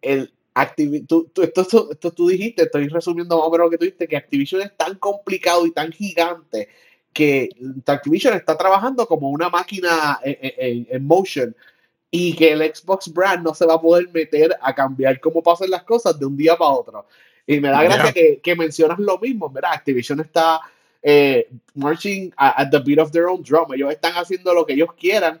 El 0.00 0.32
tú, 1.06 1.30
esto, 1.42 1.90
esto, 1.90 2.12
tú 2.12 2.28
dijiste, 2.28 2.62
estoy 2.62 2.88
resumiendo 2.88 3.36
más 3.38 3.46
o 3.46 3.50
menos 3.50 3.66
lo 3.66 3.70
que 3.70 3.78
tú 3.78 3.84
dijiste, 3.84 4.08
que 4.08 4.16
Activision 4.16 4.62
es 4.62 4.76
tan 4.76 4.96
complicado 4.96 5.66
y 5.66 5.72
tan 5.72 5.92
gigante 5.92 6.68
que 7.12 7.48
Activision 7.86 8.34
está 8.34 8.56
trabajando 8.56 9.06
como 9.06 9.30
una 9.30 9.48
máquina 9.48 10.20
en, 10.22 11.06
motion 11.06 11.54
y 12.16 12.32
que 12.32 12.52
el 12.52 12.60
Xbox 12.72 13.12
brand 13.12 13.42
no 13.42 13.52
se 13.52 13.66
va 13.66 13.74
a 13.74 13.80
poder 13.80 14.08
meter 14.12 14.56
a 14.62 14.72
cambiar 14.72 15.18
cómo 15.18 15.42
pasan 15.42 15.68
las 15.68 15.82
cosas 15.82 16.16
de 16.16 16.24
un 16.24 16.36
día 16.36 16.54
para 16.56 16.70
otro. 16.70 17.06
Y 17.44 17.58
me 17.58 17.70
da 17.70 17.82
gracia 17.82 18.12
que, 18.12 18.40
que 18.40 18.54
mencionas 18.54 19.00
lo 19.00 19.18
mismo, 19.18 19.50
¿verdad? 19.50 19.72
Activision 19.72 20.20
está 20.20 20.60
eh, 21.02 21.48
marching 21.74 22.32
at, 22.36 22.70
the 22.70 22.78
beat 22.78 23.00
of 23.00 23.10
their 23.10 23.26
own 23.26 23.42
drum. 23.42 23.74
Ellos 23.74 23.90
están 23.90 24.12
haciendo 24.12 24.54
lo 24.54 24.64
que 24.64 24.74
ellos 24.74 24.90
quieran 24.96 25.40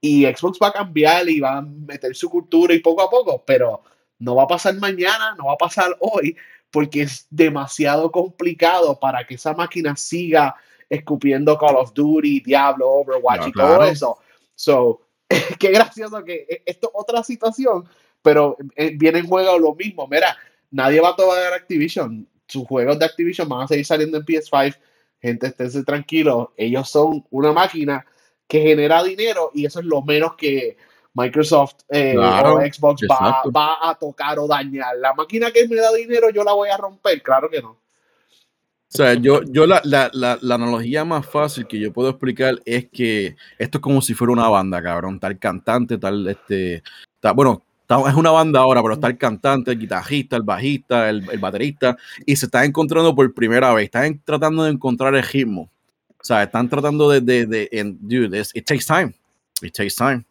y 0.00 0.24
Xbox 0.24 0.58
va 0.62 0.68
a 0.68 0.72
cambiar 0.72 1.28
y 1.28 1.40
va 1.40 1.58
a 1.58 1.60
meter 1.60 2.16
su 2.16 2.30
cultura 2.30 2.72
y 2.72 2.78
poco 2.78 3.02
a 3.02 3.10
poco, 3.10 3.44
pero 3.46 3.82
no 4.20 4.34
va 4.34 4.44
a 4.44 4.48
pasar 4.48 4.76
mañana, 4.76 5.34
no 5.36 5.48
va 5.48 5.52
a 5.52 5.58
pasar 5.58 5.94
hoy, 6.00 6.34
porque 6.70 7.02
es 7.02 7.26
demasiado 7.28 8.10
complicado 8.10 8.98
para 8.98 9.26
que 9.26 9.34
esa 9.34 9.52
máquina 9.52 9.94
siga 9.94 10.56
escupiendo 10.88 11.58
Call 11.58 11.76
of 11.76 11.92
Duty, 11.92 12.40
Diablo, 12.40 12.90
Overwatch 12.90 13.48
y 13.48 13.52
todo 13.52 13.84
eso. 13.84 14.18
So, 14.54 15.03
qué 15.58 15.70
gracioso 15.70 16.24
que 16.24 16.46
e, 16.48 16.62
esto 16.66 16.88
es 16.88 16.92
otra 16.94 17.22
situación, 17.22 17.88
pero 18.22 18.56
eh, 18.76 18.92
viene 18.96 19.20
en 19.20 19.26
juego 19.26 19.58
lo 19.58 19.74
mismo. 19.74 20.06
Mira, 20.08 20.36
nadie 20.70 21.00
va 21.00 21.10
a 21.10 21.16
tomar 21.16 21.52
Activision. 21.52 22.28
Sus 22.46 22.66
juegos 22.66 22.98
de 22.98 23.06
Activision 23.06 23.48
van 23.48 23.62
a 23.62 23.68
seguir 23.68 23.86
saliendo 23.86 24.18
en 24.18 24.24
PS5 24.24 24.76
gente, 25.24 25.46
esténse 25.46 25.82
tranquilos, 25.84 26.48
ellos 26.54 26.90
son 26.90 27.24
una 27.30 27.50
máquina 27.50 28.04
que 28.46 28.60
genera 28.60 29.02
dinero 29.02 29.50
y 29.54 29.64
eso 29.64 29.80
es 29.80 29.86
lo 29.86 30.02
menos 30.02 30.34
que 30.36 30.76
Microsoft 31.14 31.76
eh, 31.88 32.14
o 32.18 32.60
Xbox 32.60 33.06
va, 33.10 33.42
va, 33.44 33.88
a 33.88 33.94
tocar 33.94 34.38
o 34.38 34.46
dañar. 34.46 34.98
La 34.98 35.14
máquina 35.14 35.50
que 35.50 35.66
me 35.66 35.76
da 35.76 35.90
dinero 35.92 36.28
yo 36.28 36.44
la 36.44 36.52
voy 36.52 36.68
a 36.68 36.76
romper, 36.76 37.22
claro 37.22 37.48
que 37.48 37.62
no. 37.62 37.78
O 38.94 38.96
sea, 38.96 39.14
yo, 39.14 39.42
yo 39.42 39.66
la, 39.66 39.80
la, 39.82 40.08
la, 40.12 40.38
la, 40.40 40.54
analogía 40.54 41.04
más 41.04 41.26
fácil 41.26 41.66
que 41.66 41.80
yo 41.80 41.92
puedo 41.92 42.10
explicar 42.10 42.60
es 42.64 42.86
que 42.92 43.34
esto 43.58 43.78
es 43.78 43.82
como 43.82 44.00
si 44.00 44.14
fuera 44.14 44.32
una 44.32 44.48
banda, 44.48 44.80
cabrón. 44.80 45.18
Tal 45.18 45.36
cantante, 45.36 45.98
tal, 45.98 46.28
este, 46.28 46.80
tal, 47.18 47.34
bueno, 47.34 47.60
es 48.08 48.14
una 48.14 48.30
banda 48.30 48.60
ahora, 48.60 48.80
pero 48.82 48.94
está 48.94 49.08
el 49.08 49.18
cantante, 49.18 49.72
el 49.72 49.80
guitarrista, 49.80 50.36
el 50.36 50.44
bajista, 50.44 51.10
el, 51.10 51.28
el 51.28 51.40
baterista, 51.40 51.96
y 52.24 52.36
se 52.36 52.46
están 52.46 52.66
encontrando 52.66 53.12
por 53.16 53.34
primera 53.34 53.74
vez. 53.74 53.86
Están 53.86 54.22
tratando 54.24 54.62
de 54.62 54.70
encontrar 54.70 55.12
el 55.16 55.24
ritmo. 55.24 55.68
O 56.10 56.24
sea, 56.24 56.44
están 56.44 56.68
tratando 56.68 57.10
de, 57.10 57.20
de, 57.20 57.46
de 57.46 57.68
en, 57.72 57.98
dude, 58.00 58.44
it 58.54 58.64
takes 58.64 58.84
time. 58.86 59.12
It 59.60 59.74
takes 59.74 59.96
time. 59.96 60.24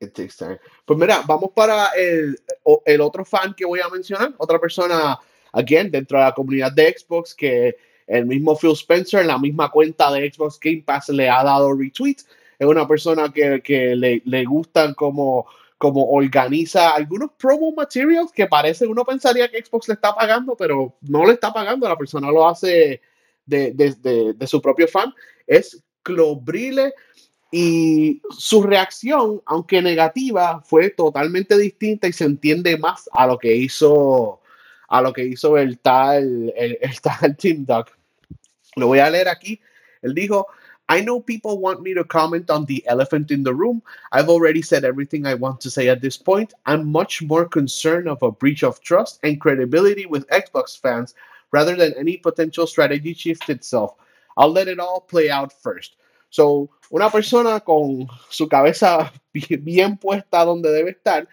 It 0.00 0.14
takes 0.14 0.34
time. 0.38 0.58
Pues 0.86 0.98
mira, 0.98 1.20
vamos 1.26 1.50
para 1.54 1.88
el, 1.88 2.40
el 2.86 3.00
otro 3.02 3.22
fan 3.26 3.52
que 3.52 3.66
voy 3.66 3.80
a 3.80 3.88
mencionar, 3.90 4.32
otra 4.38 4.58
persona, 4.58 5.18
again, 5.52 5.90
dentro 5.90 6.16
de 6.16 6.24
la 6.24 6.32
comunidad 6.32 6.72
de 6.72 6.96
Xbox, 6.98 7.34
que 7.34 7.76
el 8.08 8.26
mismo 8.26 8.56
Phil 8.56 8.72
Spencer, 8.72 9.20
en 9.20 9.28
la 9.28 9.38
misma 9.38 9.70
cuenta 9.70 10.10
de 10.10 10.32
Xbox 10.32 10.58
Game 10.60 10.82
Pass, 10.84 11.10
le 11.10 11.28
ha 11.28 11.44
dado 11.44 11.74
retweet. 11.74 12.16
Es 12.58 12.66
una 12.66 12.88
persona 12.88 13.32
que, 13.32 13.62
que 13.62 13.94
le, 13.94 14.22
le 14.24 14.44
gustan 14.44 14.94
como 14.94 15.46
como 15.78 16.10
organiza 16.10 16.90
algunos 16.90 17.30
promo 17.38 17.72
materials 17.72 18.32
que 18.32 18.48
parece, 18.48 18.86
uno 18.86 19.04
pensaría 19.04 19.48
que 19.48 19.64
Xbox 19.64 19.86
le 19.86 19.94
está 19.94 20.12
pagando, 20.12 20.56
pero 20.56 20.96
no 21.02 21.24
le 21.24 21.34
está 21.34 21.52
pagando, 21.52 21.88
la 21.88 21.96
persona 21.96 22.32
lo 22.32 22.48
hace 22.48 23.00
de, 23.46 23.72
de, 23.72 24.34
de, 24.34 24.46
su 24.46 24.60
propio 24.60 24.88
fan. 24.88 25.14
Es 25.46 25.82
Clobrile 26.02 26.92
Y 27.50 28.20
su 28.36 28.62
reacción, 28.62 29.40
aunque 29.46 29.80
negativa, 29.80 30.60
fue 30.62 30.90
totalmente 30.90 31.56
distinta 31.56 32.08
y 32.08 32.12
se 32.12 32.24
entiende 32.24 32.76
más 32.76 33.08
a 33.12 33.26
lo 33.26 33.38
que 33.38 33.54
hizo, 33.54 34.40
a 34.88 35.00
lo 35.00 35.12
que 35.12 35.24
hizo 35.24 35.56
el 35.56 35.78
tal, 35.78 36.52
el 36.56 37.00
tal 37.00 37.36
Team 37.36 37.64
Duck. 37.64 37.97
Lo 38.78 38.86
voy 38.86 39.00
a 39.00 39.10
leer 39.10 39.28
aquí. 39.28 39.60
Él 40.02 40.14
dijo, 40.14 40.46
I 40.88 41.02
know 41.02 41.20
people 41.20 41.58
want 41.58 41.82
me 41.82 41.92
to 41.92 42.04
comment 42.04 42.50
on 42.50 42.64
the 42.64 42.82
elephant 42.86 43.30
in 43.30 43.42
the 43.42 43.54
room. 43.54 43.82
I've 44.12 44.30
already 44.30 44.62
said 44.62 44.84
everything 44.84 45.26
I 45.26 45.34
want 45.34 45.60
to 45.60 45.70
say 45.70 45.88
at 45.88 46.00
this 46.00 46.16
point. 46.16 46.54
I'm 46.64 46.90
much 46.90 47.20
more 47.22 47.46
concerned 47.46 48.08
of 48.08 48.22
a 48.22 48.30
breach 48.30 48.62
of 48.62 48.80
trust 48.80 49.20
and 49.22 49.38
credibility 49.38 50.06
with 50.06 50.26
Xbox 50.28 50.80
fans 50.80 51.14
rather 51.52 51.76
than 51.76 51.92
any 51.98 52.16
potential 52.16 52.66
strategy 52.66 53.12
shift 53.12 53.50
itself. 53.50 53.96
I'll 54.38 54.52
let 54.52 54.68
it 54.68 54.80
all 54.80 55.00
play 55.00 55.30
out 55.30 55.52
first. 55.52 55.96
So, 56.30 56.70
una 56.90 57.10
persona 57.10 57.60
con 57.60 58.08
su 58.30 58.48
cabeza 58.48 59.12
bien 59.32 59.98
puesta 59.98 60.44
donde 60.44 60.70
debe 60.70 60.90
estar, 60.90 61.28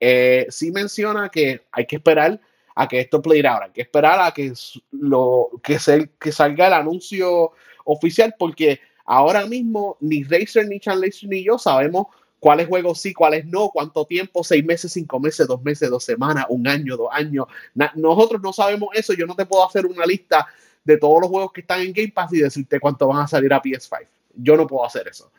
eh, 0.00 0.46
sí 0.50 0.70
menciona 0.70 1.28
que 1.30 1.62
hay 1.72 1.86
que 1.86 1.96
esperar 1.96 2.40
a 2.74 2.88
que 2.88 3.00
esto 3.00 3.22
play 3.22 3.40
out, 3.46 3.62
hay 3.62 3.70
que 3.70 3.82
esperar 3.82 4.20
a 4.20 4.32
que, 4.32 4.52
lo, 4.92 5.50
que, 5.62 5.78
que 6.18 6.32
salga 6.32 6.66
el 6.66 6.72
anuncio 6.72 7.52
oficial, 7.84 8.34
porque 8.38 8.80
Ahora 9.04 9.46
mismo 9.46 9.96
ni 10.00 10.24
Racer, 10.24 10.66
ni 10.66 10.80
Chan 10.80 11.00
ni 11.24 11.44
yo 11.44 11.58
sabemos 11.58 12.06
cuáles 12.40 12.68
juegos 12.68 13.00
sí, 13.00 13.12
cuáles 13.12 13.44
no, 13.46 13.68
cuánto 13.68 14.06
tiempo, 14.06 14.42
seis 14.42 14.64
meses, 14.64 14.92
cinco 14.92 15.20
meses, 15.20 15.46
dos 15.46 15.62
meses, 15.62 15.90
dos 15.90 16.04
semanas, 16.04 16.46
un 16.48 16.66
año, 16.66 16.96
dos 16.96 17.08
años. 17.10 17.46
nosotros 17.94 18.40
no 18.42 18.52
sabemos 18.52 18.90
eso. 18.94 19.12
Yo 19.12 19.26
no 19.26 19.34
te 19.34 19.46
puedo 19.46 19.66
hacer 19.66 19.86
una 19.86 20.06
lista 20.06 20.46
de 20.84 20.98
todos 20.98 21.20
los 21.20 21.30
juegos 21.30 21.52
que 21.52 21.60
están 21.62 21.80
en 21.80 21.92
Game 21.92 22.12
Pass 22.12 22.32
y 22.32 22.38
decirte 22.38 22.80
cuánto 22.80 23.08
van 23.08 23.22
a 23.22 23.28
salir 23.28 23.52
a 23.52 23.62
PS5. 23.62 24.06
Yo 24.36 24.56
no 24.56 24.66
puedo 24.66 24.84
hacer 24.84 25.08
eso. 25.08 25.30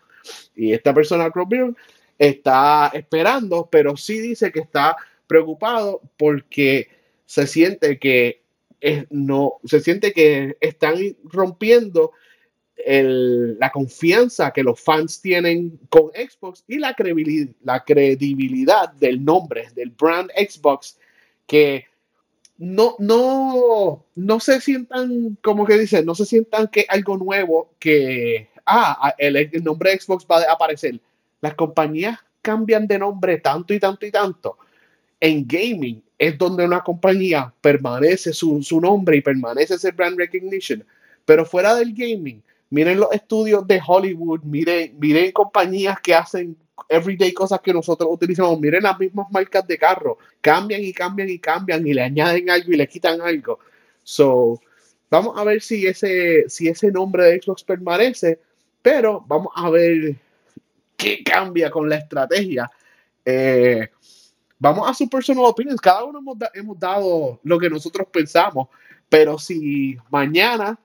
Y 0.56 0.74
esta 0.74 0.94
persona, 0.94 1.30
Crowbill, 1.30 1.76
está 2.18 2.92
esperando, 2.94 3.68
pero 3.70 3.98
sí 3.98 4.20
dice 4.20 4.52
que 4.52 4.60
está 4.60 4.96
preocupado 5.28 6.02
porque 6.18 6.90
se 7.26 7.48
siente 7.48 8.00
que 8.00 8.42
es, 8.80 9.06
no, 9.10 9.54
se 9.64 9.80
siente 9.80 10.14
que 10.14 10.58
están 10.60 10.96
rompiendo 11.24 12.12
el, 12.76 13.58
la 13.58 13.72
confianza 13.72 14.52
que 14.52 14.64
los 14.64 14.80
fans 14.80 15.22
tienen 15.22 15.80
con 15.90 16.12
Xbox 16.12 16.64
y 16.68 16.78
la 16.78 16.94
credibilidad, 16.94 17.54
la 17.64 17.84
credibilidad 17.84 18.92
del 18.94 19.24
nombre, 19.24 19.70
del 19.76 19.92
brand 19.92 20.30
Xbox, 20.32 21.00
que 21.48 21.86
no, 22.58 22.96
no, 23.00 24.06
no 24.16 24.40
se 24.40 24.62
sientan, 24.62 25.38
como 25.42 25.66
que 25.66 25.78
dicen, 25.78 26.06
no 26.06 26.16
se 26.16 26.26
sientan 26.26 26.68
que 26.68 26.86
algo 26.88 27.18
nuevo, 27.18 27.72
que, 27.80 28.50
ah, 28.66 29.14
el, 29.18 29.36
el 29.36 29.64
nombre 29.64 30.00
Xbox 30.00 30.26
va 30.30 30.42
a 30.42 30.54
aparecer. 30.54 31.00
Las 31.42 31.56
compañías 31.56 32.20
cambian 32.42 32.88
de 32.88 33.00
nombre 33.00 33.40
tanto 33.40 33.74
y 33.74 33.80
tanto 33.80 34.06
y 34.06 34.12
tanto. 34.12 34.58
En 35.26 35.48
gaming 35.48 36.04
es 36.20 36.38
donde 36.38 36.66
una 36.66 36.82
compañía 36.82 37.54
permanece 37.62 38.32
su, 38.32 38.62
su 38.62 38.80
nombre 38.80 39.18
y 39.18 39.22
permanece 39.22 39.74
ese 39.74 39.92
brand 39.92 40.18
recognition. 40.18 40.86
Pero 41.26 41.46
fuera 41.46 41.74
del 41.76 41.94
gaming, 41.94 42.44
Miren 42.70 43.00
los 43.00 43.12
estudios 43.14 43.66
de 43.68 43.80
Hollywood, 43.86 44.42
miren, 44.44 44.98
miren 45.00 45.32
compañías 45.32 46.00
que 46.02 46.16
hacen 46.16 46.58
everyday 46.90 47.32
cosas 47.32 47.62
que 47.62 47.74
nosotros 47.74 48.10
utilizamos. 48.12 48.60
Miren 48.60 48.84
las 48.84 49.00
mismas 49.00 49.28
marcas 49.32 49.66
de 49.68 49.78
carro. 49.78 50.18
Cambian 50.42 50.84
y 50.84 50.92
cambian 50.92 51.30
y 51.30 51.40
cambian 51.40 51.86
y 51.86 51.94
le 51.94 52.02
añaden 52.02 52.50
algo 52.50 52.74
y 52.74 52.78
le 52.78 52.88
quitan 52.88 53.22
algo. 53.22 53.60
So, 54.04 54.60
vamos 55.10 55.38
a 55.38 55.44
ver 55.44 55.62
si 55.62 55.86
ese, 55.86 56.50
si 56.50 56.68
ese 56.68 56.92
nombre 56.92 57.26
de 57.26 57.42
Xbox 57.42 57.64
permanece, 57.64 58.40
pero 58.82 59.24
vamos 59.28 59.54
a 59.56 59.70
ver 59.70 60.16
qué 60.98 61.24
cambia 61.24 61.70
con 61.70 61.88
la 61.88 61.98
estrategia. 61.98 62.70
Eh, 63.24 63.88
vamos 64.60 64.90
a 64.90 64.94
su 64.94 65.10
personal 65.10 65.46
opinions. 65.46 65.82
Cada 65.82 66.04
uno 66.04 66.20
hemos, 66.20 66.38
hemos 66.54 66.80
dado 66.80 67.40
lo 67.44 67.60
que 67.60 67.70
nosotros 67.70 68.08
pensamos, 68.12 68.68
pero 69.10 69.38
si 69.38 69.98
mañana 70.10 70.80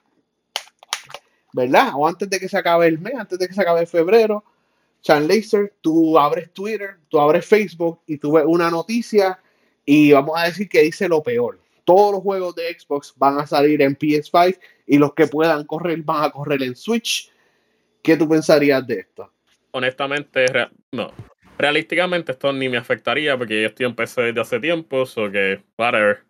¿verdad? 1.52 1.92
O 1.94 2.06
antes 2.06 2.28
de 2.28 2.38
que 2.38 2.48
se 2.48 2.56
acabe 2.56 2.86
el 2.86 2.98
mes, 2.98 3.14
antes 3.14 3.38
de 3.38 3.48
que 3.48 3.54
se 3.54 3.60
acabe 3.62 3.86
febrero, 3.86 4.44
Chan 5.02 5.26
Laser, 5.26 5.74
tú 5.80 6.18
abres 6.18 6.52
Twitter, 6.52 6.98
tú 7.08 7.18
abres 7.18 7.46
Facebook 7.46 8.00
y 8.06 8.18
tú 8.18 8.32
ves 8.32 8.44
una 8.46 8.70
noticia 8.70 9.40
y 9.84 10.12
vamos 10.12 10.38
a 10.38 10.44
decir 10.44 10.68
que 10.68 10.82
dice 10.82 11.08
lo 11.08 11.22
peor. 11.22 11.58
Todos 11.84 12.12
los 12.12 12.22
juegos 12.22 12.54
de 12.54 12.78
Xbox 12.78 13.14
van 13.16 13.38
a 13.38 13.46
salir 13.46 13.82
en 13.82 13.96
PS5 13.96 14.58
y 14.86 14.98
los 14.98 15.14
que 15.14 15.26
puedan 15.26 15.64
correr 15.64 16.02
van 16.02 16.24
a 16.24 16.30
correr 16.30 16.62
en 16.62 16.76
Switch. 16.76 17.32
¿Qué 18.02 18.16
tú 18.16 18.28
pensarías 18.28 18.86
de 18.86 19.00
esto? 19.00 19.32
Honestamente, 19.72 20.44
no. 20.92 21.12
Realísticamente 21.61 22.32
esto 22.32 22.54
ni 22.54 22.70
me 22.70 22.78
afectaría 22.78 23.36
porque 23.36 23.61
yo 23.61 23.68
estoy 23.68 23.84
en 23.84 23.94
PC 23.94 24.22
desde 24.22 24.40
hace 24.40 24.61
tiempo, 24.61 25.02
o 25.02 25.30
que, 25.30 25.61
whatever. 25.76 26.20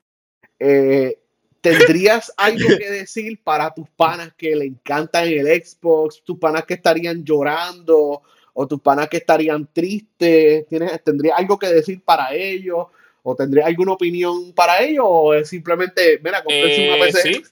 Eh, 0.59 1.17
¿Tendrías 1.61 2.33
algo 2.37 2.67
que 2.77 2.91
decir 2.91 3.39
para 3.45 3.73
tus 3.73 3.89
panas 3.91 4.33
que 4.37 4.57
le 4.57 4.65
encantan 4.65 5.29
el 5.29 5.47
Xbox? 5.47 6.25
¿Tus 6.25 6.37
panas 6.37 6.65
que 6.65 6.75
estarían 6.75 7.25
llorando? 7.25 8.23
¿O 8.55 8.67
tus 8.67 8.81
panas 8.81 9.09
que 9.09 9.19
estarían 9.19 9.69
tristes? 9.73 10.67
¿Tienes, 10.67 11.05
¿Tendrías 11.05 11.39
algo 11.39 11.57
que 11.61 11.69
decir 11.69 12.03
para 12.05 12.35
ellos? 12.35 12.87
¿O 13.23 13.37
tendrías 13.37 13.69
alguna 13.69 13.93
opinión 13.93 14.53
para 14.53 14.83
ellos? 14.83 15.05
¿O 15.07 15.33
es 15.33 15.49
simplemente, 15.49 16.19
mira, 16.25 16.43
cómprense 16.43 16.89
una 16.89 17.05
PC? 17.05 17.31
Eh, 17.31 17.35
sí. 17.35 17.43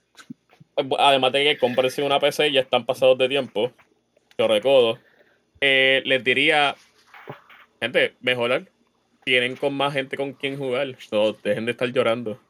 Además 0.98 1.32
de 1.32 1.44
que 1.44 1.58
cómprense 1.58 2.02
una 2.02 2.18
PC, 2.18 2.50
ya 2.50 2.62
están 2.62 2.84
pasados 2.84 3.16
de 3.18 3.28
tiempo. 3.28 3.70
Yo 4.36 4.48
recuerdo. 4.48 4.98
Eh, 5.60 6.02
les 6.04 6.24
diría, 6.24 6.74
gente, 7.80 8.14
mejorar. 8.20 8.70
Tienen 9.24 9.56
con 9.56 9.74
más 9.74 9.92
gente 9.92 10.16
con 10.16 10.32
quien 10.32 10.56
jugar. 10.56 10.96
No, 11.12 11.32
dejen 11.32 11.66
de 11.66 11.72
estar 11.72 11.88
llorando. 11.88 12.40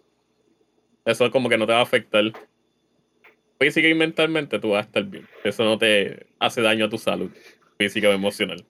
Eso 1.04 1.30
como 1.30 1.48
que 1.48 1.58
no 1.58 1.66
te 1.66 1.72
va 1.72 1.80
a 1.80 1.82
afectar. 1.82 2.24
Física 3.58 3.88
y 3.88 3.94
mentalmente 3.94 4.58
tú 4.58 4.70
vas 4.70 4.84
a 4.84 4.86
estar 4.86 5.04
bien. 5.04 5.26
Eso 5.42 5.64
no 5.64 5.78
te 5.78 6.26
hace 6.38 6.62
daño 6.62 6.84
a 6.84 6.88
tu 6.88 6.98
salud 6.98 7.30
física 7.78 8.08
o 8.08 8.12
emocional. 8.12 8.64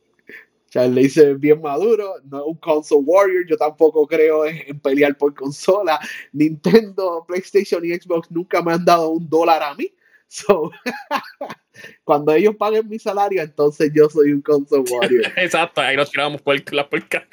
le 0.75 1.01
dice 1.01 1.35
bien 1.35 1.61
maduro, 1.61 2.15
no 2.25 2.39
es 2.39 2.45
un 2.47 2.57
console 2.57 3.03
warrior, 3.05 3.47
yo 3.49 3.57
tampoco 3.57 4.07
creo 4.07 4.45
en, 4.45 4.79
pelear 4.81 5.17
por 5.17 5.35
consola. 5.35 5.99
Nintendo, 6.33 7.25
PlayStation 7.27 7.85
y 7.85 7.95
Xbox 7.95 8.31
nunca 8.31 8.63
me 8.63 8.73
han 8.73 8.85
dado 8.85 9.09
un 9.09 9.29
dólar 9.29 9.63
a 9.63 9.75
mí. 9.75 9.91
So, 10.31 10.71
cuando 12.05 12.33
ellos 12.33 12.55
paguen 12.57 12.87
mi 12.87 12.99
salario, 12.99 13.41
entonces 13.41 13.91
yo 13.95 14.11
soy 14.11 14.33
un 14.33 14.43
console 14.43 14.85
warrior. 14.91 15.25
Exacto, 15.37 15.81
ahí 15.81 15.97
nos 15.97 16.11
tiramos 16.11 16.43
por 16.43 16.73
la 16.73 16.89
puerca. 16.89 17.27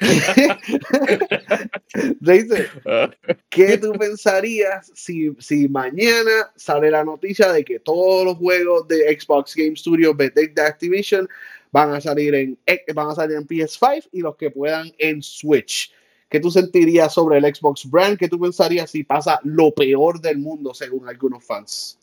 Dice, 2.20 2.68
ah. 2.86 3.10
¿qué 3.50 3.76
tú 3.76 3.92
pensarías 3.92 4.90
si, 4.94 5.30
si 5.38 5.68
mañana 5.68 6.50
sale 6.56 6.90
la 6.90 7.04
noticia 7.04 7.52
de 7.52 7.64
que 7.64 7.78
todos 7.80 8.24
los 8.24 8.36
juegos 8.38 8.88
de 8.88 9.18
Xbox 9.18 9.54
Game 9.54 9.76
Studio, 9.76 10.14
Bethesda 10.14 10.66
Activision 10.66 11.28
van 11.72 11.92
a 11.92 12.00
salir 12.00 12.34
en 12.34 12.58
van 12.94 13.10
a 13.10 13.14
salir 13.14 13.36
en 13.36 13.46
PS5 13.46 14.08
y 14.12 14.20
los 14.22 14.36
que 14.36 14.50
puedan 14.50 14.90
en 14.96 15.22
Switch? 15.22 15.92
¿Qué 16.30 16.40
tú 16.40 16.50
sentirías 16.50 17.12
sobre 17.12 17.38
el 17.38 17.54
Xbox 17.54 17.88
brand? 17.88 18.18
¿Qué 18.18 18.28
tú 18.28 18.40
pensarías 18.40 18.90
si 18.90 19.04
pasa 19.04 19.38
lo 19.44 19.70
peor 19.72 20.20
del 20.20 20.38
mundo 20.38 20.72
según 20.72 21.08
algunos 21.08 21.44
fans? 21.44 21.98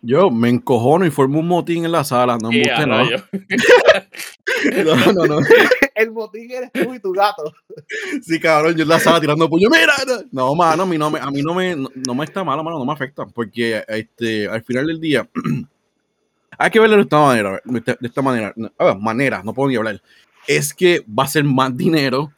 Yo 0.00 0.30
me 0.30 0.48
encojono 0.48 1.04
y 1.06 1.10
formo 1.10 1.40
un 1.40 1.48
motín 1.48 1.84
en 1.84 1.92
la 1.92 2.04
sala. 2.04 2.38
No 2.40 2.50
me 2.50 2.60
gusta 2.60 2.86
nada. 2.86 3.28
no, 4.84 5.12
no, 5.12 5.26
no. 5.26 5.38
El 5.94 6.12
motín 6.12 6.50
eres 6.50 6.70
tú 6.72 6.94
y 6.94 7.00
tu 7.00 7.12
gato. 7.12 7.52
Sí, 8.22 8.38
cabrón, 8.38 8.76
yo 8.76 8.82
en 8.82 8.88
la 8.88 9.00
sala 9.00 9.20
tirando 9.20 9.48
puño. 9.48 9.68
¡Mira! 9.68 9.94
No, 10.30 10.54
mano, 10.54 10.84
a 10.84 10.86
mí 10.86 10.96
no 10.96 11.10
me, 11.10 11.18
a 11.18 11.30
mí 11.30 11.42
no 11.42 11.54
me, 11.54 11.74
no, 11.74 12.14
me 12.14 12.24
está 12.24 12.44
malo, 12.44 12.62
mano, 12.62 12.78
no 12.78 12.84
me 12.84 12.92
afecta. 12.92 13.26
Porque 13.26 13.82
este, 13.88 14.46
al 14.46 14.62
final 14.62 14.86
del 14.86 15.00
día, 15.00 15.28
hay 16.58 16.70
que 16.70 16.78
verlo 16.78 16.96
de 16.96 17.02
esta 17.02 17.18
manera. 17.18 17.60
De 17.64 17.96
esta 18.00 18.22
manera. 18.22 18.54
manera, 19.00 19.42
no 19.42 19.52
puedo 19.52 19.68
ni 19.68 19.76
hablar. 19.76 20.00
Es 20.46 20.72
que 20.72 21.04
va 21.06 21.24
a 21.24 21.28
ser 21.28 21.42
más 21.42 21.76
dinero 21.76 22.32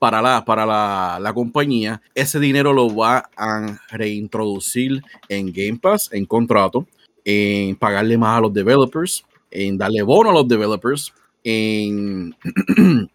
para 0.00 0.20
la, 0.20 0.44
para 0.44 0.66
la, 0.66 1.18
la, 1.20 1.32
compañía, 1.32 2.02
ese 2.14 2.38
dinero 2.38 2.74
lo 2.74 2.94
va 2.94 3.30
a 3.36 3.78
reintroducir 3.88 5.02
en 5.30 5.50
Game 5.50 5.78
Pass, 5.80 6.10
en 6.12 6.26
contrato 6.26 6.86
en 7.24 7.76
pagarle 7.76 8.18
más 8.18 8.38
a 8.38 8.40
los 8.42 8.52
developers, 8.52 9.24
en 9.50 9.78
darle 9.78 10.02
bono 10.02 10.30
a 10.30 10.34
los 10.34 10.48
developers, 10.48 11.12
en, 11.42 12.34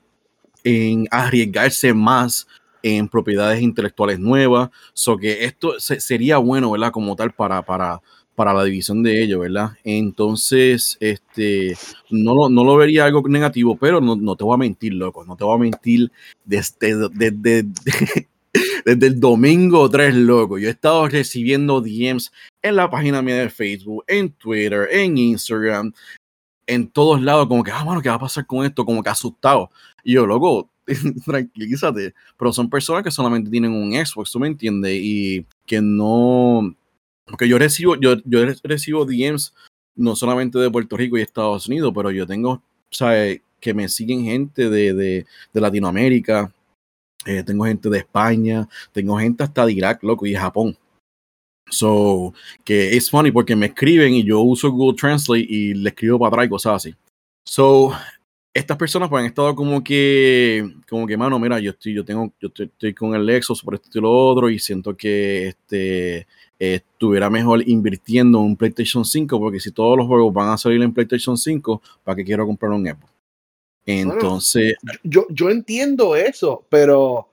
en 0.63 1.07
arriesgarse 1.11 1.93
más 1.93 2.47
en 2.81 3.07
propiedades 3.07 3.61
intelectuales 3.61 4.19
nuevas. 4.19 4.69
So 4.93 5.17
que 5.17 5.45
esto 5.45 5.79
sería 5.79 6.37
bueno, 6.37 6.71
¿verdad? 6.71 6.91
Como 6.91 7.15
tal 7.15 7.33
para, 7.33 7.61
para, 7.61 8.01
para 8.35 8.53
la 8.53 8.63
división 8.63 9.03
de 9.03 9.21
ellos, 9.21 9.39
¿verdad? 9.39 9.71
Entonces, 9.83 10.97
este, 10.99 11.75
no 12.09 12.33
lo, 12.33 12.49
no 12.49 12.63
lo 12.63 12.77
vería 12.77 13.05
algo 13.05 13.21
negativo, 13.27 13.75
pero 13.77 13.99
no, 13.99 14.15
no, 14.15 14.35
te 14.35 14.43
voy 14.43 14.55
a 14.55 14.57
mentir, 14.57 14.93
loco, 14.93 15.25
no 15.25 15.35
te 15.35 15.43
voy 15.43 15.55
a 15.55 15.59
mentir 15.59 16.11
desde, 16.45 17.09
desde, 17.09 17.63
desde 17.63 18.27
el 18.85 19.19
domingo 19.19 19.89
3, 19.89 20.15
loco. 20.15 20.57
Yo 20.57 20.67
he 20.67 20.71
estado 20.71 21.07
recibiendo 21.07 21.81
DMs 21.81 22.31
en 22.61 22.75
la 22.75 22.89
página 22.89 23.21
mía 23.21 23.35
de 23.35 23.49
Facebook, 23.49 24.03
en 24.07 24.31
Twitter, 24.31 24.87
en 24.91 25.17
Instagram, 25.17 25.93
en 26.67 26.87
todos 26.87 27.21
lados, 27.21 27.47
como 27.47 27.63
que, 27.63 27.71
ah, 27.71 27.83
bueno, 27.83 28.01
¿qué 28.01 28.09
va 28.09 28.15
a 28.15 28.19
pasar 28.19 28.45
con 28.45 28.65
esto? 28.65 28.85
Como 28.85 29.01
que 29.01 29.09
asustado. 29.09 29.71
Y 30.03 30.13
yo, 30.13 30.25
loco, 30.25 30.69
tranquilízate. 31.25 32.13
Pero 32.37 32.53
son 32.53 32.69
personas 32.69 33.03
que 33.03 33.11
solamente 33.11 33.49
tienen 33.49 33.71
un 33.71 33.93
Xbox, 33.93 34.31
¿tú 34.31 34.39
me 34.39 34.47
entiendes? 34.47 34.99
Y 35.01 35.45
que 35.65 35.81
no. 35.81 36.75
Porque 37.25 37.47
yo 37.47 37.57
recibo, 37.57 37.95
yo, 37.95 38.15
yo 38.25 38.45
recibo 38.63 39.05
DMs 39.05 39.53
no 39.95 40.15
solamente 40.15 40.57
de 40.57 40.71
Puerto 40.71 40.95
Rico 40.95 41.17
y 41.17 41.21
Estados 41.21 41.67
Unidos, 41.67 41.91
pero 41.93 42.11
yo 42.11 42.25
tengo, 42.25 42.61
¿sabes? 42.89 43.41
Que 43.59 43.73
me 43.73 43.89
siguen 43.89 44.23
gente 44.23 44.69
de, 44.69 44.93
de, 44.93 45.25
de 45.53 45.61
Latinoamérica, 45.61 46.51
eh, 47.25 47.43
tengo 47.43 47.65
gente 47.65 47.89
de 47.89 47.99
España, 47.99 48.67
tengo 48.91 49.17
gente 49.17 49.43
hasta 49.43 49.65
de 49.65 49.73
Irak, 49.73 50.03
loco, 50.03 50.25
y 50.25 50.33
Japón. 50.33 50.77
So, 51.69 52.33
que 52.63 52.95
es 52.97 53.09
funny 53.09 53.31
porque 53.31 53.55
me 53.55 53.67
escriben 53.67 54.13
y 54.13 54.23
yo 54.23 54.41
uso 54.41 54.71
Google 54.71 54.97
Translate 54.97 55.45
y 55.47 55.73
le 55.75 55.89
escribo 55.89 56.17
para 56.17 56.29
atrás 56.29 56.45
y 56.47 56.49
cosas 56.49 56.75
así. 56.75 56.95
So, 57.45 57.91
estas 58.53 58.77
personas 58.77 59.09
pues 59.09 59.21
han 59.21 59.27
estado 59.27 59.55
como 59.55 59.83
que, 59.83 60.67
como 60.89 61.05
que, 61.05 61.17
mano, 61.17 61.37
mira, 61.39 61.59
yo 61.59 61.71
estoy, 61.71 61.93
yo 61.93 62.03
tengo, 62.03 62.33
yo 62.39 62.49
estoy, 62.55 62.93
con 62.93 63.13
el 63.13 63.25
Lexus 63.25 63.61
por 63.61 63.75
esto 63.75 63.99
y 63.99 64.01
lo 64.01 64.11
otro 64.11 64.49
y 64.49 64.57
siento 64.59 64.95
que 64.97 65.49
este 65.49 66.27
estuviera 66.57 67.29
mejor 67.29 67.67
invirtiendo 67.67 68.39
en 68.39 68.45
un 68.45 68.55
PlayStation 68.57 69.05
5 69.05 69.39
porque 69.39 69.61
si 69.61 69.71
todos 69.71 69.97
los 69.97 70.07
juegos 70.07 70.33
van 70.33 70.49
a 70.49 70.57
salir 70.57 70.81
en 70.81 70.93
PlayStation 70.93 71.37
5, 71.37 71.81
¿para 72.03 72.17
qué 72.17 72.25
quiero 72.25 72.45
comprar 72.45 72.71
un 72.71 72.85
Xbox? 72.85 73.18
Entonces, 73.91 74.75
yo, 75.03 75.25
yo 75.29 75.49
entiendo 75.49 76.15
eso, 76.15 76.65
pero 76.69 77.27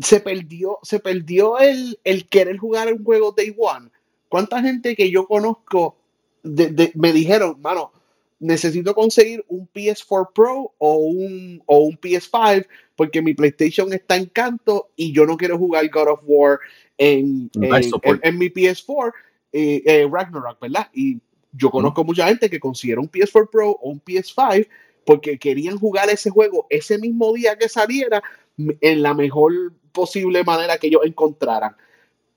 se 0.00 0.20
perdió, 0.20 0.78
se 0.82 1.00
perdió 1.00 1.58
el, 1.58 1.98
el 2.04 2.28
querer 2.28 2.58
jugar 2.58 2.92
un 2.92 3.04
juego 3.04 3.32
Day 3.36 3.54
One. 3.56 3.90
¿Cuánta 4.28 4.60
gente 4.60 4.94
que 4.94 5.10
yo 5.10 5.26
conozco 5.26 5.96
me 6.42 7.12
dijeron, 7.12 7.60
mano, 7.60 7.92
necesito 8.40 8.94
conseguir 8.94 9.44
un 9.48 9.68
PS4 9.72 10.32
Pro 10.32 10.72
o 10.78 10.96
un, 10.96 11.62
o 11.66 11.78
un 11.78 11.98
PS5 11.98 12.66
porque 12.94 13.22
mi 13.22 13.34
PlayStation 13.34 13.92
está 13.92 14.16
en 14.16 14.26
canto 14.26 14.90
y 14.96 15.12
yo 15.12 15.26
no 15.26 15.36
quiero 15.36 15.58
jugar 15.58 15.88
God 15.88 16.08
of 16.08 16.20
War 16.24 16.58
en, 16.96 17.50
en, 17.54 18.38
mi 18.38 18.48
PS4, 18.48 19.12
eh, 19.52 19.82
eh, 19.84 20.08
Ragnarok, 20.10 20.60
¿verdad? 20.60 20.88
Y 20.92 21.18
yo 21.52 21.70
conozco 21.70 22.04
mucha 22.04 22.26
gente 22.26 22.50
que 22.50 22.60
considera 22.60 23.00
un 23.00 23.10
PS4 23.10 23.50
Pro 23.50 23.70
o 23.70 23.90
un 23.90 24.02
PS5 24.02 24.66
porque 25.08 25.38
querían 25.38 25.78
jugar 25.78 26.10
ese 26.10 26.28
juego 26.28 26.66
ese 26.68 26.98
mismo 26.98 27.32
día 27.32 27.56
que 27.56 27.66
saliera 27.70 28.22
en 28.58 29.02
la 29.02 29.14
mejor 29.14 29.72
posible 29.90 30.44
manera 30.44 30.76
que 30.76 30.88
ellos 30.88 31.00
encontraran. 31.02 31.74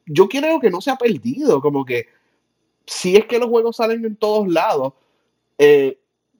Yo 0.05 0.30
creo 0.30 0.57
que 0.61 0.69
no 0.69 0.80
se 0.80 0.89
ha 0.89 0.95
perdido, 0.95 1.59
como 1.59 1.84
que 1.84 2.07
si 2.86 3.17
es 3.17 3.26
que 3.26 3.39
los 3.39 3.49
juegos 3.49 3.76
salen 3.76 4.05
en 4.05 4.15
todos 4.15 4.47
lados, 4.47 4.93
eh, 5.57 5.99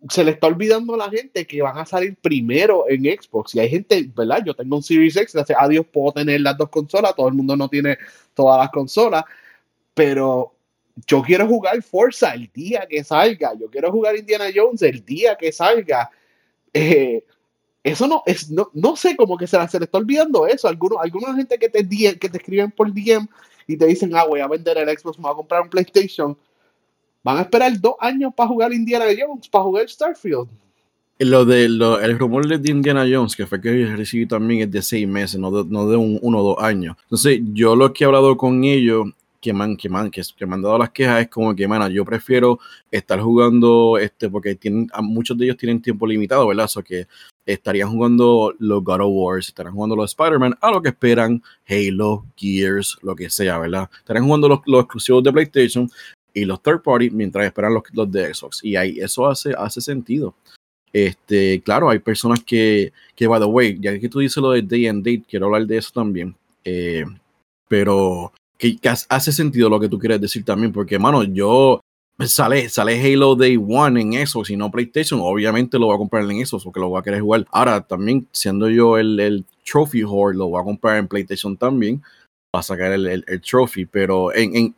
se 0.10 0.24
le 0.24 0.32
está 0.32 0.48
olvidando 0.48 0.94
a 0.94 1.00
la 1.00 1.10
gente 1.10 1.46
que 1.46 1.62
van 1.62 1.78
a 1.78 1.86
salir 1.86 2.16
primero 2.16 2.86
en 2.88 3.04
Xbox. 3.04 3.54
Y 3.56 3.60
hay 3.60 3.70
gente, 3.70 4.10
¿verdad? 4.16 4.42
Yo 4.46 4.54
tengo 4.54 4.78
un 4.78 4.84
Series 4.84 5.18
X, 5.18 5.34
gracias 5.34 5.60
a 5.62 5.68
Dios 5.68 5.86
puedo 5.92 6.14
tener 6.14 6.40
las 6.40 6.58
dos 6.58 6.70
consolas, 6.70 7.14
todo 7.14 7.28
el 7.28 7.34
mundo 7.34 7.58
no 7.58 7.68
tiene 7.68 7.98
todas 8.34 8.58
las 8.58 8.72
consolas, 8.72 9.26
pero 9.94 10.54
yo 11.06 11.22
quiero 11.24 11.46
jugar 11.46 11.84
Forza 11.84 12.34
el 12.34 12.50
día 12.54 12.88
que 12.90 13.04
salga, 13.04 13.54
yo 13.60 13.70
quiero 13.70 13.92
jugar 13.92 14.16
Indiana 14.16 14.46
Jones 14.56 14.82
el 14.82 15.04
día 15.04 15.36
que 15.36 15.52
salga. 15.52 16.10
Eh, 16.74 17.24
eso 17.84 18.08
no 18.08 18.22
es, 18.26 18.50
no, 18.50 18.70
no 18.74 18.96
sé, 18.96 19.16
cómo 19.16 19.38
que 19.38 19.48
se, 19.48 19.58
se 19.68 19.80
le 19.80 19.86
está 19.86 19.98
olvidando 19.98 20.46
eso. 20.46 20.68
Algunos, 20.68 21.00
alguna 21.02 21.36
gente 21.36 21.58
que 21.58 21.70
te, 21.70 21.88
que 21.88 22.30
te 22.30 22.38
escriben 22.38 22.72
por 22.72 22.94
DM 22.94 23.28
y 23.68 23.78
te 23.78 23.86
dicen, 23.88 24.16
ah, 24.16 24.26
voy 24.26 24.40
a 24.40 24.48
vender 24.48 24.78
el 24.78 24.98
Xbox, 24.98 25.18
me 25.18 25.24
voy 25.24 25.32
a 25.32 25.36
comprar 25.36 25.62
un 25.62 25.70
PlayStation. 25.70 26.38
Van 27.24 27.38
a 27.38 27.42
esperar 27.42 27.80
dos 27.80 27.96
años 28.00 28.34
para 28.36 28.50
jugar 28.50 28.74
Indiana 28.74 29.06
Jones, 29.18 29.48
para 29.48 29.64
jugar 29.64 29.90
Starfield. 29.90 30.48
Lo 31.20 31.46
de 31.46 31.70
lo, 31.70 32.00
el 32.00 32.18
rumor 32.18 32.48
de 32.48 32.72
Indiana 32.72 33.06
Jones, 33.10 33.36
que 33.36 33.46
fue 33.46 33.62
que 33.62 33.86
recibí 33.96 34.26
también, 34.26 34.62
es 34.62 34.72
de 34.72 34.82
seis 34.82 35.08
meses, 35.08 35.40
no 35.40 35.52
de, 35.52 35.70
no 35.70 35.88
de 35.88 35.96
un, 35.96 36.18
uno 36.22 36.40
o 36.40 36.44
dos 36.56 36.64
años. 36.64 36.98
Entonces, 37.04 37.42
yo 37.54 37.76
lo 37.76 37.94
que 37.94 38.04
he 38.04 38.08
hablado 38.08 38.36
con 38.38 38.64
ellos 38.64 39.06
que 39.42 39.54
me, 39.54 39.64
han, 39.64 39.76
que, 39.76 39.90
man, 39.90 40.12
que, 40.12 40.22
me 40.46 40.54
han 40.54 40.62
dado 40.62 40.78
las 40.78 40.92
quejas 40.92 41.24
es 41.24 41.30
como 41.30 41.56
que, 41.56 41.68
man, 41.68 41.92
yo 41.92 42.06
prefiero 42.06 42.60
estar 42.92 43.20
jugando, 43.20 43.98
este, 43.98 44.30
porque 44.30 44.56
tienen, 44.56 44.88
muchos 45.02 45.38
de 45.38 45.46
ellos 45.46 45.58
tienen 45.58 45.82
tiempo 45.82 46.06
limitado, 46.06 46.48
¿verdad? 46.48 46.70
O 46.76 46.84
que 46.84 47.08
estarían 47.46 47.90
jugando 47.90 48.54
los 48.60 48.84
God 48.84 49.02
of 49.02 49.10
War, 49.10 49.40
estarían 49.40 49.74
jugando 49.74 49.96
los 49.96 50.12
Spider-Man, 50.12 50.56
a 50.62 50.72
lo 50.72 50.82
que 50.82 50.90
esperan 50.90 51.42
Halo, 51.68 52.26
Gears, 52.38 53.00
lo 53.02 53.16
que 53.16 53.30
sea, 53.30 53.58
¿verdad? 53.58 53.90
Estarían 53.98 54.26
jugando 54.26 54.48
los, 54.48 54.60
los 54.68 54.84
exclusivos 54.84 55.24
de 55.24 55.34
PlayStation 55.34 55.90
y 56.34 56.46
los 56.46 56.62
third 56.62 56.84
party 56.84 57.10
mientras 57.10 57.46
esperan 57.46 57.74
los, 57.74 57.84
los 57.94 58.12
de 58.12 58.34
Xbox. 58.34 58.64
Y 58.64 58.76
ahí 58.76 59.00
eso 59.00 59.28
hace, 59.28 59.54
hace 59.58 59.82
sentido. 59.82 60.36
Este, 60.94 61.62
claro, 61.62 61.90
hay 61.90 62.00
personas 62.00 62.44
que, 62.44 62.94
que, 63.16 63.28
by 63.28 63.40
the 63.40 63.46
way, 63.46 63.78
ya 63.80 63.98
que 63.98 64.10
tú 64.10 64.20
dices 64.20 64.38
lo 64.38 64.52
de 64.52 64.62
Day 64.62 64.88
and 64.88 65.04
Date, 65.04 65.24
quiero 65.28 65.48
hablar 65.48 65.66
de 65.66 65.78
eso 65.78 65.92
también. 65.94 66.36
Eh, 66.64 67.06
pero 67.68 68.32
que, 68.62 68.90
hace 69.10 69.32
sentido 69.32 69.70
lo 69.70 69.80
que 69.80 69.90
tú 69.90 69.98
quieres 69.98 70.22
decir 70.22 70.46
también, 70.46 70.72
porque, 70.72 71.00
mano, 71.00 71.24
yo 71.24 71.82
sale, 72.20 72.70
sale 72.70 73.02
Halo 73.02 73.36
Day 73.36 73.58
One 73.58 74.00
en 74.00 74.28
Xbox 74.28 74.52
y 74.52 74.56
no 74.56 74.70
PlayStation, 74.70 75.20
obviamente 75.22 75.80
lo 75.80 75.88
voy 75.88 75.96
a 75.96 75.98
comprar 75.98 76.30
en 76.30 76.46
Xbox 76.46 76.64
porque 76.64 76.80
lo 76.80 76.90
voy 76.90 77.00
a 77.00 77.04
querer 77.04 77.22
jugar. 77.22 77.48
Ahora, 77.52 77.82
también 77.82 78.28
siendo 78.32 78.70
yo 78.70 79.00
el, 79.00 79.20
el 79.20 79.46
Trophy 79.66 80.04
Horde, 80.04 80.38
lo 80.38 80.48
voy 80.50 80.62
a 80.62 80.64
comprar 80.64 80.98
en 80.98 81.08
PlayStation 81.08 81.58
también 81.58 82.04
para 82.52 82.64
sacar 82.64 82.92
el, 82.92 83.24
el, 83.26 83.42
trophy, 83.42 83.86
pero 83.86 84.36
en, 84.36 84.56
en, 84.56 84.76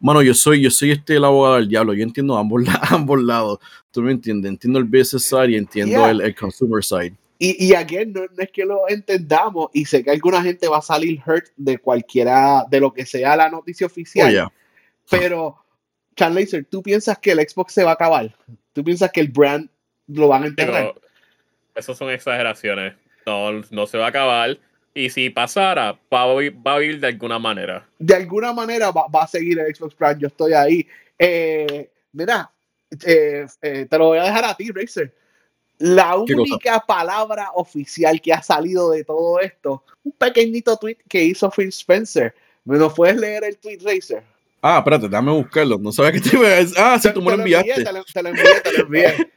mano, 0.00 0.22
yo 0.22 0.32
soy, 0.34 0.62
yo 0.62 0.70
soy 0.70 0.92
este 0.92 1.16
el 1.16 1.24
abogado 1.24 1.56
del 1.56 1.68
diablo, 1.68 1.94
yo 1.94 2.04
entiendo 2.04 2.38
ambos, 2.38 2.62
ambos 2.90 3.22
lados, 3.22 3.58
tú 3.90 4.02
me 4.02 4.12
entiendes, 4.12 4.50
entiendo 4.50 4.78
el 4.78 4.84
business 4.84 5.24
side 5.24 5.50
y 5.50 5.56
entiendo 5.56 6.08
el, 6.08 6.20
el, 6.20 6.34
consumer 6.34 6.82
side. 6.82 7.14
Y, 7.44 7.56
y 7.58 7.74
aquí 7.74 7.96
no, 8.06 8.20
es 8.38 8.52
que 8.52 8.64
lo 8.64 8.88
entendamos 8.88 9.68
y 9.72 9.84
sé 9.84 10.04
que 10.04 10.12
alguna 10.12 10.40
gente 10.42 10.68
va 10.68 10.78
a 10.78 10.82
salir 10.82 11.20
hurt 11.26 11.46
de 11.56 11.76
cualquiera, 11.76 12.64
de 12.70 12.78
lo 12.78 12.92
que 12.92 13.04
sea 13.04 13.34
la 13.34 13.50
noticia 13.50 13.84
oficial. 13.84 14.46
Oh, 14.46 14.52
pero, 15.10 15.56
Charles 16.14 16.56
¿tú 16.70 16.84
piensas 16.84 17.18
que 17.18 17.32
el 17.32 17.40
Xbox 17.40 17.72
se 17.72 17.82
va 17.82 17.90
a 17.90 17.94
acabar? 17.94 18.32
¿Tú 18.72 18.84
piensas 18.84 19.10
que 19.10 19.18
el 19.18 19.26
brand 19.26 19.68
lo 20.06 20.28
van 20.28 20.44
a 20.44 20.46
enterrar? 20.46 20.94
Eso 21.74 21.96
son 21.96 22.10
exageraciones. 22.10 22.94
No, 23.26 23.50
no 23.72 23.88
se 23.88 23.98
va 23.98 24.04
a 24.06 24.10
acabar. 24.10 24.56
Y 24.94 25.10
si 25.10 25.28
pasara, 25.28 25.98
va 26.14 26.22
a, 26.22 26.78
vivir, 26.78 27.00
de 27.00 27.08
alguna 27.08 27.40
manera. 27.40 27.84
De 27.98 28.14
alguna 28.14 28.52
manera 28.52 28.92
va, 28.92 29.08
a 29.20 29.26
seguir 29.26 29.58
el 29.58 29.74
Xbox 29.74 29.96
brand. 29.96 30.20
Yo 30.20 30.28
estoy 30.28 30.52
ahí. 30.52 30.86
Eh, 31.18 31.90
mira, 32.12 32.52
eh, 33.04 33.46
eh, 33.62 33.86
te 33.90 33.98
lo 33.98 34.06
voy 34.06 34.18
a 34.18 34.24
dejar 34.26 34.44
a 34.44 34.54
ti, 34.54 34.70
Racer. 34.70 35.12
La 35.82 36.14
única 36.16 36.78
palabra 36.78 37.50
oficial 37.54 38.20
que 38.20 38.32
ha 38.32 38.40
salido 38.40 38.92
de 38.92 39.02
todo 39.02 39.40
esto, 39.40 39.82
un 40.04 40.12
pequeñito 40.12 40.76
tweet 40.76 40.98
que 41.08 41.24
hizo 41.24 41.50
Phil 41.50 41.70
Spencer. 41.70 42.32
¿Me 42.64 42.78
lo 42.78 42.94
puedes 42.94 43.16
leer 43.16 43.42
el 43.42 43.58
tweet, 43.58 43.78
Racer? 43.82 44.22
Ah, 44.62 44.78
espérate, 44.78 45.08
dame 45.08 45.32
buscarlo. 45.32 45.78
No 45.78 45.90
sabía 45.90 46.12
que 46.12 46.20
te 46.20 46.36
iba 46.36 46.46
a 46.46 46.50
decir. 46.50 46.76
Ah, 46.78 47.00
sí, 47.02 47.12
tú 47.12 47.20
me 47.20 47.36
lo 47.36 47.42
enviaste. 47.42 47.82
Te 47.82 47.92
lo, 47.92 48.04
te 48.04 48.22
lo 48.22 48.28
envié, 48.28 48.60
te 48.62 48.72
lo 48.78 48.84
envié. 48.84 49.32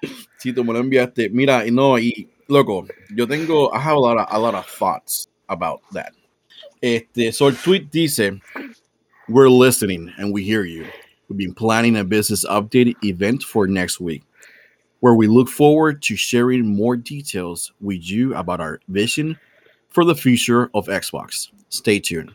sí, 0.38 0.52
tú 0.52 0.62
me 0.62 0.72
lo 0.72 0.78
enviaste. 0.78 1.28
Mira, 1.28 1.64
no, 1.72 1.98
y 1.98 2.28
loco, 2.46 2.86
yo 3.12 3.26
tengo, 3.26 3.72
I 3.74 3.80
have 3.80 3.96
a 3.96 4.00
lot 4.00 4.16
of, 4.16 4.26
a 4.30 4.38
lot 4.38 4.54
of 4.54 4.66
thoughts 4.66 5.28
about 5.48 5.80
that. 5.92 6.12
Este, 6.80 7.32
so 7.32 7.48
el 7.48 7.56
tweet 7.56 7.90
dice, 7.90 8.40
we're 9.28 9.50
listening 9.50 10.12
and 10.18 10.32
we 10.32 10.44
hear 10.44 10.64
you. 10.64 10.86
We've 11.28 11.36
been 11.36 11.52
planning 11.52 11.96
a 11.96 12.04
business 12.04 12.46
update 12.46 12.94
event 13.02 13.42
for 13.42 13.66
next 13.66 13.98
week 13.98 14.22
where 15.00 15.14
we 15.14 15.26
look 15.26 15.48
forward 15.48 16.02
to 16.02 16.16
sharing 16.16 16.66
more 16.66 16.96
details 16.96 17.72
with 17.80 18.02
you 18.02 18.34
about 18.34 18.60
our 18.60 18.80
vision 18.88 19.38
for 19.88 20.04
the 20.04 20.14
future 20.14 20.70
of 20.74 20.86
Xbox. 20.86 21.50
Stay 21.68 21.98
tuned. 22.00 22.32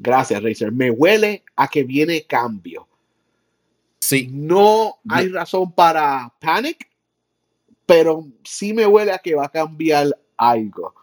Gracias, 0.00 0.42
Racer. 0.42 0.70
Me 0.70 0.90
huele 0.90 1.42
a 1.56 1.68
que 1.68 1.82
viene 1.82 2.26
cambio. 2.26 2.86
Sí. 4.00 4.28
No 4.30 4.98
hay 5.08 5.28
razón 5.28 5.72
para 5.72 6.32
panic, 6.40 6.88
pero 7.86 8.26
sí 8.44 8.72
me 8.72 8.86
huele 8.86 9.12
a 9.12 9.18
que 9.18 9.34
va 9.34 9.46
a 9.46 9.48
cambiar 9.48 10.08
algo. 10.36 10.94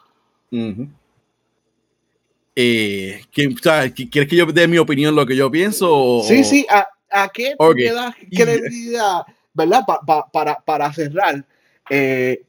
eh, 2.55 3.21
¿Quieres 3.31 4.29
que 4.29 4.35
yo 4.35 4.45
dé 4.45 4.67
mi 4.67 4.77
opinión 4.77 5.15
lo 5.15 5.25
que 5.25 5.35
yo 5.35 5.49
pienso? 5.49 6.21
Sí, 6.27 6.43
sí. 6.43 6.65
¿A, 6.69 6.87
a 7.09 7.29
qué 7.29 7.55
okay. 7.57 7.89
das 7.89 8.15
credibilidad? 8.31 9.23
¿Verdad? 9.53 9.83
para, 10.31 10.63
para 10.63 10.93
cerrar, 10.93 11.45
eh, 11.89 12.45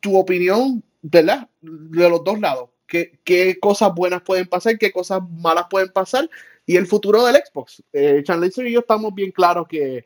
tu 0.00 0.16
opinión, 0.18 0.82
¿verdad? 1.00 1.48
De 1.60 2.08
los 2.08 2.22
dos 2.24 2.38
lados. 2.40 2.70
¿Qué, 2.86 3.18
¿Qué, 3.24 3.58
cosas 3.58 3.94
buenas 3.94 4.22
pueden 4.22 4.46
pasar? 4.46 4.76
¿Qué 4.76 4.92
cosas 4.92 5.20
malas 5.30 5.66
pueden 5.70 5.88
pasar? 5.90 6.28
Y 6.66 6.76
el 6.76 6.86
futuro 6.86 7.24
del 7.24 7.36
Xbox. 7.36 7.82
Eh, 7.92 8.22
y 8.22 8.72
yo 8.72 8.80
estamos 8.80 9.14
bien 9.14 9.30
claros 9.30 9.66
que 9.66 10.04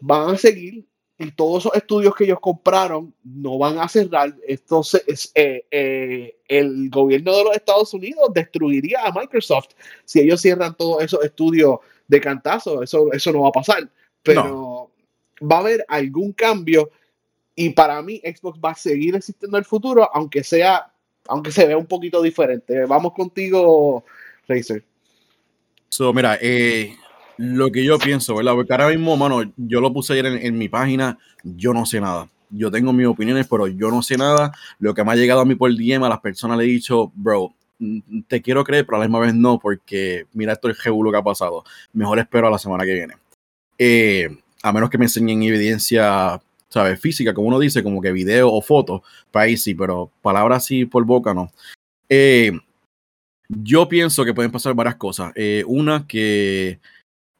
van 0.00 0.34
a 0.34 0.38
seguir 0.38 0.84
y 1.18 1.30
todos 1.32 1.66
esos 1.66 1.76
estudios 1.76 2.14
que 2.14 2.24
ellos 2.24 2.40
compraron 2.40 3.14
no 3.22 3.58
van 3.58 3.78
a 3.78 3.88
cerrar. 3.88 4.34
Entonces, 4.48 5.30
eh, 5.34 5.66
eh, 5.70 6.38
el 6.48 6.88
gobierno 6.88 7.36
de 7.36 7.44
los 7.44 7.56
Estados 7.56 7.92
Unidos 7.92 8.30
destruiría 8.34 9.04
a 9.04 9.12
Microsoft 9.12 9.68
si 10.04 10.20
ellos 10.20 10.40
cierran 10.40 10.74
todos 10.74 11.02
esos 11.04 11.22
estudios 11.22 11.78
de 12.08 12.20
cantazo. 12.20 12.82
Eso, 12.82 13.12
eso 13.12 13.32
no 13.32 13.42
va 13.42 13.50
a 13.50 13.52
pasar. 13.52 13.88
Pero 14.22 14.90
va 15.40 15.56
a 15.56 15.60
haber 15.60 15.84
algún 15.88 16.32
cambio 16.32 16.90
y 17.54 17.70
para 17.70 18.00
mí 18.02 18.20
Xbox 18.24 18.58
va 18.58 18.70
a 18.70 18.74
seguir 18.74 19.14
existiendo 19.14 19.56
en 19.56 19.60
el 19.60 19.66
futuro, 19.66 20.08
aunque 20.14 20.42
sea, 20.42 20.92
aunque 21.28 21.52
se 21.52 21.66
vea 21.66 21.76
un 21.76 21.86
poquito 21.86 22.22
diferente. 22.22 22.86
Vamos 22.86 23.12
contigo, 23.12 24.04
Razer. 24.48 24.84
So, 25.88 26.12
mira, 26.12 26.38
eh, 26.40 26.96
lo 27.36 27.70
que 27.70 27.84
yo 27.84 27.98
pienso, 27.98 28.36
¿verdad? 28.36 28.54
Porque 28.54 28.72
ahora 28.72 28.88
mismo, 28.88 29.16
mano, 29.16 29.42
yo 29.56 29.80
lo 29.80 29.92
puse 29.92 30.14
ayer 30.14 30.26
en, 30.26 30.56
mi 30.56 30.68
página, 30.68 31.18
yo 31.42 31.74
no 31.74 31.84
sé 31.84 32.00
nada 32.00 32.30
yo 32.50 32.70
tengo 32.70 32.92
mis 32.92 33.06
opiniones, 33.06 33.46
pero 33.48 33.66
yo 33.68 33.90
no 33.90 34.02
sé 34.02 34.16
nada. 34.16 34.52
Lo 34.78 34.92
que 34.94 35.04
me 35.04 35.12
ha 35.12 35.16
llegado 35.16 35.40
a 35.40 35.44
mí 35.44 35.54
por 35.54 35.72
DM, 35.72 36.04
a 36.04 36.08
las 36.08 36.20
personas 36.20 36.58
le 36.58 36.64
he 36.64 36.66
dicho, 36.66 37.12
bro, 37.14 37.54
mm, 37.78 38.22
te 38.26 38.42
quiero 38.42 38.64
creer, 38.64 38.84
pero 38.84 38.96
a 38.96 39.00
la 39.00 39.06
misma 39.06 39.20
vez 39.20 39.34
no, 39.34 39.58
porque 39.58 40.26
mira 40.32 40.54
esto 40.54 40.68
el 40.68 40.76
lo 40.84 41.12
que 41.12 41.16
ha 41.16 41.22
pasado. 41.22 41.64
Mejor 41.92 42.18
espero 42.18 42.48
a 42.48 42.50
la 42.50 42.58
semana 42.58 42.84
que 42.84 42.94
viene. 42.94 43.14
Eh, 43.78 44.28
a 44.62 44.72
menos 44.72 44.90
que 44.90 44.98
me 44.98 45.06
enseñen 45.06 45.42
evidencia, 45.42 46.40
¿sabes? 46.68 47.00
Física, 47.00 47.34
como 47.34 47.48
uno 47.48 47.58
dice, 47.58 47.82
como 47.82 48.00
que 48.00 48.12
video 48.12 48.52
o 48.52 48.60
foto, 48.62 49.02
para 49.30 49.46
ahí 49.46 49.56
sí, 49.56 49.74
pero 49.74 50.10
palabras 50.22 50.64
así 50.64 50.84
por 50.84 51.04
boca 51.04 51.34
no. 51.34 51.50
Eh, 52.08 52.52
yo 53.48 53.88
pienso 53.88 54.24
que 54.24 54.34
pueden 54.34 54.52
pasar 54.52 54.74
varias 54.74 54.96
cosas. 54.96 55.32
Eh, 55.34 55.64
una, 55.66 56.06
que 56.06 56.78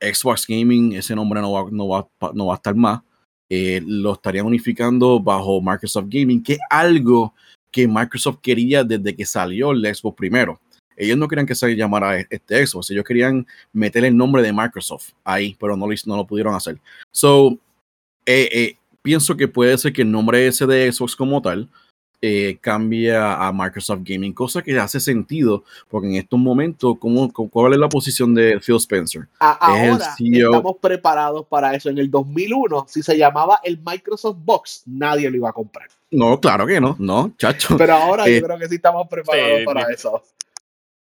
Xbox 0.01 0.47
Gaming, 0.47 0.93
ese 0.95 1.15
nombre 1.15 1.41
no 1.41 1.53
va, 1.53 1.71
no 1.71 1.89
va, 1.89 2.09
no 2.35 2.47
va 2.47 2.55
a 2.55 2.57
estar 2.57 2.75
más. 2.75 3.03
Eh, 3.49 3.83
lo 3.85 4.13
estarían 4.13 4.47
unificando 4.47 5.21
bajo 5.21 5.61
Microsoft 5.61 6.07
Gaming, 6.09 6.43
que 6.43 6.55
es 6.55 6.61
algo 6.71 7.35
que 7.71 7.87
Microsoft 7.87 8.39
quería 8.41 8.85
desde 8.85 9.15
que 9.15 9.27
salió 9.27 9.73
el 9.73 9.95
Xbox 9.95 10.17
primero. 10.17 10.61
Ellos 11.01 11.17
no 11.17 11.29
querían 11.29 11.47
que 11.47 11.55
se 11.55 11.75
llamara 11.75 12.21
este 12.21 12.67
Xbox, 12.67 12.91
ellos 12.91 13.05
querían 13.05 13.47
meter 13.73 14.05
el 14.05 14.17
nombre 14.17 14.43
de 14.43 14.53
Microsoft 14.53 15.11
ahí, 15.25 15.57
pero 15.59 15.77
no 15.77 15.87
lo, 15.87 15.95
no 16.07 16.17
lo 16.17 16.27
pudieron 16.27 16.55
hacer. 16.55 16.79
So, 17.11 17.59
eh, 18.27 18.49
eh, 18.53 18.77
pienso 19.03 19.37
que 19.37 19.49
puede 19.49 19.77
ser 19.79 19.93
que 19.93 20.03
el 20.03 20.11
nombre 20.11 20.47
ese 20.47 20.67
de 20.67 20.93
Xbox 20.93 21.17
como 21.17 21.41
tal 21.41 21.69
eh, 22.23 22.59
cambia 22.61 23.35
a 23.35 23.51
Microsoft 23.51 24.01
Gaming, 24.05 24.35
cosa 24.35 24.61
que 24.61 24.79
hace 24.79 25.01
sentido, 25.01 25.65
porque 25.89 26.07
en 26.07 26.17
estos 26.17 26.39
momentos, 26.39 26.97
¿cómo, 26.99 27.33
¿cuál 27.33 27.73
es 27.73 27.79
la 27.79 27.89
posición 27.89 28.35
de 28.35 28.61
Phil 28.61 28.77
Spencer? 28.77 29.27
ahora 29.39 30.15
e 30.19 30.39
estamos 30.39 30.77
preparados 30.83 31.47
para 31.47 31.75
eso. 31.75 31.89
En 31.89 31.97
el 31.97 32.11
2001, 32.11 32.87
si 32.89 33.03
se 33.03 33.17
llamaba 33.17 33.61
el 33.65 33.81
Microsoft 33.83 34.37
Box, 34.45 34.83
nadie 34.85 35.31
lo 35.31 35.37
iba 35.39 35.49
a 35.49 35.55
comprar. 35.55 35.89
No, 36.11 36.39
claro 36.39 36.67
que 36.67 36.79
no, 36.79 36.95
no, 36.99 37.33
chacho. 37.39 37.79
Pero 37.79 37.95
ahora 37.95 38.27
yo 38.27 38.33
eh, 38.33 38.43
creo 38.43 38.59
que 38.59 38.69
sí 38.69 38.75
estamos 38.75 39.09
preparados 39.09 39.61
para 39.65 39.91
eso. 39.91 40.23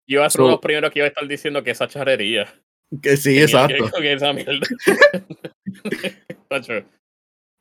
Yo 0.06 0.24
a 0.24 0.30
ser 0.30 0.42
los 0.42 0.60
primeros 0.60 0.92
que 0.92 1.00
iba 1.00 1.06
a 1.06 1.08
estar 1.08 1.26
diciendo 1.26 1.62
que 1.62 1.72
esa 1.72 1.88
charrería. 1.88 2.46
Que 3.02 3.16
sí, 3.16 3.38
exacto. 3.38 3.90
Que, 4.00 4.12
esa 4.12 4.32
mierda. 4.32 4.60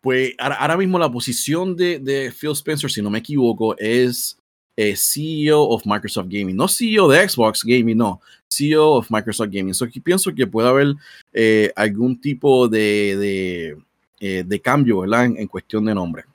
Pues 0.01 0.35
ahora, 0.37 0.77
mismo 0.77 0.99
la 0.99 1.11
posición 1.11 1.75
de, 1.75 2.31
Phil 2.39 2.51
Spencer, 2.51 2.91
si 2.91 3.01
no 3.01 3.09
me 3.09 3.17
equivoco, 3.17 3.75
es 3.79 4.37
eh, 4.77 4.95
CEO 4.95 5.63
of 5.63 5.83
Microsoft 5.83 6.27
Gaming. 6.29 6.55
No 6.55 6.67
CEO 6.67 7.07
de 7.07 7.27
Xbox 7.27 7.63
Gaming, 7.63 7.97
no. 7.97 8.21
CEO 8.47 8.97
of 8.97 9.09
Microsoft 9.09 9.49
Gaming. 9.51 9.73
So, 9.73 9.85
aquí 9.85 9.99
pienso 9.99 10.31
que 10.35 10.45
puede 10.45 10.69
haber 10.69 10.93
eh, 11.33 11.71
algún 11.75 12.21
tipo 12.21 12.67
de, 12.67 13.75
de, 14.19 14.19
eh, 14.19 14.59
cambio 14.59 14.99
¿verdad? 14.99 15.25
En, 15.25 15.47
cuestión 15.47 15.85
de 15.85 15.95
nombre. 15.95 16.25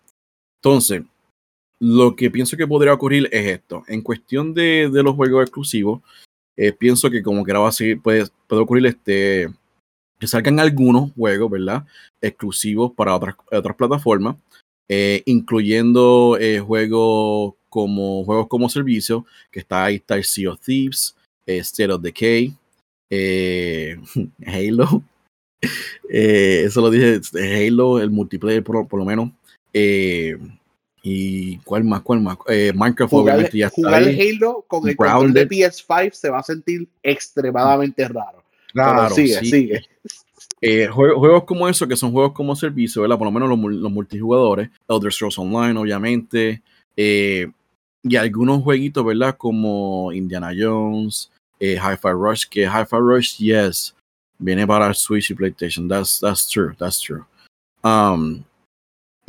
Entonces, 0.56 1.02
lo 1.80 2.14
que 2.14 2.30
pienso 2.30 2.56
que 2.56 2.66
podría 2.66 2.92
ocurrir 2.92 3.28
es 3.32 3.46
esto. 3.46 3.82
En 3.88 4.02
cuestión 4.02 4.54
de, 4.54 4.88
los 4.92 5.14
juegos 5.16 5.42
exclusivos, 5.42 6.02
pienso 6.78 7.10
que 7.10 7.22
como 7.22 7.44
que 7.44 7.52
ahora 7.52 7.60
va 7.60 7.68
a 7.70 7.72
seguir, 7.72 8.02
puede, 8.02 8.26
puede 8.46 8.62
ocurrir 8.62 8.86
este 8.86 9.48
que 10.20 10.26
salgan 10.26 10.60
algunos 10.60 11.12
juegos, 11.14 11.50
¿verdad? 11.50 11.86
Exclusivos 12.20 12.92
para 12.92 13.16
otras, 13.16 13.34
otras 13.50 13.74
plataformas, 13.74 14.36
eh, 14.88 15.22
incluyendo 15.24 16.36
eh, 16.38 16.60
juegos 16.60 17.54
como 17.70 18.22
juegos 18.24 18.46
como 18.48 18.68
servicio, 18.68 19.24
que 19.50 19.60
está 19.60 19.86
ahí 19.86 19.96
está 19.96 20.22
Sea 20.22 20.52
of 20.52 20.60
Thieves, 20.60 21.16
eh, 21.46 21.58
State 21.58 21.90
of 21.90 22.02
Decay, 22.02 22.54
Halo, 24.46 25.02
eso 26.08 26.80
lo 26.82 26.90
dije, 26.90 27.20
Halo, 27.66 27.98
el 27.98 28.10
multiplayer 28.10 28.62
por, 28.62 28.92
lo 28.92 29.04
menos, 29.06 29.30
y 31.02 31.56
cuál 31.58 31.84
más, 31.84 32.02
cuál 32.02 32.20
más, 32.20 32.36
Minecraft 32.74 33.12
obviamente 33.14 33.58
ya 33.58 33.66
está 33.68 33.76
jugar 33.76 34.02
Halo 34.02 34.64
con 34.68 34.88
el 34.88 34.96
control 34.96 35.32
de 35.32 35.48
PS5 35.48 36.12
se 36.12 36.28
va 36.28 36.40
a 36.40 36.42
sentir 36.42 36.88
extremadamente 37.02 38.06
raro. 38.06 38.42
Claro, 38.72 39.14
sigue, 39.14 39.40
sigue. 39.40 39.82
Eh, 40.62 40.88
juegos, 40.88 41.44
como 41.44 41.68
eso, 41.68 41.88
que 41.88 41.96
son 41.96 42.12
juegos 42.12 42.32
como 42.32 42.54
servicio, 42.54 43.02
¿verdad? 43.02 43.16
Por 43.16 43.26
lo 43.26 43.32
menos 43.32 43.48
los, 43.48 43.90
multijugadores, 43.90 44.68
Elder 44.88 45.12
Scrolls 45.12 45.38
Online, 45.38 45.78
obviamente, 45.78 46.62
eh, 46.96 47.50
y 48.02 48.16
algunos 48.16 48.62
jueguitos, 48.62 49.04
¿verdad? 49.04 49.36
Como 49.38 50.12
Indiana 50.12 50.52
Jones, 50.56 51.30
eh, 51.58 51.76
Hi-Fi 51.76 52.10
Rush, 52.12 52.44
que 52.48 52.66
Hi-Fi 52.66 52.96
Rush, 52.98 53.38
yes, 53.38 53.94
viene 54.38 54.66
para 54.66 54.92
Switch 54.92 55.30
y 55.30 55.34
PlayStation, 55.34 55.88
that's, 55.88 56.20
that's 56.20 56.46
true, 56.46 56.74
that's 56.78 57.00
true. 57.00 57.24
Um, 57.82 58.44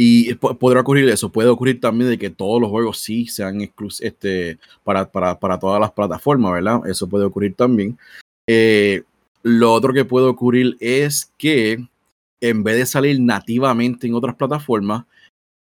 y 0.04 0.34
podrá 0.34 0.82
ocurrir 0.82 1.08
eso, 1.10 1.32
puede 1.32 1.50
ocurrir 1.50 1.80
también 1.80 2.10
de 2.10 2.18
que 2.18 2.32
todos 2.32 2.60
los 2.60 2.72
juegos 2.72 2.98
sí 2.98 3.28
sean 3.28 3.62
este, 4.00 4.58
para, 4.84 5.12
para, 5.12 5.40
para 5.40 5.60
todas 5.60 5.80
las 5.80 5.92
plataformas, 5.92 6.54
¿verdad? 6.54 6.82
Eso 6.88 7.08
puede 7.08 7.24
ocurrir 7.24 7.54
también. 7.54 8.00
Eh, 8.48 9.04
lo 9.44 9.72
otro 9.72 9.94
que 9.94 10.04
puede 10.04 10.26
ocurrir 10.26 10.76
es 10.80 11.32
que 11.38 11.86
en 12.42 12.64
vez 12.64 12.78
de 12.78 12.88
salir 12.88 13.22
nativamente 13.22 14.08
en 14.08 14.16
otras 14.16 14.36
plataformas, 14.36 15.06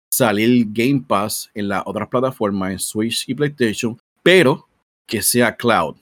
salir 0.10 0.68
Game 0.70 1.04
Pass 1.06 1.52
en 1.54 1.68
las 1.68 1.84
otras 1.86 2.08
plataformas, 2.08 2.72
en 2.72 2.80
Switch 2.80 3.28
y 3.28 3.36
PlayStation, 3.36 4.00
pero 4.22 4.66
que 5.06 5.22
sea 5.22 5.54
cloud 5.54 5.98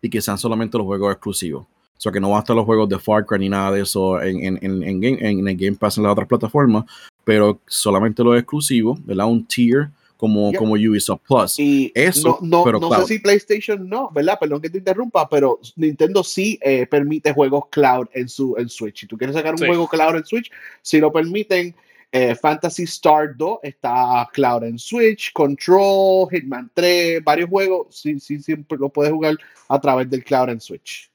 y 0.00 0.08
que 0.08 0.22
sean 0.22 0.38
solamente 0.38 0.78
los 0.78 0.86
juegos 0.86 1.12
exclusivos. 1.12 1.66
O 1.66 2.00
sea, 2.00 2.10
que 2.10 2.20
no 2.20 2.30
van 2.30 2.38
a 2.38 2.40
estar 2.40 2.56
los 2.56 2.64
juegos 2.64 2.88
de 2.88 2.98
Far 2.98 3.26
Cry 3.26 3.38
ni 3.38 3.50
nada 3.50 3.72
de 3.72 3.82
eso 3.82 4.22
en, 4.22 4.42
en, 4.42 4.58
en, 4.62 5.04
en, 5.04 5.46
el 5.46 5.56
Game 5.58 5.76
Pass 5.76 5.98
en 5.98 6.04
las 6.04 6.12
otras 6.12 6.26
plataformas, 6.26 6.86
pero 7.24 7.60
solamente 7.66 8.24
los 8.24 8.36
exclusivos, 8.36 9.04
¿verdad? 9.04 9.26
Un 9.26 9.46
tier 9.46 9.90
como, 10.20 10.52
como 10.52 10.74
Ubisoft 10.74 11.22
Plus. 11.26 11.58
Y 11.58 11.90
Eso, 11.94 12.38
no, 12.42 12.64
no, 12.64 12.94
sé 13.00 13.06
si 13.06 13.18
PlayStation 13.20 13.88
no, 13.88 14.10
¿verdad? 14.10 14.38
Perdón 14.38 14.60
que 14.60 14.68
te 14.68 14.76
interrumpa, 14.76 15.26
pero 15.28 15.58
Nintendo 15.76 16.22
sí 16.22 16.58
eh, 16.60 16.86
permite 16.86 17.32
juegos 17.32 17.64
cloud 17.70 18.06
en 18.12 18.28
su 18.28 18.54
en 18.58 18.68
Switch. 18.68 19.00
Si 19.00 19.06
tú 19.06 19.16
quieres 19.16 19.34
sacar 19.34 19.54
un 19.54 19.60
juego 19.60 19.88
cloud 19.88 20.16
en 20.16 20.24
Switch, 20.26 20.50
si 20.82 21.00
lo 21.00 21.10
permiten, 21.10 21.74
eh, 22.12 22.34
Fantasy 22.34 22.82
Star 22.82 23.36
2 23.36 23.60
está 23.62 24.28
cloud 24.32 24.64
en 24.64 24.78
Switch, 24.78 25.32
Control, 25.32 26.28
Hitman 26.30 26.70
3, 26.74 27.24
varios 27.24 27.48
juegos, 27.48 27.86
sí, 27.90 28.20
sí, 28.20 28.40
siempre 28.40 28.76
lo 28.76 28.90
puedes 28.90 29.12
jugar 29.12 29.36
a 29.68 29.80
través 29.80 30.10
del 30.10 30.22
cloud 30.22 30.50
en 30.50 30.60
Switch. 30.60 31.09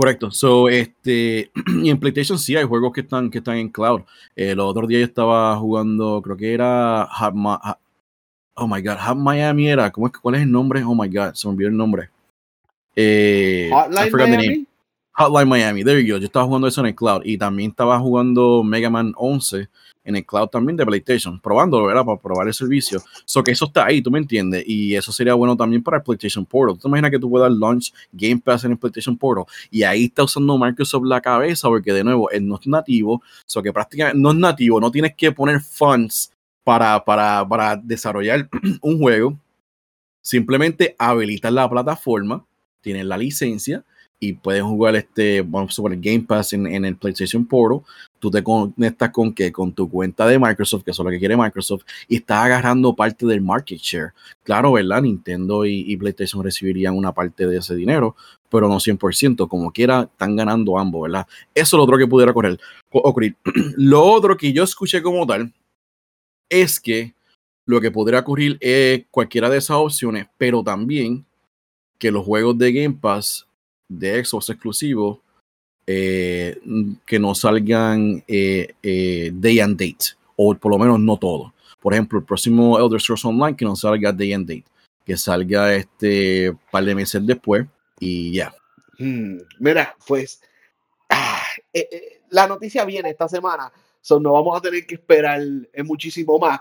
Correcto. 0.00 0.30
So, 0.30 0.70
este, 0.70 1.50
y 1.82 1.90
en 1.90 2.00
PlayStation 2.00 2.38
sí 2.38 2.56
hay 2.56 2.64
juegos 2.64 2.90
que 2.90 3.02
están, 3.02 3.28
que 3.28 3.36
están 3.36 3.58
en 3.58 3.68
cloud. 3.68 4.00
el 4.34 4.58
eh, 4.58 4.62
otro 4.62 4.86
día 4.86 5.00
yo 5.00 5.04
estaba 5.04 5.54
jugando, 5.58 6.22
creo 6.22 6.38
que 6.38 6.54
era 6.54 7.06
Oh 8.54 8.66
my 8.66 8.80
God, 8.80 8.96
Hot 8.98 9.18
Miami 9.18 9.68
era. 9.68 9.90
¿cómo 9.90 10.06
es, 10.06 10.14
¿Cuál 10.14 10.36
es 10.36 10.40
el 10.40 10.50
nombre? 10.50 10.82
Oh 10.84 10.94
my 10.94 11.06
God, 11.06 11.34
se 11.34 11.46
me 11.46 11.52
olvidó 11.52 11.68
el 11.68 11.76
nombre. 11.76 12.08
Eh, 12.96 13.68
Hotline 13.70 14.10
Miami. 14.10 14.66
Hotline 15.12 15.48
Miami, 15.50 15.84
there 15.84 16.02
you 16.02 16.14
go. 16.14 16.18
Yo 16.18 16.24
estaba 16.24 16.46
jugando 16.46 16.66
eso 16.66 16.80
en 16.80 16.86
el 16.86 16.94
cloud 16.94 17.20
y 17.22 17.36
también 17.36 17.68
estaba 17.68 17.98
jugando 17.98 18.64
Mega 18.64 18.88
Man 18.88 19.12
11 19.18 19.68
en 20.10 20.16
el 20.16 20.26
cloud 20.26 20.48
también 20.48 20.76
de 20.76 20.84
PlayStation, 20.84 21.40
probándolo, 21.40 21.86
¿verdad? 21.86 22.04
Para 22.04 22.20
probar 22.20 22.46
el 22.46 22.54
servicio. 22.54 23.02
So 23.24 23.42
que 23.42 23.52
eso 23.52 23.64
está 23.64 23.86
ahí, 23.86 24.02
tú 24.02 24.10
me 24.10 24.18
entiendes. 24.18 24.64
Y 24.66 24.94
eso 24.94 25.10
sería 25.10 25.34
bueno 25.34 25.56
también 25.56 25.82
para 25.82 25.96
el 25.96 26.02
PlayStation 26.02 26.44
Portal. 26.44 26.76
¿Tú 26.76 26.82
te 26.82 26.88
imaginas 26.88 27.10
que 27.10 27.18
tú 27.18 27.30
puedas 27.30 27.50
launch 27.50 27.92
Game 28.12 28.40
Pass 28.44 28.64
en 28.64 28.72
el 28.72 28.78
PlayStation 28.78 29.16
Portal? 29.16 29.44
Y 29.70 29.82
ahí 29.82 30.04
está 30.04 30.24
usando 30.24 30.58
Microsoft 30.58 31.04
la 31.06 31.20
cabeza, 31.20 31.68
porque 31.68 31.92
de 31.92 32.04
nuevo, 32.04 32.30
él 32.30 32.46
no 32.46 32.56
es 32.60 32.66
nativo. 32.66 33.22
So 33.46 33.62
que 33.62 33.72
prácticamente 33.72 34.18
no 34.18 34.30
es 34.30 34.36
nativo, 34.36 34.80
no 34.80 34.90
tienes 34.90 35.14
que 35.14 35.32
poner 35.32 35.60
funds 35.60 36.32
para, 36.62 37.04
para, 37.04 37.46
para 37.48 37.76
desarrollar 37.76 38.48
un 38.82 38.98
juego, 38.98 39.38
simplemente 40.20 40.94
habilitar 40.98 41.52
la 41.52 41.68
plataforma, 41.68 42.44
tienes 42.80 43.06
la 43.06 43.16
licencia 43.16 43.84
y 44.22 44.34
puedes 44.34 44.62
jugar 44.62 44.94
este, 44.96 45.40
vamos 45.40 45.78
a 45.78 45.82
Game 45.82 46.20
Pass 46.20 46.52
en, 46.52 46.66
en, 46.66 46.84
el 46.84 46.96
PlayStation 46.96 47.46
Portal. 47.46 47.80
Tú 48.18 48.30
te 48.30 48.42
conectas 48.42 49.10
con 49.10 49.32
qué? 49.32 49.50
Con 49.50 49.72
tu 49.72 49.88
cuenta 49.88 50.26
de 50.26 50.38
Microsoft, 50.38 50.84
que 50.84 50.90
es 50.90 50.98
lo 50.98 51.08
que 51.08 51.18
quiere 51.18 51.38
Microsoft, 51.38 51.84
y 52.06 52.16
estás 52.16 52.44
agarrando 52.44 52.94
parte 52.94 53.24
del 53.24 53.40
market 53.40 53.78
share. 53.78 54.12
Claro, 54.44 54.72
¿verdad? 54.72 55.00
Nintendo 55.00 55.64
y, 55.64 55.96
PlayStation 55.96 56.44
recibirían 56.44 56.94
una 56.96 57.12
parte 57.12 57.46
de 57.46 57.56
ese 57.56 57.74
dinero, 57.74 58.14
pero 58.50 58.68
no 58.68 58.76
100%. 58.76 59.48
Como 59.48 59.72
quiera, 59.72 60.02
están 60.02 60.36
ganando 60.36 60.78
ambos, 60.78 61.02
¿verdad? 61.02 61.26
Eso 61.54 61.76
es 61.76 61.78
lo 61.78 61.84
otro 61.84 61.96
que 61.96 62.06
pudiera 62.06 62.32
ocurrir. 62.32 62.60
ocurrir. 62.90 63.36
lo 63.76 64.04
otro 64.04 64.36
que 64.36 64.52
yo 64.52 64.64
escuché 64.64 65.00
como 65.00 65.26
tal 65.26 65.50
es 66.50 66.78
que 66.78 67.14
lo 67.64 67.80
que 67.80 67.90
podría 67.90 68.20
ocurrir 68.20 68.58
es 68.60 69.04
cualquiera 69.10 69.48
de 69.48 69.58
esas 69.58 69.78
opciones, 69.78 70.26
pero 70.36 70.62
también 70.62 71.24
que 71.98 72.10
los 72.10 72.24
juegos 72.24 72.58
de 72.58 72.72
Game 72.72 72.98
Pass 73.00 73.46
de 73.90 74.24
Xbox 74.24 74.48
exclusivos 74.48 75.18
eh, 75.86 76.56
que 77.04 77.18
no 77.18 77.34
salgan 77.34 78.22
eh, 78.28 78.74
eh, 78.82 79.30
day 79.34 79.58
and 79.58 79.76
date, 79.76 80.14
o 80.36 80.54
por 80.54 80.70
lo 80.70 80.78
menos 80.78 81.00
no 81.00 81.18
todo. 81.18 81.52
Por 81.80 81.92
ejemplo, 81.92 82.18
el 82.20 82.24
próximo 82.24 82.78
Elder 82.78 83.00
Scrolls 83.00 83.24
Online 83.24 83.56
que 83.56 83.64
no 83.64 83.74
salga 83.74 84.12
day 84.12 84.32
and 84.32 84.46
date, 84.46 84.64
que 85.04 85.16
salga 85.16 85.74
este 85.74 86.56
par 86.70 86.84
de 86.84 86.94
meses 86.94 87.26
después 87.26 87.66
y 87.98 88.34
ya. 88.34 88.54
Hmm, 88.98 89.38
Mira, 89.58 89.96
pues 90.06 90.40
ah, 91.08 91.42
la 92.28 92.46
noticia 92.46 92.84
viene 92.84 93.10
esta 93.10 93.28
semana, 93.28 93.72
so 94.00 94.20
no 94.20 94.32
vamos 94.32 94.56
a 94.56 94.60
tener 94.60 94.86
que 94.86 94.94
esperar 94.94 95.40
muchísimo 95.84 96.38
más. 96.38 96.60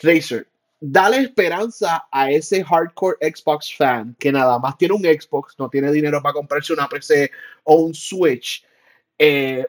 Razer, 0.00 0.46
dale 0.86 1.16
esperanza 1.18 2.06
a 2.12 2.30
ese 2.30 2.62
hardcore 2.62 3.16
Xbox 3.34 3.74
fan 3.74 4.14
que 4.18 4.30
nada 4.30 4.58
más 4.58 4.76
tiene 4.76 4.94
un 4.94 5.02
Xbox, 5.02 5.54
no 5.58 5.68
tiene 5.70 5.90
dinero 5.90 6.20
para 6.22 6.34
comprarse 6.34 6.72
una 6.74 6.88
PC 6.88 7.30
o 7.64 7.76
un 7.76 7.94
Switch. 7.94 8.64
Eh, 9.18 9.66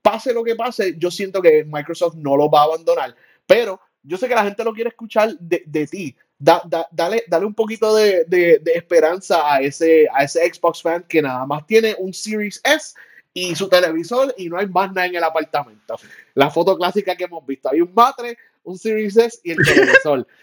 pase 0.00 0.32
lo 0.32 0.42
que 0.42 0.54
pase, 0.56 0.94
yo 0.96 1.10
siento 1.10 1.42
que 1.42 1.64
Microsoft 1.64 2.14
no 2.14 2.36
lo 2.36 2.48
va 2.50 2.60
a 2.60 2.64
abandonar, 2.64 3.14
pero 3.46 3.78
yo 4.02 4.16
sé 4.16 4.26
que 4.28 4.34
la 4.34 4.44
gente 4.44 4.64
lo 4.64 4.72
quiere 4.72 4.88
escuchar 4.90 5.36
de, 5.38 5.62
de 5.66 5.86
ti. 5.86 6.16
Da- 6.38 6.62
da- 6.64 6.88
dale, 6.92 7.24
dale 7.28 7.44
un 7.44 7.54
poquito 7.54 7.94
de, 7.94 8.24
de- 8.26 8.58
de 8.62 8.72
esperanza 8.72 9.52
a 9.52 9.60
ese, 9.60 10.06
a 10.14 10.24
ese 10.24 10.40
Xbox 10.52 10.80
fan 10.80 11.04
que 11.08 11.20
nada 11.20 11.44
más 11.44 11.66
tiene 11.66 11.94
un 11.98 12.14
Series 12.14 12.60
S 12.64 12.94
y 13.34 13.54
su 13.54 13.68
televisor 13.68 14.34
y 14.38 14.48
no 14.48 14.56
hay 14.56 14.66
más 14.66 14.92
nada 14.92 15.06
en 15.08 15.16
el 15.16 15.24
apartamento. 15.24 15.96
La 16.34 16.48
foto 16.50 16.76
clásica 16.78 17.14
que 17.16 17.24
hemos 17.24 17.44
visto. 17.44 17.68
Hay 17.70 17.80
un 17.82 17.92
matre, 17.92 18.38
un 18.68 18.78
Series 18.78 19.16
S 19.16 19.38
y 19.44 19.50
el 19.52 19.58
televisor. 19.58 20.26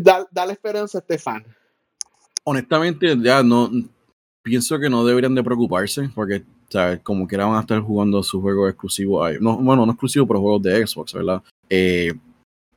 Da- 0.00 0.26
dale 0.32 0.52
esperanza 0.54 0.98
a 0.98 1.00
este 1.00 1.18
fan. 1.18 1.44
honestamente, 2.44 3.16
ya 3.22 3.42
no 3.42 3.70
pienso 4.42 4.78
que 4.78 4.90
no 4.90 5.04
deberían 5.04 5.34
de 5.34 5.44
preocuparse 5.44 6.10
porque 6.14 6.42
¿sabes? 6.68 7.00
como 7.02 7.28
que 7.28 7.36
van 7.36 7.54
a 7.54 7.60
estar 7.60 7.80
jugando 7.80 8.22
sus 8.22 8.40
juegos 8.42 8.70
exclusivos 8.70 9.24
ahí. 9.26 9.36
No, 9.40 9.56
bueno, 9.58 9.86
no 9.86 9.92
exclusivos, 9.92 10.26
pero 10.26 10.40
juegos 10.40 10.62
de 10.62 10.86
Xbox, 10.86 11.12
¿verdad? 11.14 11.42
Eh, 11.70 12.12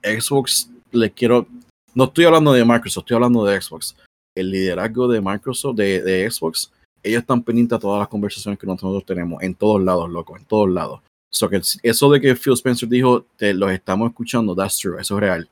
Xbox, 0.03 0.69
les 0.91 1.11
quiero. 1.11 1.47
No 1.95 2.05
estoy 2.05 2.25
hablando 2.25 2.53
de 2.53 2.63
Microsoft, 2.63 3.03
estoy 3.03 3.15
hablando 3.15 3.43
de 3.45 3.59
Xbox. 3.61 3.95
El 4.37 4.51
liderazgo 4.51 5.07
de 5.07 5.21
Microsoft, 5.21 5.75
de, 5.75 6.01
de 6.03 6.29
Xbox, 6.29 6.71
ellos 7.03 7.21
están 7.21 7.41
pendientes 7.43 7.75
a 7.75 7.79
todas 7.79 7.99
las 7.99 8.07
conversaciones 8.07 8.59
que 8.59 8.67
nosotros 8.67 9.03
tenemos, 9.05 9.41
en 9.41 9.55
todos 9.55 9.81
lados, 9.81 10.09
loco, 10.09 10.37
en 10.37 10.45
todos 10.45 10.69
lados. 10.69 11.01
So 11.31 11.49
que 11.49 11.61
eso 11.83 12.11
de 12.11 12.19
que 12.19 12.35
Phil 12.35 12.53
Spencer 12.53 12.89
dijo, 12.89 13.25
te 13.37 13.53
los 13.53 13.71
estamos 13.71 14.09
escuchando, 14.09 14.55
that's 14.55 14.77
true, 14.77 14.99
eso 14.99 15.15
es 15.15 15.21
real. 15.21 15.49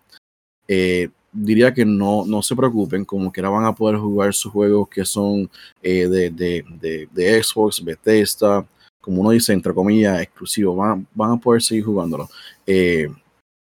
Eh, 0.68 1.10
diría 1.32 1.74
que 1.74 1.86
no, 1.86 2.26
no 2.26 2.42
se 2.42 2.56
preocupen, 2.56 3.06
como 3.06 3.32
que 3.32 3.40
ahora 3.40 3.50
van 3.50 3.66
a 3.66 3.76
poder 3.76 3.98
jugar 3.98 4.34
sus 4.34 4.52
juegos 4.52 4.90
que 4.90 5.06
son 5.06 5.50
eh, 5.82 6.08
de, 6.08 6.30
de, 6.30 6.66
de, 6.82 7.08
de 7.12 7.44
Xbox, 7.44 7.84
Bethesda, 7.84 8.68
como 9.02 9.22
uno 9.22 9.32
dice, 9.32 9.54
entre 9.54 9.74
comillas, 9.74 10.22
exclusivos, 10.22 10.76
van, 10.76 11.08
van 11.14 11.32
a 11.32 11.38
poder 11.38 11.62
seguir 11.62 11.86
jugándolo. 11.86 12.30
Eh, 12.66 13.08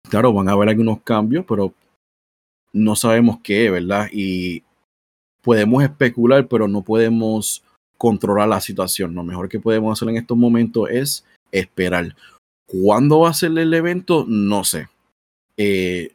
claro, 0.08 0.32
van 0.32 0.48
a 0.48 0.52
haber 0.52 0.70
algunos 0.70 1.02
cambios, 1.02 1.44
pero 1.46 1.74
no 2.72 2.96
sabemos 2.96 3.38
qué, 3.42 3.70
¿verdad? 3.70 4.08
Y 4.12 4.62
podemos 5.42 5.82
especular, 5.82 6.46
pero 6.48 6.66
no 6.66 6.82
podemos 6.82 7.62
controlar 7.98 8.48
la 8.48 8.60
situación. 8.60 9.14
Lo 9.14 9.22
mejor 9.22 9.48
que 9.48 9.60
podemos 9.60 9.92
hacer 9.92 10.08
en 10.08 10.16
estos 10.16 10.36
momentos 10.36 10.88
es 10.90 11.24
esperar. 11.52 12.14
¿Cuándo 12.66 13.20
va 13.20 13.30
a 13.30 13.34
ser 13.34 13.50
el 13.58 13.72
evento? 13.74 14.24
No 14.28 14.64
sé. 14.64 14.88
Eh, 15.56 16.12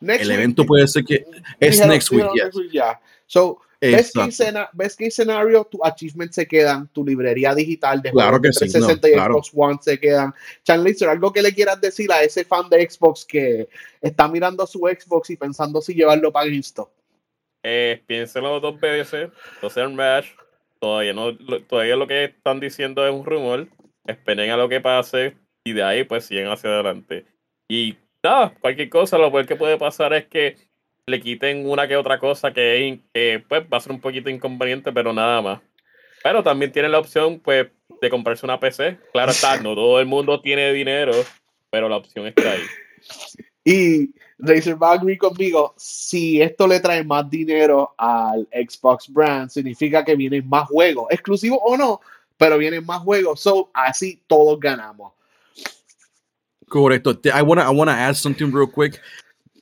Next 0.00 0.22
el 0.22 0.28
week, 0.28 0.38
evento 0.38 0.66
puede 0.66 0.86
ser 0.86 1.04
que 1.04 1.26
es 1.58 1.72
dijeron- 1.80 1.88
next 1.88 2.10
week, 2.12 2.26
yes. 2.34 2.44
next 2.44 2.56
week, 2.56 2.70
ya. 2.72 3.00
So, 3.26 3.60
Best 3.78 4.14
case, 4.16 4.52
best 4.72 4.98
case 4.98 5.10
scenario, 5.10 5.62
tu 5.64 5.78
achievement 5.84 6.32
se 6.32 6.46
quedan, 6.46 6.88
tu 6.88 7.04
librería 7.04 7.54
digital 7.54 8.00
de 8.00 8.10
Claro 8.10 8.40
que 8.40 8.50
sí, 8.50 8.60
360 8.60 9.06
no, 9.06 9.12
y 9.12 9.14
claro. 9.14 9.34
Xbox 9.34 9.50
One 9.54 9.78
se 9.82 10.00
quedan. 10.00 10.34
Chanlizer, 10.64 11.08
algo 11.10 11.30
que 11.30 11.42
le 11.42 11.52
quieras 11.54 11.78
decir 11.80 12.10
a 12.10 12.22
ese 12.22 12.44
fan 12.44 12.70
de 12.70 12.88
Xbox 12.88 13.24
que 13.26 13.68
está 14.00 14.28
mirando 14.28 14.62
a 14.62 14.66
su 14.66 14.78
Xbox 14.78 15.28
y 15.30 15.36
pensando 15.36 15.82
si 15.82 15.92
llevarlo 15.92 16.32
para 16.32 16.46
GameStop. 16.46 16.88
Eh, 17.62 18.02
piénselo 18.06 18.60
dos 18.60 18.80
veces, 18.80 19.28
no 19.62 19.68
sean 19.68 19.96
rash. 19.96 20.28
Todavía, 20.80 21.12
no, 21.12 21.36
todavía 21.68 21.96
lo 21.96 22.06
que 22.06 22.24
están 22.24 22.58
diciendo 22.58 23.06
es 23.06 23.12
un 23.12 23.26
rumor. 23.26 23.68
Esperen 24.06 24.50
a 24.50 24.56
lo 24.56 24.68
que 24.68 24.80
pase 24.80 25.36
y 25.64 25.72
de 25.72 25.82
ahí 25.82 26.04
pues 26.04 26.24
siguen 26.24 26.48
hacia 26.48 26.70
adelante. 26.70 27.24
Y 27.68 27.96
nada, 28.22 28.54
cualquier 28.60 28.88
cosa, 28.88 29.18
lo 29.18 29.32
peor 29.32 29.46
que 29.46 29.56
puede 29.56 29.76
pasar 29.78 30.12
es 30.14 30.26
que 30.26 30.56
le 31.06 31.20
quiten 31.20 31.68
una 31.68 31.86
que 31.86 31.96
otra 31.96 32.18
cosa 32.18 32.52
que, 32.52 33.00
que, 33.12 33.44
pues 33.48 33.62
va 33.72 33.78
a 33.78 33.80
ser 33.80 33.92
un 33.92 34.00
poquito 34.00 34.28
inconveniente, 34.28 34.92
pero 34.92 35.12
nada 35.12 35.40
más. 35.40 35.60
Pero 36.22 36.42
también 36.42 36.72
tienen 36.72 36.92
la 36.92 36.98
opción 36.98 37.40
pues 37.40 37.68
de 38.00 38.10
comprarse 38.10 38.44
una 38.44 38.58
PC. 38.58 38.98
Claro 39.12 39.30
está, 39.30 39.60
no 39.60 39.74
todo 39.74 40.00
el 40.00 40.06
mundo 40.06 40.40
tiene 40.40 40.72
dinero, 40.72 41.12
pero 41.70 41.88
la 41.88 41.96
opción 41.96 42.26
está 42.26 42.52
ahí. 42.52 42.62
Y 43.64 44.14
Razer 44.38 44.80
va 44.80 44.90
a 44.90 44.94
agree 44.94 45.18
conmigo, 45.18 45.74
si 45.76 46.40
esto 46.40 46.68
le 46.68 46.78
trae 46.78 47.02
más 47.02 47.28
dinero 47.28 47.94
al 47.98 48.46
Xbox 48.52 49.12
brand, 49.12 49.50
significa 49.50 50.04
que 50.04 50.14
vienen 50.14 50.48
más 50.48 50.68
juegos, 50.68 51.06
exclusivos 51.10 51.58
o 51.62 51.76
no, 51.76 52.00
pero 52.36 52.58
vienen 52.58 52.84
más 52.84 53.00
juegos. 53.00 53.40
So, 53.40 53.70
así 53.74 54.22
todos 54.26 54.58
ganamos. 54.60 55.12
Correcto. 56.68 57.18
I 57.24 57.42
wanna, 57.42 57.62
I 57.62 57.74
wanna 57.74 57.92
add 57.92 58.14
something 58.14 58.50
real 58.52 58.66
quick. 58.70 59.00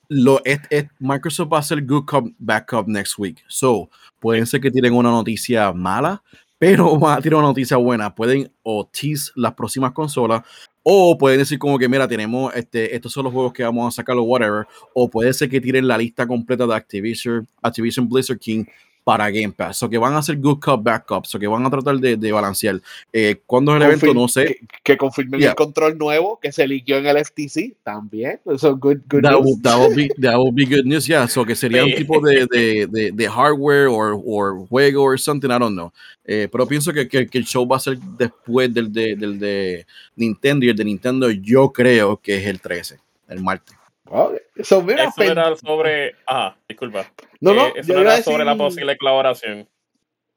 Lo, 0.09 0.41
es, 0.45 0.61
es- 0.71 0.87
Microsoft 0.99 1.53
va 1.53 1.59
a 1.59 1.61
hacer 1.61 1.83
good 1.85 2.05
cop, 2.07 2.27
bad 2.39 2.65
cop 2.67 2.87
next 2.89 3.19
week. 3.19 3.43
So, 3.49 3.91
pueden 4.21 4.47
ser 4.47 4.61
que 4.61 4.71
tienen 4.71 4.95
una 4.95 5.11
noticia 5.11 5.73
mala, 5.73 6.23
pero 6.59 6.97
van 6.99 7.19
a 7.19 7.23
tirar 7.23 7.39
una 7.39 7.49
noticia 7.49 7.77
buena. 7.77 8.15
Pueden 8.15 8.51
o 8.63 8.87
tease 8.87 9.33
las 9.37 9.55
próximas 9.55 9.93
consolas, 9.93 10.43
o 10.83 11.17
pueden 11.19 11.39
decir 11.39 11.59
como 11.59 11.79
que, 11.79 11.89
mira, 11.89 12.07
tenemos 12.09 12.55
este, 12.55 12.95
estos 12.95 13.13
son 13.13 13.25
los 13.25 13.33
juegos 13.33 13.53
que 13.53 13.65
vamos 13.65 13.93
a 13.93 13.97
sacar 13.97 14.17
o 14.17 14.23
whatever. 14.23 14.67
O 14.95 15.09
puede 15.11 15.33
ser 15.33 15.49
que 15.51 15.61
tiren 15.61 15.89
la 15.89 15.99
lista 15.99 16.27
completa 16.27 16.67
de 16.67 16.75
Activision, 16.75 17.47
Activision 17.63 18.09
Blizzard 18.09 18.39
King 18.39 18.65
para 19.05 19.31
Game 19.31 19.53
Pass. 19.53 19.77
So 19.77 19.89
que 19.91 19.99
van 19.99 20.15
a 20.15 20.19
hacer 20.19 20.37
good 20.39 20.59
cop, 20.61 20.83
bad 20.83 21.03
cop. 21.07 21.27
So 21.27 21.39
que 21.39 21.47
van 21.47 21.65
a 21.67 21.71
tratar 21.71 21.97
de, 21.99 22.17
de 22.17 22.33
balancear. 22.33 22.81
Eh, 23.13 23.37
¿Cuándo 23.45 23.73
es 23.73 23.77
el 23.77 23.83
evento? 23.83 24.07
Confirm- 24.07 24.15
No 24.15 24.29
sé. 24.29 24.47
Que, 24.47 24.67
que 24.83 24.97
confirmen 24.97 25.41
Yeah. 25.41 25.51
el 25.51 25.57
control 25.57 25.99
nuevo 25.99 26.39
que 26.41 26.51
se 26.53 26.67
liquió 26.67 26.97
en 26.97 27.07
el 27.07 27.19
FTC 27.19 27.77
también. 27.83 28.41
So, 28.57 28.75
good, 28.77 28.99
good 29.11 29.21
That 29.23 29.33
news. 29.33 29.45
will, 29.45 29.63
that 29.63 29.79
will 29.79 29.95
be 29.95 30.09
that 30.23 30.37
will 30.39 30.53
be 30.53 30.65
good 30.65 30.87
news, 30.87 31.07
yeah. 31.07 31.29
So 31.29 31.45
que 31.45 31.55
sería 31.55 31.85
un 31.85 31.95
tipo 31.95 32.19
de, 32.21 32.47
de, 32.51 32.87
de, 32.91 33.13
de 33.13 33.29
hardware 33.29 33.89
or, 33.89 34.19
or 34.25 34.67
juego 34.69 35.03
or 35.03 35.19
something, 35.21 35.51
I 35.51 35.59
don't 35.59 35.75
know. 35.77 35.93
Eh, 36.25 36.49
pero 36.51 36.67
pienso 36.67 36.91
que, 36.93 37.07
que, 37.07 37.27
que 37.27 37.37
el 37.37 37.45
show 37.45 37.69
va 37.69 37.77
a 37.77 37.81
ser 37.81 37.99
después 37.99 38.73
del 38.73 38.91
de, 38.91 39.15
del 39.17 39.39
de 39.39 39.87
Nintendo 40.17 40.65
y 40.65 40.71
el 40.71 40.77
de 40.77 40.85
Nintendo 40.87 41.31
yo 41.31 41.71
creo 41.71 42.17
que 42.17 42.39
es 42.39 42.47
el 42.47 42.59
13, 42.61 42.97
el 43.29 43.43
martes. 43.43 43.77
Ok. 44.07 44.35
So, 44.63 44.83
mira, 44.83 45.05
Eso 45.05 45.23
era 45.23 45.57
sobre. 45.57 46.15
Ajá, 46.27 46.57
disculpa. 46.69 47.11
no, 47.41 47.55
no, 47.55 47.67
Eh, 47.69 47.73
eso 47.77 47.93
yo 47.95 48.01
era 48.01 48.23
sobre 48.23 48.45
la 48.45 48.57
posible 48.57 48.97
colaboración. 48.97 49.69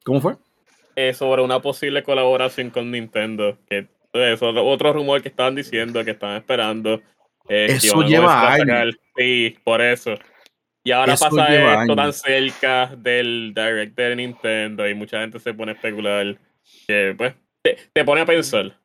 ¿Cómo 0.04 0.22
fue? 0.22 0.36
eh, 0.96 1.14
sobre 1.14 1.44
una 1.44 1.62
posible 1.62 2.02
colaboración 2.02 2.70
con 2.72 2.90
Nintendo. 2.90 3.58
Que 3.70 3.88
eso, 4.14 4.48
otro 4.50 4.94
rumor 4.94 5.22
que 5.22 5.30
estaban 5.30 5.54
diciendo, 5.56 6.04
que 6.04 6.12
estaban 6.12 6.38
esperando. 6.38 7.02
eh, 7.50 7.68
Eso 7.70 8.02
lleva 8.02 8.54
años. 8.54 8.96
Sí, 9.16 9.58
por 9.64 9.82
eso. 9.82 10.16
Y 10.84 10.92
ahora 10.92 11.14
Eso 11.14 11.30
pasa 11.30 11.82
esto 11.82 11.96
tan 11.96 12.14
cerca 12.14 12.96
del 12.98 13.54
Direct 13.54 13.96
de 13.98 14.16
Nintendo 14.16 14.88
y 14.88 14.94
mucha 14.96 15.20
gente 15.20 15.40
se 15.40 15.54
pone 15.54 15.74
a 15.74 15.76
especular. 15.76 16.38
Que 16.88 17.14
pues 17.18 17.36
te, 17.62 17.78
te 17.94 18.06
pone 18.06 18.22
a 18.22 18.26
pensar. 18.26 18.78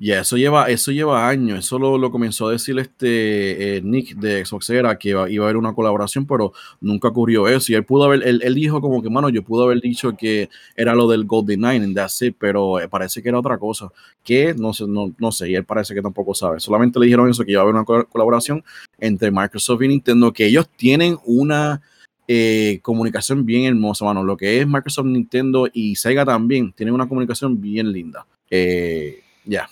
Ya, 0.00 0.20
eso 0.20 0.36
lleva, 0.36 0.68
eso 0.70 0.92
lleva 0.92 1.28
años. 1.28 1.58
Eso 1.58 1.76
lo, 1.76 1.98
lo 1.98 2.12
comenzó 2.12 2.46
a 2.46 2.52
decir 2.52 2.78
este 2.78 3.78
eh, 3.78 3.82
Nick 3.82 4.14
de 4.14 4.44
Xboxera 4.44 4.96
que 4.96 5.08
iba, 5.08 5.22
a 5.22 5.24
haber 5.24 5.56
una 5.56 5.74
colaboración, 5.74 6.24
pero 6.24 6.52
nunca 6.80 7.08
ocurrió 7.08 7.48
eso. 7.48 7.72
Y 7.72 7.74
él 7.74 7.84
pudo 7.84 8.04
haber, 8.04 8.22
él, 8.22 8.40
él 8.44 8.54
dijo 8.54 8.80
como 8.80 9.02
que, 9.02 9.10
mano, 9.10 9.28
yo 9.28 9.42
pude 9.42 9.64
haber 9.64 9.80
dicho 9.80 10.16
que 10.16 10.50
era 10.76 10.94
lo 10.94 11.08
del 11.08 11.24
Golden 11.24 11.62
Nine 11.62 11.84
and 11.84 11.96
that's 11.96 12.20
pero 12.38 12.78
eh, 12.78 12.88
parece 12.88 13.20
que 13.22 13.28
era 13.28 13.40
otra 13.40 13.58
cosa. 13.58 13.90
Que 14.22 14.54
no 14.54 14.72
sé, 14.72 14.84
no, 14.86 15.12
no 15.18 15.32
sé, 15.32 15.50
y 15.50 15.56
él 15.56 15.64
parece 15.64 15.94
que 15.94 16.02
tampoco 16.02 16.32
sabe. 16.32 16.60
Solamente 16.60 17.00
le 17.00 17.06
dijeron 17.06 17.28
eso, 17.28 17.44
que 17.44 17.50
iba 17.50 17.60
a 17.60 17.64
haber 17.64 17.74
una 17.74 17.84
co- 17.84 18.06
colaboración 18.06 18.62
entre 19.00 19.32
Microsoft 19.32 19.82
y 19.82 19.88
Nintendo, 19.88 20.32
que 20.32 20.46
ellos 20.46 20.68
tienen 20.76 21.18
una 21.24 21.82
eh, 22.28 22.78
comunicación 22.82 23.44
bien 23.44 23.64
hermosa, 23.64 24.04
mano. 24.04 24.22
Lo 24.22 24.36
que 24.36 24.60
es 24.60 24.66
Microsoft, 24.68 25.06
Nintendo 25.06 25.66
y 25.72 25.96
Sega 25.96 26.24
también 26.24 26.72
tienen 26.72 26.94
una 26.94 27.08
comunicación 27.08 27.60
bien 27.60 27.90
linda. 27.90 28.24
Eh, 28.48 29.22
ya. 29.44 29.68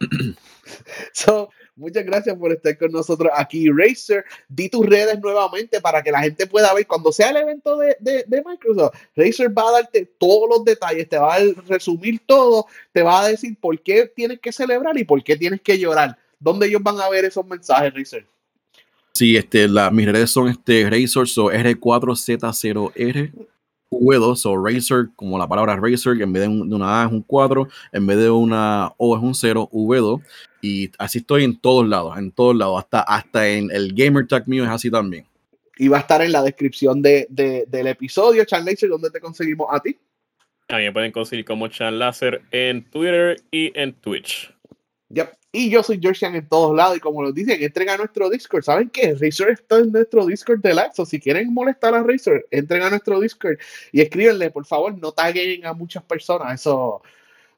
So, 1.12 1.50
muchas 1.74 2.04
gracias 2.04 2.36
por 2.36 2.52
estar 2.52 2.78
con 2.78 2.92
nosotros 2.92 3.30
aquí, 3.34 3.68
Razer. 3.70 4.24
Di 4.48 4.68
tus 4.68 4.86
redes 4.86 5.18
nuevamente 5.20 5.80
para 5.80 6.00
que 6.00 6.12
la 6.12 6.20
gente 6.20 6.46
pueda 6.46 6.72
ver 6.74 6.86
cuando 6.86 7.10
sea 7.10 7.30
el 7.30 7.38
evento 7.38 7.76
de, 7.76 7.96
de- 7.98 8.24
de 8.26 8.42
Microsoft. 8.44 8.94
Razer 9.16 9.56
va 9.56 9.68
a 9.68 9.72
darte 9.72 10.06
todos 10.18 10.48
los 10.48 10.64
detalles, 10.64 11.08
te 11.08 11.18
va 11.18 11.34
a 11.34 11.40
resumir 11.66 12.20
todo, 12.24 12.66
te 12.92 13.02
va 13.02 13.22
a 13.22 13.28
decir 13.28 13.56
por 13.60 13.80
qué 13.82 14.06
tienes 14.14 14.38
que 14.38 14.52
celebrar 14.52 14.96
y 14.96 15.04
por 15.04 15.24
qué 15.24 15.36
tienes 15.36 15.60
que 15.60 15.76
llorar. 15.78 16.16
¿Dónde 16.38 16.68
ellos 16.68 16.82
van 16.82 17.00
a 17.00 17.08
ver 17.08 17.24
esos 17.24 17.44
mensajes, 17.44 17.92
Razer? 17.92 18.24
Sí, 19.12 19.36
este, 19.36 19.66
la, 19.66 19.90
mis 19.90 20.06
redes 20.06 20.30
son 20.30 20.48
este, 20.48 20.88
Razor, 20.88 21.28
so 21.28 21.46
R4Z0R. 21.50 23.32
V2, 23.90 24.46
o 24.46 24.56
Razer, 24.64 25.08
como 25.16 25.36
la 25.38 25.48
palabra 25.48 25.76
Razer, 25.76 26.20
en 26.22 26.32
vez 26.32 26.42
de, 26.42 26.48
un- 26.48 26.68
de 26.68 26.76
una 26.76 27.02
A 27.02 27.06
es 27.06 27.12
un 27.12 27.22
4, 27.22 27.68
en 27.92 28.06
vez 28.06 28.18
de 28.18 28.30
una 28.30 28.92
O 28.96 29.16
es 29.16 29.22
un 29.22 29.34
0, 29.34 29.68
V2. 29.72 30.22
Y 30.62 30.90
así 30.98 31.18
estoy 31.18 31.44
en 31.44 31.58
todos 31.58 31.88
lados, 31.88 32.16
en 32.18 32.30
todos 32.30 32.54
lados, 32.54 32.78
hasta, 32.78 33.00
hasta 33.00 33.48
en 33.48 33.70
el 33.70 33.92
gamer 33.94 34.26
tag 34.26 34.46
mío 34.46 34.62
es 34.64 34.70
así 34.70 34.90
también. 34.90 35.26
Y 35.78 35.88
va 35.88 35.96
a 35.96 36.00
estar 36.00 36.20
en 36.22 36.32
la 36.32 36.42
descripción 36.42 37.00
de, 37.02 37.26
de- 37.30 37.64
del 37.68 37.86
episodio. 37.86 38.44
Chan 38.44 38.64
Laser, 38.64 38.88
¿dónde 38.90 39.10
te 39.10 39.20
conseguimos 39.20 39.66
a 39.70 39.80
ti? 39.80 39.96
También 40.66 40.92
pueden 40.92 41.10
conseguir 41.10 41.44
como 41.44 41.66
Chan 41.68 41.98
Láser 41.98 42.42
en 42.52 42.84
Twitter 42.90 43.40
y 43.50 43.72
en 43.76 43.92
Twitch. 43.94 44.54
Yep. 45.08 45.32
Y 45.52 45.68
yo 45.68 45.82
soy 45.82 45.98
Georgian 46.00 46.36
en 46.36 46.48
todos 46.48 46.76
lados. 46.76 46.96
Y 46.96 47.00
como 47.00 47.22
nos 47.22 47.34
dicen, 47.34 47.62
entren 47.62 47.88
a 47.88 47.96
nuestro 47.96 48.30
Discord. 48.30 48.62
¿Saben 48.62 48.88
qué? 48.88 49.14
Razer 49.14 49.50
está 49.50 49.78
en 49.78 49.90
nuestro 49.90 50.24
Discord 50.26 50.60
de 50.60 50.74
Laxo. 50.74 51.04
Si 51.04 51.18
quieren 51.18 51.52
molestar 51.52 51.94
a 51.94 52.02
Razer, 52.02 52.46
entren 52.50 52.82
a 52.82 52.90
nuestro 52.90 53.18
Discord 53.20 53.58
y 53.90 54.00
escríbenle, 54.00 54.50
por 54.50 54.64
favor, 54.64 54.96
no 54.96 55.12
taguen 55.12 55.66
a 55.66 55.72
muchas 55.72 56.04
personas. 56.04 56.60
Eso 56.60 57.02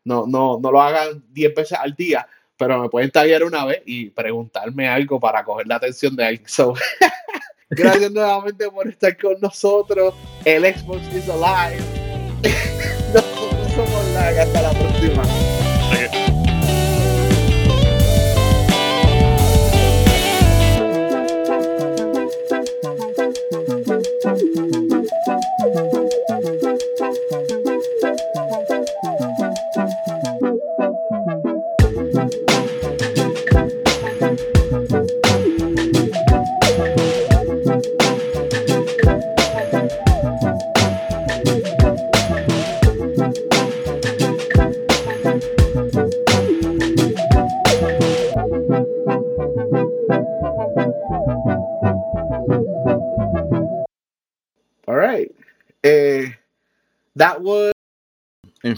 no, 0.05 0.27
no, 0.27 0.59
no 0.59 0.73
lo 0.73 0.81
hagan 0.81 1.23
10 1.33 1.55
veces 1.55 1.79
al 1.79 1.95
día. 1.95 2.27
Pero 2.57 2.81
me 2.81 2.89
pueden 2.89 3.11
taggear 3.11 3.45
una 3.45 3.65
vez 3.65 3.83
y 3.85 4.11
preguntarme 4.11 4.89
algo 4.89 5.21
para 5.21 5.45
coger 5.45 5.67
la 5.67 5.77
atención 5.77 6.17
de 6.17 6.25
alguien. 6.25 6.49
So, 6.49 6.75
gracias 7.71 8.11
nuevamente 8.11 8.71
por 8.71 8.89
estar 8.89 9.17
con 9.19 9.39
nosotros. 9.41 10.15
El 10.45 10.65
Xbox 10.65 11.03
is 11.15 11.29
alive. 11.29 11.83
Nosotros 13.13 13.73
somos 13.75 14.09
lag. 14.15 14.39
Hasta 14.39 14.63
la 14.63 14.71
próxima. 14.71 15.42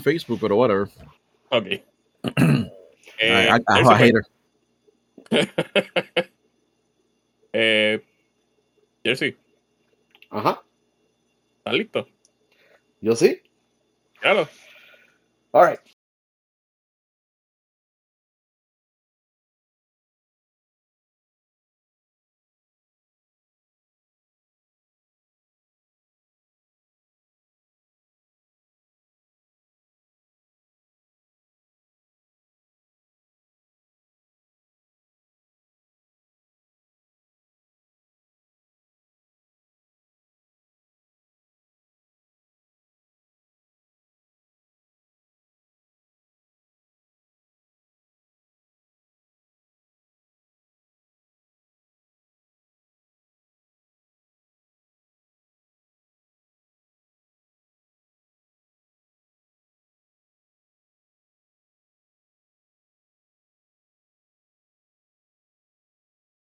Facebook, 0.04 0.38
pero 0.40 0.56
whatever. 0.56 0.88
Ok. 1.50 1.66
I, 2.36 2.70
Eh, 3.18 3.48
I- 3.48 3.62
I'm 3.68 3.84
Jersey, 3.84 3.92
a 3.92 3.96
hater. 3.96 4.22
eh, 7.52 8.00
Jersey, 9.04 9.36
Ajá. 10.30 10.62
¿estás 11.58 11.74
listo? 11.74 12.08
Yo 13.00 13.14
sí. 13.16 13.40
Claro. 14.20 14.48
All 15.52 15.66
right. 15.70 15.80